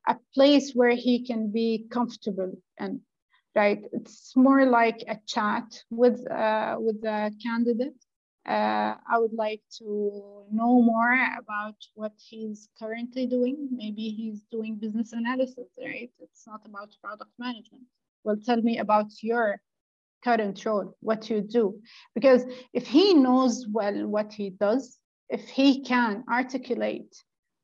a 0.08 0.16
place 0.34 0.72
where 0.74 0.96
he 0.96 1.26
can 1.26 1.52
be 1.52 1.88
comfortable 1.92 2.54
and 2.78 3.02
right. 3.56 3.84
It's 3.92 4.36
more 4.36 4.66
like 4.66 5.04
a 5.08 5.18
chat 5.26 5.84
with 5.90 6.30
uh, 6.30 6.78
with 6.80 7.02
the 7.02 7.32
candidate 7.44 7.96
uh, 8.48 8.96
I 9.12 9.18
would 9.18 9.34
like 9.34 9.62
to 9.78 10.46
know 10.52 10.82
more 10.82 11.20
about 11.38 11.76
what 11.96 12.14
he's 12.18 12.70
currently 12.80 13.26
doing. 13.26 13.68
Maybe 13.72 14.10
he's 14.10 14.44
doing 14.50 14.78
business 14.78 15.12
analysis, 15.12 15.68
right? 15.78 16.10
It's 16.20 16.48
not 16.48 16.62
about 16.66 16.96
product 17.04 17.32
management. 17.38 17.84
Well, 18.24 18.38
tell 18.38 18.62
me 18.62 18.78
about 18.78 19.08
your 19.22 19.60
current 20.24 20.64
role, 20.66 20.96
what 21.02 21.30
you 21.30 21.42
do. 21.42 21.82
Because 22.16 22.46
if 22.74 22.88
he 22.88 23.14
knows 23.14 23.68
well 23.70 24.08
what 24.08 24.32
he 24.32 24.52
does, 24.52 24.98
if 25.30 25.48
he 25.50 25.82
can 25.84 26.24
articulate 26.30 27.16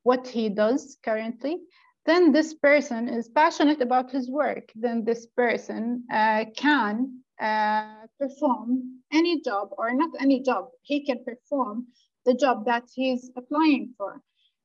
what 0.04 0.28
he 0.28 0.50
does 0.50 0.98
currently, 1.04 1.60
then 2.06 2.32
this 2.32 2.54
person 2.54 3.08
is 3.08 3.30
passionate 3.30 3.82
about 3.82 4.12
his 4.12 4.30
work. 4.30 4.72
Then 4.76 5.06
this 5.06 5.26
person 5.28 6.04
uh, 6.12 6.46
can 6.56 7.24
uh, 7.42 8.08
perform 8.20 9.00
any 9.12 9.42
job 9.42 9.70
or 9.78 9.94
not 9.94 10.10
any 10.20 10.42
job, 10.42 10.70
he 10.82 11.06
can 11.06 11.24
perform 11.24 11.88
the 12.26 12.34
job 12.34 12.66
that 12.66 12.84
he's 12.94 13.32
applying 13.36 13.94
for. 13.98 14.22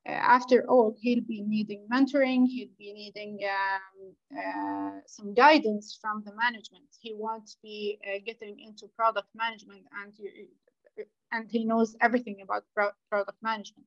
Uh, 0.09 0.13
after 0.13 0.65
all, 0.71 0.97
he'll 1.01 1.25
be 1.25 1.43
needing 1.43 1.87
mentoring, 1.93 2.47
he'll 2.47 2.77
be 2.79 2.93
needing 2.93 3.39
um, 3.45 4.15
uh, 4.39 5.01
some 5.07 5.35
guidance 5.35 5.99
from 6.01 6.23
the 6.25 6.33
management. 6.35 6.87
He 7.01 7.15
won't 7.15 7.51
be 7.63 7.99
uh, 8.07 8.19
getting 8.25 8.59
into 8.61 8.89
product 8.97 9.29
management 9.35 9.85
and, 10.03 10.13
and 11.33 11.51
he 11.51 11.65
knows 11.65 11.97
everything 12.01 12.39
about 12.43 12.65
product 12.75 13.39
management. 13.43 13.87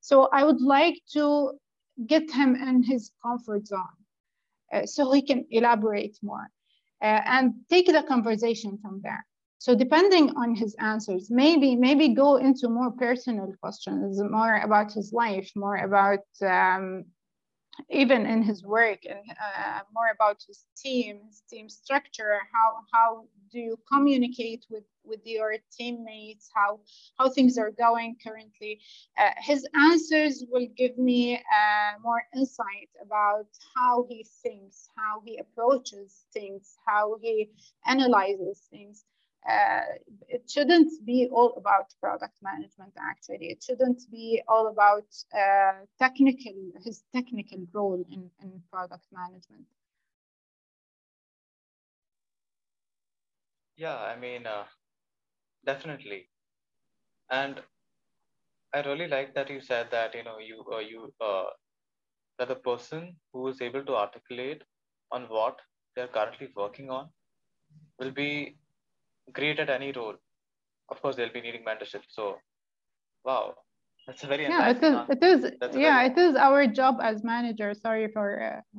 So 0.00 0.28
I 0.32 0.44
would 0.44 0.60
like 0.60 1.00
to 1.12 1.52
get 2.06 2.30
him 2.30 2.54
in 2.56 2.82
his 2.82 3.10
comfort 3.22 3.66
zone 3.66 3.98
uh, 4.72 4.86
so 4.86 5.12
he 5.12 5.22
can 5.22 5.46
elaborate 5.50 6.18
more 6.22 6.48
uh, 7.02 7.20
and 7.26 7.54
take 7.70 7.86
the 7.86 8.02
conversation 8.02 8.78
from 8.82 9.00
there. 9.02 9.24
So 9.58 9.76
depending 9.76 10.30
on 10.36 10.56
his 10.56 10.74
answers, 10.80 11.30
maybe 11.30 11.76
maybe 11.76 12.08
go 12.08 12.36
into 12.36 12.68
more 12.68 12.90
personal 12.90 13.54
questions, 13.62 14.20
more 14.20 14.56
about 14.56 14.92
his 14.92 15.12
life, 15.12 15.48
more 15.54 15.76
about 15.76 16.26
um, 16.44 17.04
even 17.90 18.26
in 18.26 18.42
his 18.42 18.62
work 18.62 19.00
and 19.08 19.20
uh, 19.30 19.80
more 19.94 20.10
about 20.14 20.42
his 20.46 20.64
team, 20.76 21.20
his 21.26 21.42
team 21.48 21.68
structure, 21.68 22.38
how, 22.52 22.80
how 22.92 23.24
do 23.50 23.58
you 23.58 23.76
communicate 23.90 24.64
with, 24.70 24.84
with 25.04 25.20
your 25.24 25.54
teammates, 25.76 26.50
how, 26.54 26.80
how 27.18 27.28
things 27.30 27.58
are 27.58 27.70
going 27.70 28.16
currently. 28.24 28.80
Uh, 29.18 29.30
his 29.38 29.66
answers 29.74 30.44
will 30.50 30.66
give 30.76 30.96
me 30.98 31.36
uh, 31.36 31.98
more 32.02 32.22
insight 32.34 32.90
about 33.02 33.46
how 33.74 34.06
he 34.08 34.26
thinks, 34.42 34.88
how 34.96 35.22
he 35.24 35.38
approaches 35.38 36.24
things, 36.32 36.76
how 36.86 37.16
he 37.20 37.48
analyzes 37.86 38.62
things. 38.70 39.04
Uh, 39.48 39.80
it 40.28 40.48
shouldn't 40.48 41.04
be 41.04 41.28
all 41.32 41.54
about 41.56 41.86
product 42.00 42.38
management 42.42 42.92
actually. 42.96 43.46
It 43.46 43.64
shouldn't 43.64 44.08
be 44.08 44.40
all 44.46 44.68
about 44.68 45.06
uh, 45.34 45.84
technical 45.98 46.52
his 46.84 47.02
technical 47.12 47.66
role 47.72 48.04
in, 48.08 48.30
in 48.40 48.62
product 48.70 49.06
management. 49.12 49.66
Yeah 53.76 53.96
i 53.96 54.16
mean 54.16 54.46
uh, 54.46 54.64
definitely 55.64 56.28
and 57.30 57.60
i 58.74 58.80
really 58.82 59.08
like 59.08 59.34
that 59.34 59.50
you 59.50 59.60
said 59.60 59.88
that 59.90 60.14
you 60.14 60.24
know 60.24 60.38
you 60.38 60.64
uh, 60.72 60.78
you 60.78 61.12
uh, 61.20 61.44
that 62.38 62.48
the 62.48 62.60
person 62.70 63.14
who 63.32 63.48
is 63.48 63.60
able 63.60 63.84
to 63.84 63.94
articulate 63.94 64.62
on 65.10 65.24
what 65.24 65.56
they're 65.94 66.08
currently 66.08 66.48
working 66.56 66.90
on 66.90 67.08
will 67.98 68.10
be 68.10 68.56
great 69.32 69.58
at 69.58 69.70
any 69.70 69.92
role. 69.92 70.14
Of 70.90 71.00
course, 71.00 71.16
they'll 71.16 71.32
be 71.32 71.40
needing 71.40 71.64
mentorship. 71.64 72.02
So, 72.08 72.36
wow, 73.24 73.54
that's 74.06 74.24
a 74.24 74.26
very 74.26 74.44
yeah. 74.44 74.70
It 74.70 74.82
is. 75.22 75.44
It 75.44 75.62
is. 75.62 75.76
yeah, 75.76 76.02
it 76.02 76.18
is 76.18 76.34
our 76.36 76.66
job 76.66 76.98
as 77.02 77.22
managers. 77.22 77.80
Sorry 77.80 78.08
for 78.08 78.42
uh, 78.42 78.78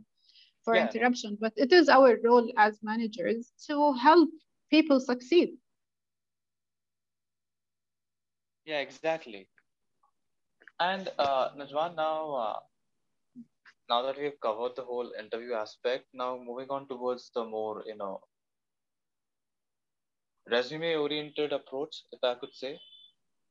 for 0.63 0.75
yeah. 0.75 0.87
interruption, 0.87 1.37
but 1.39 1.53
it 1.55 1.71
is 1.71 1.89
our 1.89 2.17
role 2.23 2.51
as 2.57 2.79
managers 2.83 3.51
to 3.67 3.93
help 3.93 4.29
people 4.69 4.99
succeed. 4.99 5.53
Yeah, 8.65 8.79
exactly. 8.79 9.47
And 10.79 11.09
uh, 11.19 11.49
Najwan, 11.57 11.95
now 11.95 12.33
uh, 12.35 12.59
now 13.89 14.01
that 14.03 14.17
we've 14.17 14.39
covered 14.41 14.75
the 14.75 14.83
whole 14.83 15.11
interview 15.19 15.53
aspect, 15.53 16.05
now 16.13 16.37
moving 16.37 16.69
on 16.69 16.87
towards 16.87 17.31
the 17.35 17.43
more 17.45 17.83
you 17.85 17.95
know 17.97 18.21
resume 20.49 20.95
oriented 20.95 21.53
approach, 21.53 22.03
if 22.11 22.23
I 22.23 22.35
could 22.35 22.53
say, 22.53 22.79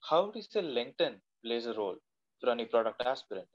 how 0.08 0.30
do 0.30 0.38
you 0.38 0.42
say 0.42 0.60
LinkedIn 0.60 1.20
plays 1.44 1.66
a 1.66 1.74
role 1.74 1.96
for 2.40 2.50
any 2.50 2.66
product 2.66 3.02
aspirant? 3.04 3.48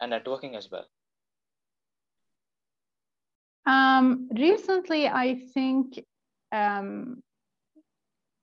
and 0.00 0.12
networking 0.12 0.56
as 0.56 0.70
well? 0.70 0.86
Um, 3.66 4.28
recently, 4.36 5.06
I 5.06 5.34
think 5.54 6.04
um, 6.52 7.22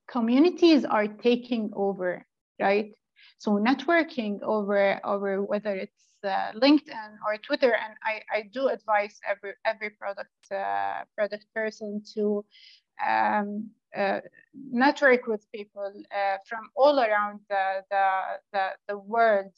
communities 0.08 0.86
are 0.86 1.08
taking 1.08 1.72
over, 1.76 2.26
right? 2.60 2.92
So 3.40 3.52
networking 3.52 4.42
over 4.42 5.00
over 5.06 5.44
whether 5.44 5.76
it's 5.76 6.08
uh, 6.24 6.52
LinkedIn 6.56 7.18
or 7.26 7.38
Twitter, 7.38 7.74
and 7.74 7.94
I, 8.04 8.22
I 8.36 8.50
do 8.52 8.68
advise 8.68 9.20
every 9.28 9.54
every 9.66 9.92
product 9.92 10.52
uh, 10.52 11.04
product 11.16 11.46
person 11.54 12.02
to 12.16 12.44
um, 13.06 13.70
uh, 13.96 14.22
network 14.72 15.28
with 15.28 15.46
people 15.52 15.94
uh, 16.12 16.38
from 16.48 16.70
all 16.76 17.00
around 17.00 17.40
the 17.50 17.84
the 17.92 18.08
the, 18.54 18.70
the 18.88 18.98
world 18.98 19.54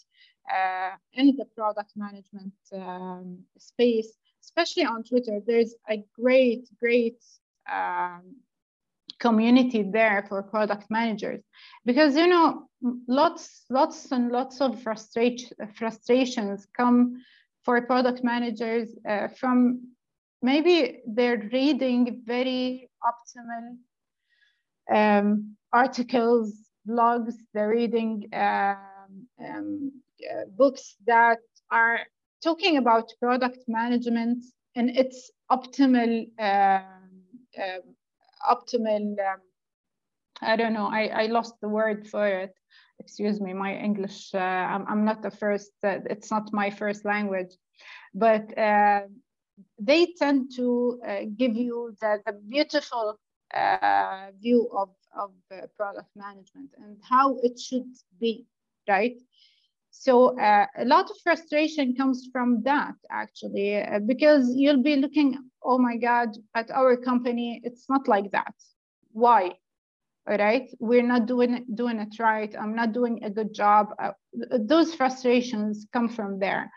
uh, 0.54 0.92
in 1.14 1.36
the 1.38 1.46
product 1.56 1.94
management 1.96 2.54
um, 2.74 3.40
space, 3.58 4.18
especially 4.44 4.86
on 4.86 5.04
Twitter. 5.04 5.40
There's 5.46 5.76
a 5.90 6.04
great 6.20 6.68
great 6.80 7.24
um, 7.72 8.36
community 9.20 9.84
there 9.84 10.26
for 10.28 10.42
product 10.44 10.86
managers. 10.90 11.42
Because 11.86 12.16
you 12.16 12.28
know 12.28 12.70
lots 13.08 13.66
lots 13.70 14.12
and 14.12 14.32
lots 14.32 14.62
of 14.62 14.82
frustration 14.82 15.50
frustrations 15.76 16.68
come 16.76 17.22
for 17.64 17.82
product 17.82 18.24
managers 18.24 18.90
uh, 19.08 19.28
from 19.28 19.82
maybe 20.42 21.02
they're 21.06 21.50
reading 21.52 22.22
very 22.26 22.90
optimal 23.04 23.76
um, 24.92 25.56
articles 25.74 26.54
blogs 26.88 27.34
they're 27.54 27.70
reading 27.70 28.28
um, 28.34 29.28
um, 29.46 29.92
uh, 30.32 30.46
books 30.58 30.96
that 31.06 31.40
are 31.70 32.00
talking 32.42 32.78
about 32.78 33.12
product 33.20 33.60
management 33.68 34.44
and 34.76 34.90
its 34.90 35.32
optimal 35.52 36.28
uh, 36.40 36.82
optimal 38.48 39.18
um, 39.20 39.42
i 40.42 40.56
don't 40.56 40.74
know 40.74 40.88
I, 40.88 41.08
I 41.24 41.26
lost 41.28 41.56
the 41.62 41.70
word 41.70 42.08
for 42.08 42.28
it. 42.28 42.54
Excuse 43.00 43.40
me 43.40 43.54
my 43.54 43.76
english 43.76 44.34
uh, 44.34 44.38
I'm, 44.74 44.86
I'm 44.88 45.06
not 45.06 45.22
the 45.22 45.32
first 45.32 45.72
uh, 45.84 46.00
it's 46.10 46.32
not 46.32 46.52
my 46.54 46.70
first 46.70 47.06
language. 47.06 47.54
But 48.14 48.58
uh, 48.58 49.02
they 49.80 50.14
tend 50.18 50.52
to 50.56 51.00
uh, 51.08 51.22
give 51.38 51.56
you 51.56 51.96
the, 52.02 52.20
the 52.26 52.34
beautiful 52.34 53.20
uh, 53.54 54.28
view 54.40 54.70
of, 54.76 54.90
of 55.18 55.32
product 55.78 56.10
management 56.16 56.72
and 56.78 56.98
how 57.08 57.38
it 57.42 57.60
should 57.60 57.88
be 58.20 58.46
right 58.88 59.18
so 59.92 60.40
uh, 60.40 60.66
a 60.78 60.86
lot 60.86 61.10
of 61.10 61.18
frustration 61.24 61.96
comes 61.96 62.30
from 62.32 62.62
that 62.64 62.96
actually, 63.12 63.82
uh, 63.82 64.00
because 64.00 64.54
you'll 64.56 64.84
be 64.84 64.96
looking, 64.96 65.38
oh 65.64 65.78
my 65.78 65.98
God, 65.98 66.30
at 66.56 66.72
our 66.72 66.96
company, 66.96 67.62
it's 67.64 67.90
not 67.90 68.08
like 68.08 68.32
that. 68.32 68.54
Why? 69.12 69.54
All 70.30 70.38
right, 70.38 70.70
we're 70.80 71.08
not 71.08 71.26
doing 71.26 71.66
doing 71.74 72.00
it 72.00 72.20
right. 72.20 72.54
I'm 72.56 72.76
not 72.76 72.94
doing 72.94 73.24
a 73.24 73.32
good 73.32 73.52
job. 73.52 73.88
Uh, 73.98 74.12
those 74.60 74.94
frustrations 74.94 75.88
come 75.92 76.08
from 76.08 76.40
there. 76.40 76.72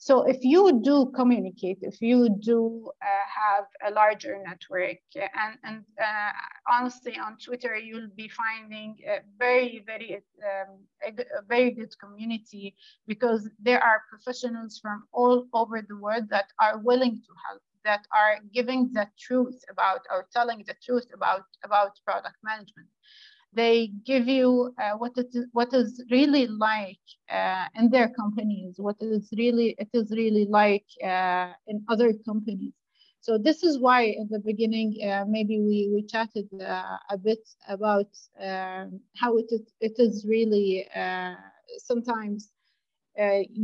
So 0.00 0.22
if 0.22 0.44
you 0.44 0.80
do 0.80 1.10
communicate, 1.12 1.78
if 1.82 2.00
you 2.00 2.28
do 2.28 2.88
uh, 3.02 3.06
have 3.42 3.64
a 3.84 3.90
larger 3.92 4.40
network, 4.40 4.98
and, 5.16 5.58
and 5.64 5.84
uh, 6.00 6.30
honestly 6.70 7.18
on 7.18 7.36
Twitter, 7.36 7.74
you'll 7.76 8.14
be 8.16 8.28
finding 8.28 8.96
a 9.04 9.18
very, 9.40 9.82
very, 9.84 10.22
um, 10.40 10.78
a, 11.04 11.08
a, 11.10 11.42
very 11.48 11.72
good 11.72 11.92
community 11.98 12.76
because 13.08 13.50
there 13.58 13.82
are 13.82 14.02
professionals 14.08 14.78
from 14.78 15.02
all 15.12 15.48
over 15.52 15.82
the 15.82 15.96
world 15.96 16.28
that 16.30 16.46
are 16.60 16.78
willing 16.78 17.16
to 17.16 17.32
help, 17.48 17.62
that 17.84 18.06
are 18.14 18.38
giving 18.54 18.92
the 18.92 19.08
truth 19.18 19.60
about 19.68 20.02
or 20.12 20.28
telling 20.32 20.62
the 20.68 20.76
truth 20.80 21.08
about, 21.12 21.42
about 21.64 21.98
product 22.06 22.36
management 22.44 22.86
they 23.58 23.90
give 24.06 24.28
you 24.28 24.72
uh, 24.80 24.92
what 24.92 25.12
it 25.16 25.30
is, 25.34 25.46
what 25.52 25.74
is 25.74 26.00
really 26.10 26.46
like 26.46 27.04
uh, 27.28 27.66
in 27.74 27.90
their 27.90 28.08
companies, 28.08 28.74
what 28.78 28.96
is 29.00 29.28
really 29.36 29.74
it 29.78 29.90
is 29.92 30.12
really 30.12 30.46
like 30.48 30.86
uh, 31.04 31.50
in 31.66 31.84
other 31.88 32.12
companies. 32.24 32.74
So 33.20 33.36
this 33.36 33.64
is 33.64 33.80
why 33.80 34.02
in 34.20 34.28
the 34.30 34.38
beginning 34.38 34.90
uh, 35.02 35.24
maybe 35.26 35.56
we 35.68 35.90
we 35.92 36.00
chatted 36.12 36.48
uh, 36.60 36.98
a 37.10 37.18
bit 37.18 37.44
about 37.68 38.12
um, 38.40 39.00
how 39.20 39.36
it 39.38 39.48
is, 39.50 39.64
it 39.80 39.96
is 39.98 40.24
really 40.34 40.88
uh, 40.94 41.34
sometimes 41.90 42.50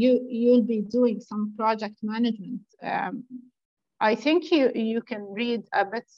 you 0.02 0.12
you'll 0.28 0.68
be 0.76 0.80
doing 0.98 1.20
some 1.20 1.54
project 1.56 1.98
management. 2.02 2.62
Um, 2.82 3.24
I 4.00 4.16
think 4.16 4.50
you 4.50 4.72
you 4.74 5.00
can 5.10 5.22
read 5.42 5.62
a 5.72 5.84
bit 5.84 6.08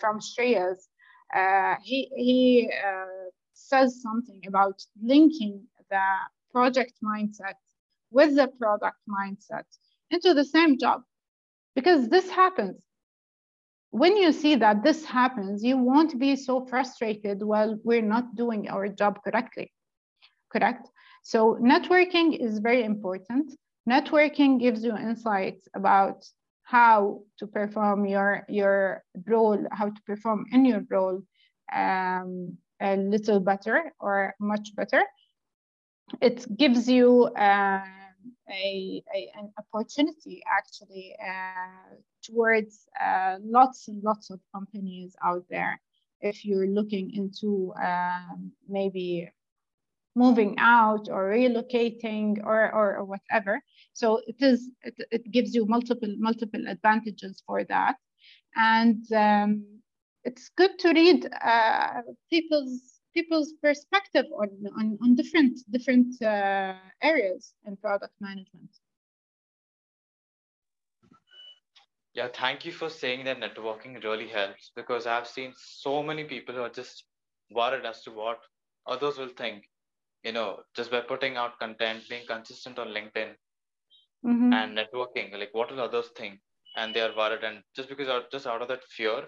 from 0.00 0.18
Shreyas 0.18 0.89
uh, 1.34 1.76
he, 1.82 2.10
he 2.14 2.70
uh, 2.86 3.30
says 3.52 4.02
something 4.02 4.40
about 4.46 4.82
linking 5.02 5.62
the 5.90 6.04
project 6.52 6.94
mindset 7.02 7.54
with 8.10 8.36
the 8.36 8.48
product 8.58 8.98
mindset 9.08 9.64
into 10.10 10.34
the 10.34 10.44
same 10.44 10.78
job. 10.78 11.02
Because 11.74 12.08
this 12.08 12.28
happens. 12.28 12.82
When 13.90 14.16
you 14.16 14.32
see 14.32 14.54
that 14.56 14.84
this 14.84 15.04
happens 15.04 15.64
you 15.64 15.76
won't 15.76 16.18
be 16.18 16.36
so 16.36 16.64
frustrated 16.66 17.42
while 17.42 17.76
we're 17.82 18.02
not 18.02 18.36
doing 18.36 18.68
our 18.68 18.88
job 18.88 19.18
correctly 19.24 19.72
correct? 20.50 20.88
So 21.22 21.58
networking 21.60 22.36
is 22.38 22.58
very 22.58 22.84
important. 22.84 23.52
Networking 23.88 24.60
gives 24.60 24.84
you 24.84 24.96
insights 24.96 25.68
about 25.74 26.24
how 26.70 27.22
to 27.38 27.46
perform 27.48 28.06
your 28.06 28.44
your 28.48 29.02
role, 29.26 29.58
how 29.72 29.86
to 29.86 30.02
perform 30.06 30.46
in 30.52 30.64
your 30.64 30.84
role 30.88 31.20
um, 31.74 32.56
a 32.80 32.96
little 32.96 33.40
better 33.40 33.92
or 33.98 34.34
much 34.38 34.74
better. 34.76 35.02
It 36.20 36.46
gives 36.56 36.88
you 36.88 37.24
uh, 37.36 37.82
a, 38.50 39.02
a, 39.14 39.30
an 39.38 39.52
opportunity 39.58 40.42
actually 40.46 41.16
uh, 41.20 41.94
towards 42.22 42.86
uh, 43.00 43.36
lots 43.42 43.88
and 43.88 44.02
lots 44.02 44.30
of 44.30 44.40
companies 44.54 45.16
out 45.24 45.44
there. 45.50 45.80
If 46.20 46.44
you're 46.44 46.66
looking 46.68 47.10
into 47.14 47.72
um, 47.82 48.52
maybe 48.68 49.30
moving 50.14 50.56
out 50.58 51.08
or 51.08 51.30
relocating 51.30 52.38
or, 52.44 52.72
or, 52.74 52.96
or 52.98 53.04
whatever. 53.04 53.60
So 53.92 54.20
it 54.26 54.36
is 54.40 54.70
it, 54.82 54.94
it 55.10 55.30
gives 55.30 55.54
you 55.54 55.66
multiple 55.66 56.14
multiple 56.18 56.66
advantages 56.68 57.42
for 57.46 57.64
that, 57.64 57.96
and 58.56 59.04
um, 59.12 59.64
it's 60.24 60.50
good 60.56 60.78
to 60.80 60.92
read 60.92 61.28
uh, 61.42 62.02
people's 62.28 63.00
people's 63.14 63.52
perspective 63.62 64.26
on, 64.36 64.48
on, 64.78 64.98
on 65.02 65.14
different 65.16 65.58
different 65.70 66.20
uh, 66.22 66.74
areas 67.02 67.52
in 67.66 67.76
product 67.76 68.14
management. 68.20 68.70
Yeah, 72.12 72.28
thank 72.34 72.64
you 72.64 72.72
for 72.72 72.90
saying 72.90 73.24
that 73.24 73.38
networking 73.38 74.02
really 74.02 74.28
helps 74.28 74.72
because 74.74 75.06
I've 75.06 75.28
seen 75.28 75.52
so 75.56 76.02
many 76.02 76.24
people 76.24 76.54
who 76.54 76.62
are 76.62 76.68
just 76.68 77.04
worried 77.50 77.86
as 77.86 78.02
to 78.02 78.10
what 78.10 78.40
others 78.86 79.16
will 79.16 79.28
think 79.28 79.69
you 80.22 80.32
know, 80.32 80.60
just 80.76 80.90
by 80.90 81.00
putting 81.00 81.36
out 81.36 81.58
content, 81.58 82.02
being 82.08 82.26
consistent 82.26 82.78
on 82.78 82.88
LinkedIn 82.88 83.34
mm-hmm. 84.24 84.52
and 84.52 84.78
networking, 84.78 85.32
like 85.38 85.50
what 85.52 85.70
will 85.70 85.80
others 85.80 86.10
think? 86.16 86.38
And 86.76 86.94
they 86.94 87.00
are 87.00 87.16
worried. 87.16 87.42
And 87.42 87.62
just 87.74 87.88
because 87.88 88.08
out, 88.08 88.30
just 88.30 88.46
out 88.46 88.62
of 88.62 88.68
that 88.68 88.84
fear, 88.84 89.22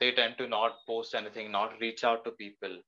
they 0.00 0.12
tend 0.12 0.38
to 0.38 0.48
not 0.48 0.76
post 0.86 1.14
anything, 1.14 1.50
not 1.50 1.72
reach 1.80 2.04
out 2.04 2.24
to 2.24 2.30
people. 2.32 2.78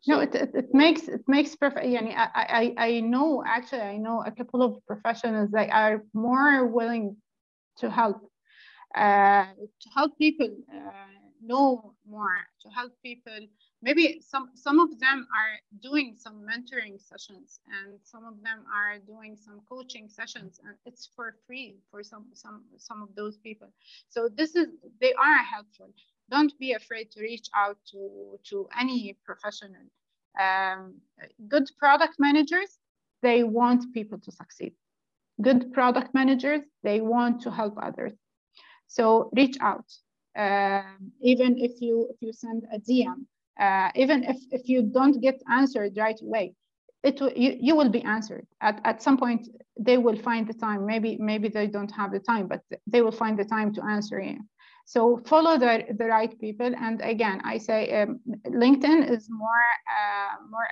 So, 0.00 0.16
no, 0.16 0.20
it, 0.20 0.34
it, 0.34 0.50
it, 0.54 0.74
makes 0.74 1.08
it 1.08 1.22
makes 1.26 1.56
perfect. 1.56 1.86
Yeah, 1.86 2.28
I, 2.34 2.74
I 2.78 2.86
I 2.86 3.00
know 3.00 3.42
actually 3.46 3.80
I 3.80 3.96
know 3.96 4.22
a 4.24 4.30
couple 4.30 4.62
of 4.62 4.84
professionals 4.86 5.50
that 5.52 5.70
are 5.70 6.04
more 6.12 6.66
willing 6.66 7.16
to 7.78 7.90
help, 7.90 8.20
uh, 8.94 9.46
to 9.46 9.88
help 9.94 10.18
people 10.18 10.48
uh, 10.70 11.23
know 11.46 11.94
more, 12.06 12.38
to 12.62 12.68
help 12.70 12.92
people 13.02 13.38
maybe 13.84 14.18
some 14.20 14.48
some 14.54 14.80
of 14.80 14.98
them 14.98 15.26
are 15.40 15.54
doing 15.82 16.16
some 16.16 16.36
mentoring 16.50 16.96
sessions 16.98 17.60
and 17.76 17.98
some 18.02 18.24
of 18.24 18.36
them 18.42 18.64
are 18.78 18.98
doing 19.12 19.36
some 19.36 19.60
coaching 19.68 20.08
sessions 20.08 20.58
and 20.64 20.74
it's 20.86 21.08
for 21.14 21.36
free 21.46 21.76
for 21.90 22.02
some 22.02 22.24
some 22.32 22.64
some 22.78 23.02
of 23.02 23.14
those 23.14 23.36
people. 23.36 23.68
So 24.08 24.28
this 24.40 24.56
is 24.56 24.68
they 25.00 25.12
are 25.12 25.38
helpful. 25.54 25.90
Don't 26.30 26.58
be 26.58 26.72
afraid 26.72 27.10
to 27.12 27.20
reach 27.20 27.48
out 27.54 27.76
to 27.92 28.00
to 28.50 28.66
any 28.80 29.16
professional. 29.28 29.86
Um, 30.40 30.94
good 31.46 31.68
product 31.78 32.14
managers 32.18 32.70
they 33.22 33.44
want 33.44 33.92
people 33.92 34.18
to 34.18 34.30
succeed. 34.32 34.72
Good 35.40 35.72
product 35.72 36.14
managers 36.14 36.62
they 36.82 37.00
want 37.00 37.42
to 37.42 37.50
help 37.50 37.74
others. 37.88 38.14
So 38.86 39.30
reach 39.34 39.56
out 39.60 39.86
even 40.36 41.58
if 41.58 41.80
you 41.80 42.08
if 42.10 42.16
you 42.20 42.32
send 42.32 42.64
a 42.72 42.78
dm 42.78 43.24
uh, 43.60 43.90
even 43.94 44.24
if, 44.24 44.36
if 44.50 44.68
you 44.68 44.82
don't 44.82 45.20
get 45.20 45.40
answered 45.48 45.92
right 45.96 46.20
away 46.22 46.54
it 47.04 47.20
you, 47.36 47.56
you 47.60 47.76
will 47.76 47.90
be 47.90 48.02
answered. 48.02 48.46
At, 48.60 48.80
at 48.84 49.02
some 49.02 49.18
point 49.18 49.46
they 49.78 49.98
will 49.98 50.16
find 50.16 50.46
the 50.48 50.54
time. 50.54 50.86
Maybe 50.86 51.16
maybe 51.20 51.48
they 51.48 51.66
don't 51.66 51.90
have 51.90 52.10
the 52.12 52.18
time 52.18 52.48
but 52.48 52.62
they 52.86 53.02
will 53.02 53.12
find 53.12 53.38
the 53.38 53.44
time 53.44 53.72
to 53.74 53.84
answer 53.84 54.18
you. 54.20 54.38
So 54.86 55.20
follow 55.26 55.58
the, 55.58 55.84
the 55.96 56.06
right 56.06 56.38
people. 56.40 56.72
And 56.74 57.00
again 57.02 57.40
i 57.44 57.58
say 57.58 58.02
um, 58.02 58.20
linkedin 58.48 59.10
is 59.10 59.28
more 59.30 59.68
uh, 59.98 60.34
more 60.50 60.68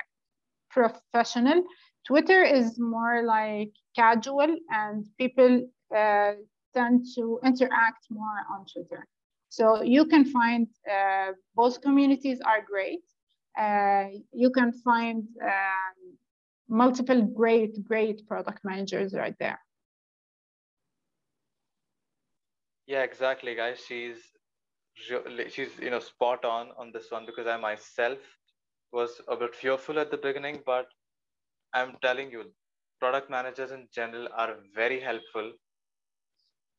professional. 0.70 1.62
Twitter 2.06 2.42
is 2.42 2.78
more 2.78 3.22
like 3.22 3.72
casual 3.94 4.56
and 4.70 5.06
people 5.18 5.68
uh, 5.94 6.32
tend 6.74 7.04
to 7.14 7.38
interact 7.44 8.06
more 8.10 8.40
on 8.50 8.64
twitter 8.72 9.06
so 9.57 9.64
you 9.96 10.05
can 10.12 10.24
find 10.36 10.66
uh, 10.96 11.30
both 11.55 11.74
communities 11.86 12.38
are 12.50 12.62
great 12.74 13.05
uh, 13.59 14.07
you 14.32 14.50
can 14.50 14.72
find 14.72 15.28
um, 15.42 16.16
multiple 16.68 17.22
great, 17.22 17.84
great 17.84 18.26
product 18.26 18.64
managers 18.64 19.12
right 19.14 19.36
there. 19.38 19.61
Yeah, 22.86 23.03
exactly, 23.03 23.55
guys. 23.55 23.78
She's 23.86 24.16
she's 25.48 25.70
you 25.80 25.90
know 25.90 26.00
spot 26.00 26.44
on 26.44 26.68
on 26.78 26.92
this 26.92 27.11
one 27.11 27.24
because 27.24 27.46
I 27.46 27.57
myself 27.57 28.18
was 28.92 29.20
a 29.28 29.36
bit 29.36 29.55
fearful 29.55 29.98
at 29.98 30.11
the 30.11 30.16
beginning, 30.16 30.62
but 30.66 30.86
I'm 31.72 31.96
telling 32.03 32.30
you, 32.30 32.53
product 33.00 33.30
managers 33.30 33.70
in 33.70 33.88
general 33.94 34.28
are 34.36 34.57
very 34.74 35.00
helpful. 35.00 35.53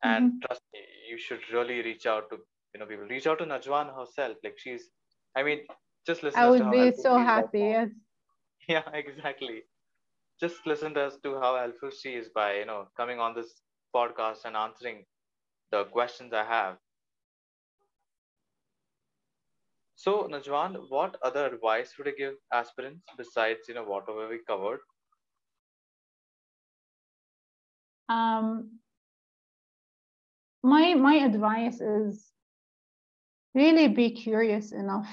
And 0.04 0.32
mm-hmm. 0.32 0.40
trust 0.46 0.62
me, 0.74 0.82
you 1.10 1.18
should 1.18 1.40
really 1.52 1.82
reach 1.82 2.06
out 2.06 2.30
to 2.30 2.38
you 2.74 2.80
know 2.80 2.86
people. 2.86 3.06
Reach 3.06 3.28
out 3.28 3.40
to 3.40 3.46
Najwan 3.46 3.96
herself. 3.96 4.38
Like 4.44 4.58
she's, 4.58 4.90
I 5.36 5.44
mean, 5.44 5.62
just 6.06 6.24
listen. 6.24 6.40
I 6.42 6.50
would 6.50 6.70
be 6.72 6.92
so 6.92 7.18
happy. 7.20 7.60
Yes. 7.60 7.90
Yeah, 8.68 8.84
exactly. 8.94 9.64
Just 10.40 10.66
listen 10.66 10.98
as 10.98 11.18
to 11.24 11.40
how 11.40 11.56
helpful 11.58 11.90
she 11.92 12.16
is 12.16 12.30
by 12.34 12.56
you 12.58 12.66
know 12.66 12.88
coming 12.98 13.20
on 13.20 13.36
this 13.36 13.62
podcast 13.96 14.46
and 14.46 14.56
answering 14.56 15.06
the 15.72 15.86
questions 15.86 16.34
I 16.34 16.44
have. 16.44 16.78
So, 19.96 20.28
Najwan, 20.28 20.90
what 20.90 21.18
other 21.24 21.46
advice 21.48 21.98
would 21.98 22.08
you 22.08 22.16
give 22.18 22.36
aspirants 22.52 23.08
besides 23.18 23.68
you 23.68 23.76
know 23.76 23.84
whatever 23.86 24.28
we 24.30 24.40
covered? 24.48 24.80
Um, 28.10 28.80
my 30.64 30.94
my 30.96 31.16
advice 31.16 31.82
is 31.82 32.32
really 33.54 33.88
be 33.88 34.12
curious 34.12 34.72
enough 34.72 35.08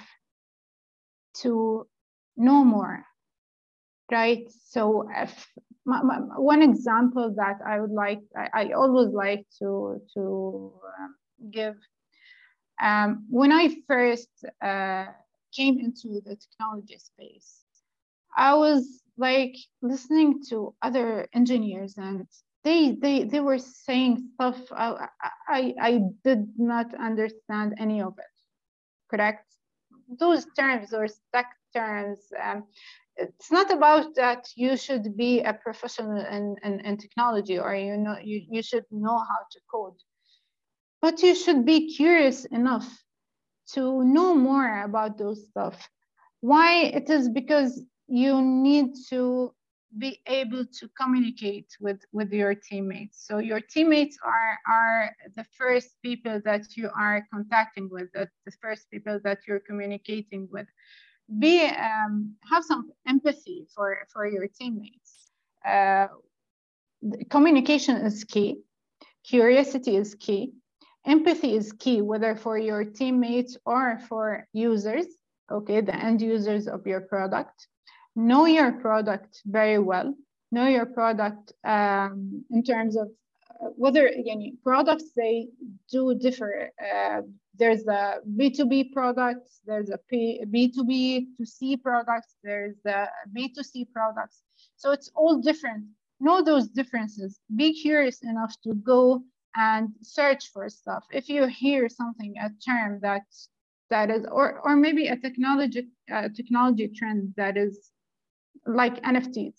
to 1.43 1.87
know 2.37 2.65
more, 2.65 3.05
right? 4.11 4.45
So 4.67 5.09
if 5.15 5.47
my, 5.85 6.03
my, 6.03 6.17
one 6.37 6.63
example 6.63 7.35
that 7.37 7.59
I 7.67 7.81
would 7.81 7.91
like, 7.91 8.21
I, 8.37 8.49
I 8.53 8.73
always 8.73 9.09
like 9.09 9.47
to, 9.59 10.01
to 10.15 10.73
um, 10.99 11.15
give, 11.51 11.77
um, 12.83 13.27
when 13.29 13.53
I 13.53 13.77
first 13.87 14.31
uh, 14.63 15.07
came 15.55 15.79
into 15.79 16.21
the 16.25 16.37
technology 16.37 16.99
space, 16.99 17.65
I 18.37 18.55
was 18.55 19.03
like 19.19 19.57
listening 19.83 20.43
to 20.49 20.75
other 20.81 21.29
engineers 21.35 21.95
and 21.99 22.27
they 22.65 22.93
they 22.93 23.25
they 23.25 23.41
were 23.41 23.59
saying 23.59 24.31
stuff 24.35 24.59
I, 24.73 25.09
I 25.49 25.75
I 25.81 26.01
did 26.25 26.53
not 26.59 26.95
understand 26.95 27.75
any 27.79 28.03
of 28.03 28.15
it 28.19 28.35
correct 29.11 29.51
those 30.19 30.47
terms 30.57 30.93
or 30.93 31.07
stack 31.09 31.55
terms, 31.75 32.19
um, 32.43 32.65
it's 33.17 33.51
not 33.51 33.71
about 33.71 34.15
that 34.15 34.49
you 34.57 34.77
should 34.77 35.17
be 35.17 35.41
a 35.41 35.53
professional 35.53 36.17
in, 36.19 36.57
in, 36.65 36.81
in 36.81 36.97
technology 36.97 37.59
or 37.59 37.75
you 37.75 37.97
know 37.97 38.17
you, 38.23 38.43
you 38.49 38.63
should 38.63 38.85
know 38.91 39.19
how 39.19 39.41
to 39.51 39.61
code. 39.71 39.97
But 41.03 41.23
you 41.23 41.35
should 41.35 41.65
be 41.65 41.95
curious 41.95 42.45
enough 42.47 42.89
to 43.75 44.05
know 44.05 44.35
more 44.35 44.83
about 44.83 45.19
those 45.19 45.47
stuff. 45.49 45.89
Why? 46.41 46.83
It 46.85 47.11
is 47.11 47.29
because 47.29 47.83
you 48.07 48.41
need 48.43 48.95
to 49.11 49.53
be 49.99 50.21
able 50.27 50.65
to 50.65 50.89
communicate 51.01 51.77
with 51.81 52.01
with 52.13 52.33
your 52.33 52.55
teammates. 52.55 53.27
So 53.27 53.39
your 53.39 53.61
teammates 53.61 54.19
are 54.25 54.59
are 54.69 55.17
the 55.35 55.45
first 55.59 56.01
people 56.03 56.41
that 56.45 56.77
you 56.77 56.91
are 56.97 57.27
contacting 57.33 57.89
with 57.91 58.13
the, 58.13 58.29
the 58.45 58.53
first 58.63 58.91
people 58.91 59.19
that 59.25 59.39
you're 59.47 59.61
communicating 59.61 60.49
with. 60.51 60.67
Be 61.39 61.65
um, 61.67 62.35
have 62.51 62.65
some 62.65 62.93
empathy 63.07 63.67
for 63.75 64.07
for 64.13 64.27
your 64.27 64.47
teammates. 64.47 65.31
Uh, 65.65 66.09
communication 67.29 67.97
is 67.97 68.25
key. 68.25 68.61
Curiosity 69.25 69.97
is 69.97 70.15
key. 70.15 70.53
Empathy 71.05 71.57
is 71.57 71.73
key 71.73 72.01
whether 72.01 72.37
for 72.37 72.59
your 72.59 72.85
teammates 72.85 73.57
or 73.65 73.99
for 74.09 74.47
users 74.53 75.07
okay 75.51 75.81
the 75.81 75.95
end 75.95 76.21
users 76.21 76.69
of 76.69 76.87
your 76.87 77.01
product 77.01 77.67
know 78.21 78.47
your 78.47 78.73
product 78.73 79.43
very 79.47 79.79
well 79.79 80.15
know 80.53 80.67
your 80.67 80.87
product 80.87 81.53
um, 81.65 82.45
in 82.51 82.63
terms 82.63 82.97
of 82.97 83.09
uh, 83.63 83.69
whether 83.77 84.07
again 84.09 84.57
products 84.63 85.13
they 85.17 85.49
do 85.91 86.15
differ. 86.15 86.71
Uh, 86.81 87.23
there's 87.57 87.87
a 87.89 88.19
b2b 88.39 88.93
products 88.93 89.61
there's 89.67 89.91
a 89.91 89.99
P, 90.09 90.43
b2b 90.47 91.37
to 91.37 91.45
c 91.45 91.77
products 91.77 92.37
there's 92.43 92.77
the 92.85 93.09
b2c 93.37 93.93
products. 93.93 94.43
So 94.77 94.93
it's 94.93 95.11
all 95.15 95.39
different. 95.39 95.85
Know 96.21 96.43
those 96.43 96.69
differences. 96.69 97.39
Be 97.55 97.73
curious 97.73 98.23
enough 98.23 98.55
to 98.65 98.75
go 98.75 99.23
and 99.57 99.89
search 100.03 100.53
for 100.53 100.69
stuff. 100.69 101.05
If 101.11 101.29
you 101.29 101.47
hear 101.47 101.89
something 101.89 102.35
a 102.39 102.51
term 102.65 103.01
that 103.03 103.23
that 103.91 104.11
is 104.11 104.25
or 104.31 104.61
or 104.61 104.77
maybe 104.77 105.09
a 105.09 105.17
technology 105.17 105.89
uh, 106.13 106.29
technology 106.35 106.89
trend 106.89 107.35
that 107.37 107.57
is 107.57 107.91
like 108.67 109.03
NFTs. 109.03 109.55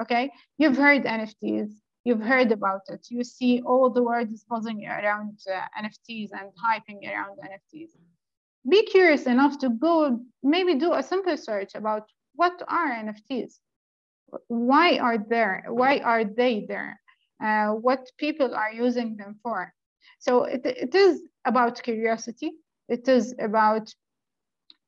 Okay, 0.00 0.30
you've 0.58 0.76
heard 0.76 1.04
NFTs, 1.04 1.72
you've 2.04 2.22
heard 2.22 2.52
about 2.52 2.82
it. 2.88 3.06
You 3.10 3.24
see 3.24 3.62
all 3.62 3.90
the 3.90 4.02
words 4.02 4.44
buzzing 4.48 4.86
around 4.86 5.38
uh, 5.52 5.60
NFTs 5.82 6.30
and 6.32 6.50
hyping 6.64 7.00
around 7.10 7.38
NFTs. 7.38 7.90
Be 8.68 8.84
curious 8.84 9.26
enough 9.26 9.58
to 9.58 9.70
go 9.70 10.20
maybe 10.42 10.74
do 10.74 10.92
a 10.92 11.02
simple 11.02 11.36
search 11.36 11.74
about 11.74 12.04
what 12.34 12.62
are 12.68 12.90
NFTs, 12.90 13.54
why 14.46 14.98
are 14.98 15.18
there, 15.18 15.64
why 15.68 15.98
are 15.98 16.24
they 16.24 16.64
there, 16.68 17.00
uh, 17.42 17.68
what 17.70 18.10
people 18.18 18.54
are 18.54 18.72
using 18.72 19.16
them 19.16 19.36
for. 19.42 19.72
So 20.18 20.44
it, 20.44 20.62
it 20.64 20.94
is 20.94 21.22
about 21.44 21.82
curiosity. 21.82 22.52
It 22.88 23.08
is 23.08 23.34
about 23.38 23.92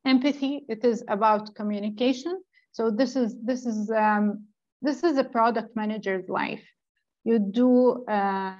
empathy. 0.04 0.64
It 0.68 0.84
is 0.84 1.04
about 1.08 1.54
communication. 1.54 2.40
So 2.72 2.90
this 2.90 3.16
is 3.16 3.36
this 3.42 3.66
is 3.66 3.90
um, 3.90 4.44
this 4.82 5.02
is 5.02 5.18
a 5.18 5.24
product 5.24 5.74
manager's 5.74 6.28
life. 6.28 6.62
You 7.24 7.38
do 7.38 8.04
uh, 8.06 8.54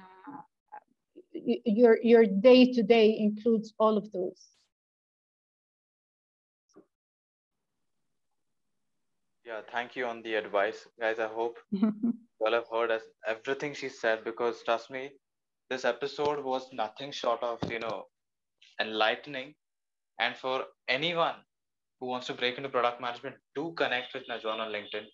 your 1.33 1.97
your 2.03 2.25
day 2.25 2.71
to 2.73 2.83
day 2.83 3.17
includes 3.17 3.73
all 3.79 3.97
of 3.97 4.11
those. 4.11 4.47
Yeah, 9.45 9.61
thank 9.71 9.95
you 9.95 10.05
on 10.05 10.21
the 10.21 10.35
advice, 10.35 10.87
guys. 10.99 11.19
I 11.19 11.27
hope 11.27 11.57
you 11.71 12.13
all 12.39 12.53
have 12.53 12.67
heard 12.71 12.91
as 12.91 13.01
everything 13.25 13.73
she 13.73 13.89
said 13.89 14.23
because 14.23 14.61
trust 14.63 14.91
me, 14.91 15.11
this 15.69 15.83
episode 15.85 16.43
was 16.43 16.71
nothing 16.73 17.11
short 17.11 17.41
of 17.41 17.59
you 17.71 17.79
know 17.79 18.05
enlightening, 18.79 19.55
and 20.19 20.35
for 20.35 20.65
anyone 20.87 21.35
who 22.01 22.07
wants 22.07 22.27
to 22.27 22.33
break 22.33 22.57
into 22.57 22.67
product 22.67 22.99
management, 22.99 23.35
do 23.55 23.73
connect 23.77 24.13
with 24.15 24.23
Najwan 24.27 24.59
on 24.59 24.71
LinkedIn. 24.71 25.05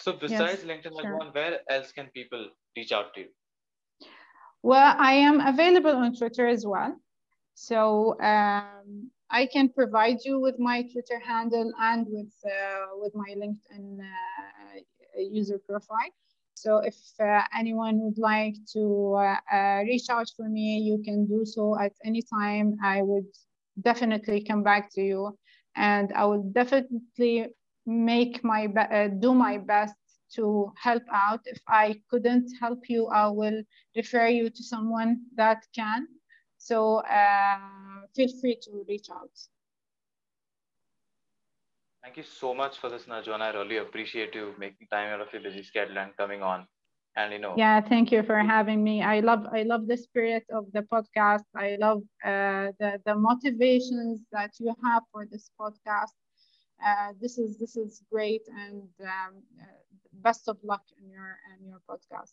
So 0.00 0.12
besides 0.12 0.64
yes, 0.64 0.70
LinkedIn, 0.70 0.94
sure. 1.00 1.04
Najwan, 1.04 1.34
where 1.34 1.58
else 1.68 1.90
can 1.92 2.06
people 2.14 2.48
reach 2.76 2.92
out 2.92 3.12
to 3.14 3.22
you? 3.22 3.28
Well, 4.62 4.94
I 4.98 5.14
am 5.14 5.40
available 5.40 5.90
on 5.90 6.14
Twitter 6.14 6.46
as 6.46 6.64
well. 6.64 6.96
So 7.54 8.18
um, 8.20 9.10
I 9.30 9.46
can 9.52 9.68
provide 9.68 10.18
you 10.24 10.40
with 10.40 10.58
my 10.58 10.82
Twitter 10.82 11.18
handle 11.18 11.72
and 11.80 12.06
with 12.08 12.32
uh, 12.46 12.86
with 12.94 13.12
my 13.14 13.34
LinkedIn 13.36 13.98
uh, 13.98 14.80
user 15.18 15.58
profile. 15.58 16.12
So 16.54 16.78
if 16.78 16.96
uh, 17.18 17.42
anyone 17.58 17.98
would 18.00 18.18
like 18.18 18.54
to 18.74 19.14
uh, 19.18 19.36
uh, 19.52 19.80
reach 19.82 20.08
out 20.08 20.28
for 20.36 20.48
me, 20.48 20.78
you 20.78 21.02
can 21.04 21.26
do 21.26 21.44
so 21.44 21.76
at 21.78 21.92
any 22.04 22.22
time. 22.22 22.76
I 22.82 23.02
would 23.02 23.26
definitely 23.80 24.44
come 24.44 24.62
back 24.62 24.92
to 24.94 25.02
you 25.02 25.36
and 25.76 26.12
I 26.12 26.24
will 26.24 26.42
definitely 26.42 27.48
make 27.86 28.44
my 28.44 28.66
uh, 28.66 29.08
do 29.08 29.34
my 29.34 29.58
best 29.58 29.94
to 30.34 30.72
help 30.80 31.02
out. 31.12 31.40
If 31.46 31.60
I 31.68 32.00
couldn't 32.10 32.50
help 32.60 32.88
you, 32.88 33.08
I 33.08 33.28
will 33.28 33.62
refer 33.96 34.28
you 34.28 34.50
to 34.50 34.62
someone 34.62 35.22
that 35.36 35.64
can. 35.74 36.06
So 36.58 36.98
uh, 36.98 37.58
feel 38.14 38.28
free 38.40 38.58
to 38.62 38.84
reach 38.88 39.08
out. 39.10 39.30
Thank 42.02 42.16
you 42.16 42.24
so 42.24 42.52
much 42.54 42.78
for 42.78 42.90
this, 42.90 43.04
Najwan. 43.04 43.40
I 43.40 43.50
really 43.50 43.76
appreciate 43.78 44.34
you 44.34 44.54
making 44.58 44.88
time 44.88 45.12
out 45.12 45.20
of 45.20 45.32
your 45.32 45.42
busy 45.42 45.62
schedule 45.62 45.98
and 45.98 46.16
coming 46.16 46.42
on. 46.42 46.66
And 47.16 47.32
you 47.32 47.38
know, 47.38 47.54
yeah, 47.56 47.80
thank 47.80 48.10
you 48.10 48.22
for 48.22 48.38
having 48.38 48.82
me. 48.82 49.02
I 49.02 49.20
love 49.20 49.46
I 49.52 49.62
love 49.64 49.86
the 49.86 49.96
spirit 49.96 50.44
of 50.50 50.64
the 50.72 50.82
podcast. 50.82 51.44
I 51.54 51.76
love 51.78 52.02
uh, 52.24 52.72
the 52.80 53.00
the 53.04 53.14
motivations 53.14 54.20
that 54.32 54.52
you 54.58 54.74
have 54.82 55.02
for 55.12 55.26
this 55.30 55.50
podcast. 55.60 56.16
Uh, 56.84 57.12
this 57.20 57.38
is 57.38 57.58
this 57.58 57.76
is 57.76 58.02
great, 58.10 58.42
and 58.48 58.88
um, 59.02 59.42
uh, 59.60 59.64
best 60.14 60.48
of 60.48 60.56
luck 60.64 60.82
in 60.98 61.10
your 61.10 61.36
in 61.58 61.68
your 61.68 61.80
podcast. 61.88 62.32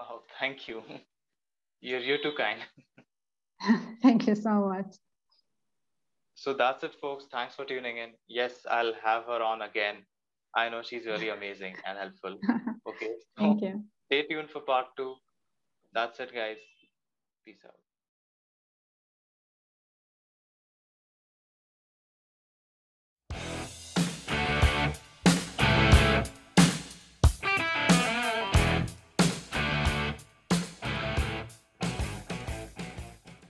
Oh, 0.00 0.22
thank 0.40 0.66
you. 0.68 0.82
You're 1.80 2.00
you're 2.00 2.22
too 2.22 2.32
kind. 2.32 2.60
thank 4.02 4.26
you 4.26 4.34
so 4.34 4.68
much. 4.68 4.96
So 6.34 6.54
that's 6.54 6.82
it, 6.82 6.94
folks. 7.00 7.26
Thanks 7.30 7.54
for 7.54 7.64
tuning 7.64 7.98
in. 7.98 8.10
Yes, 8.26 8.66
I'll 8.70 8.94
have 9.02 9.24
her 9.24 9.42
on 9.42 9.62
again. 9.62 9.96
I 10.56 10.68
know 10.68 10.82
she's 10.82 11.06
really 11.06 11.28
amazing 11.28 11.76
and 11.86 11.98
helpful. 11.98 12.38
Okay. 12.94 13.14
Thank 13.36 13.62
you. 13.62 13.84
Stay 14.06 14.22
tuned 14.26 14.50
for 14.50 14.60
part 14.60 14.86
two. 14.96 15.16
That's 15.92 16.20
it, 16.20 16.34
guys. 16.34 16.58
Peace 17.44 17.64
out. 17.66 17.83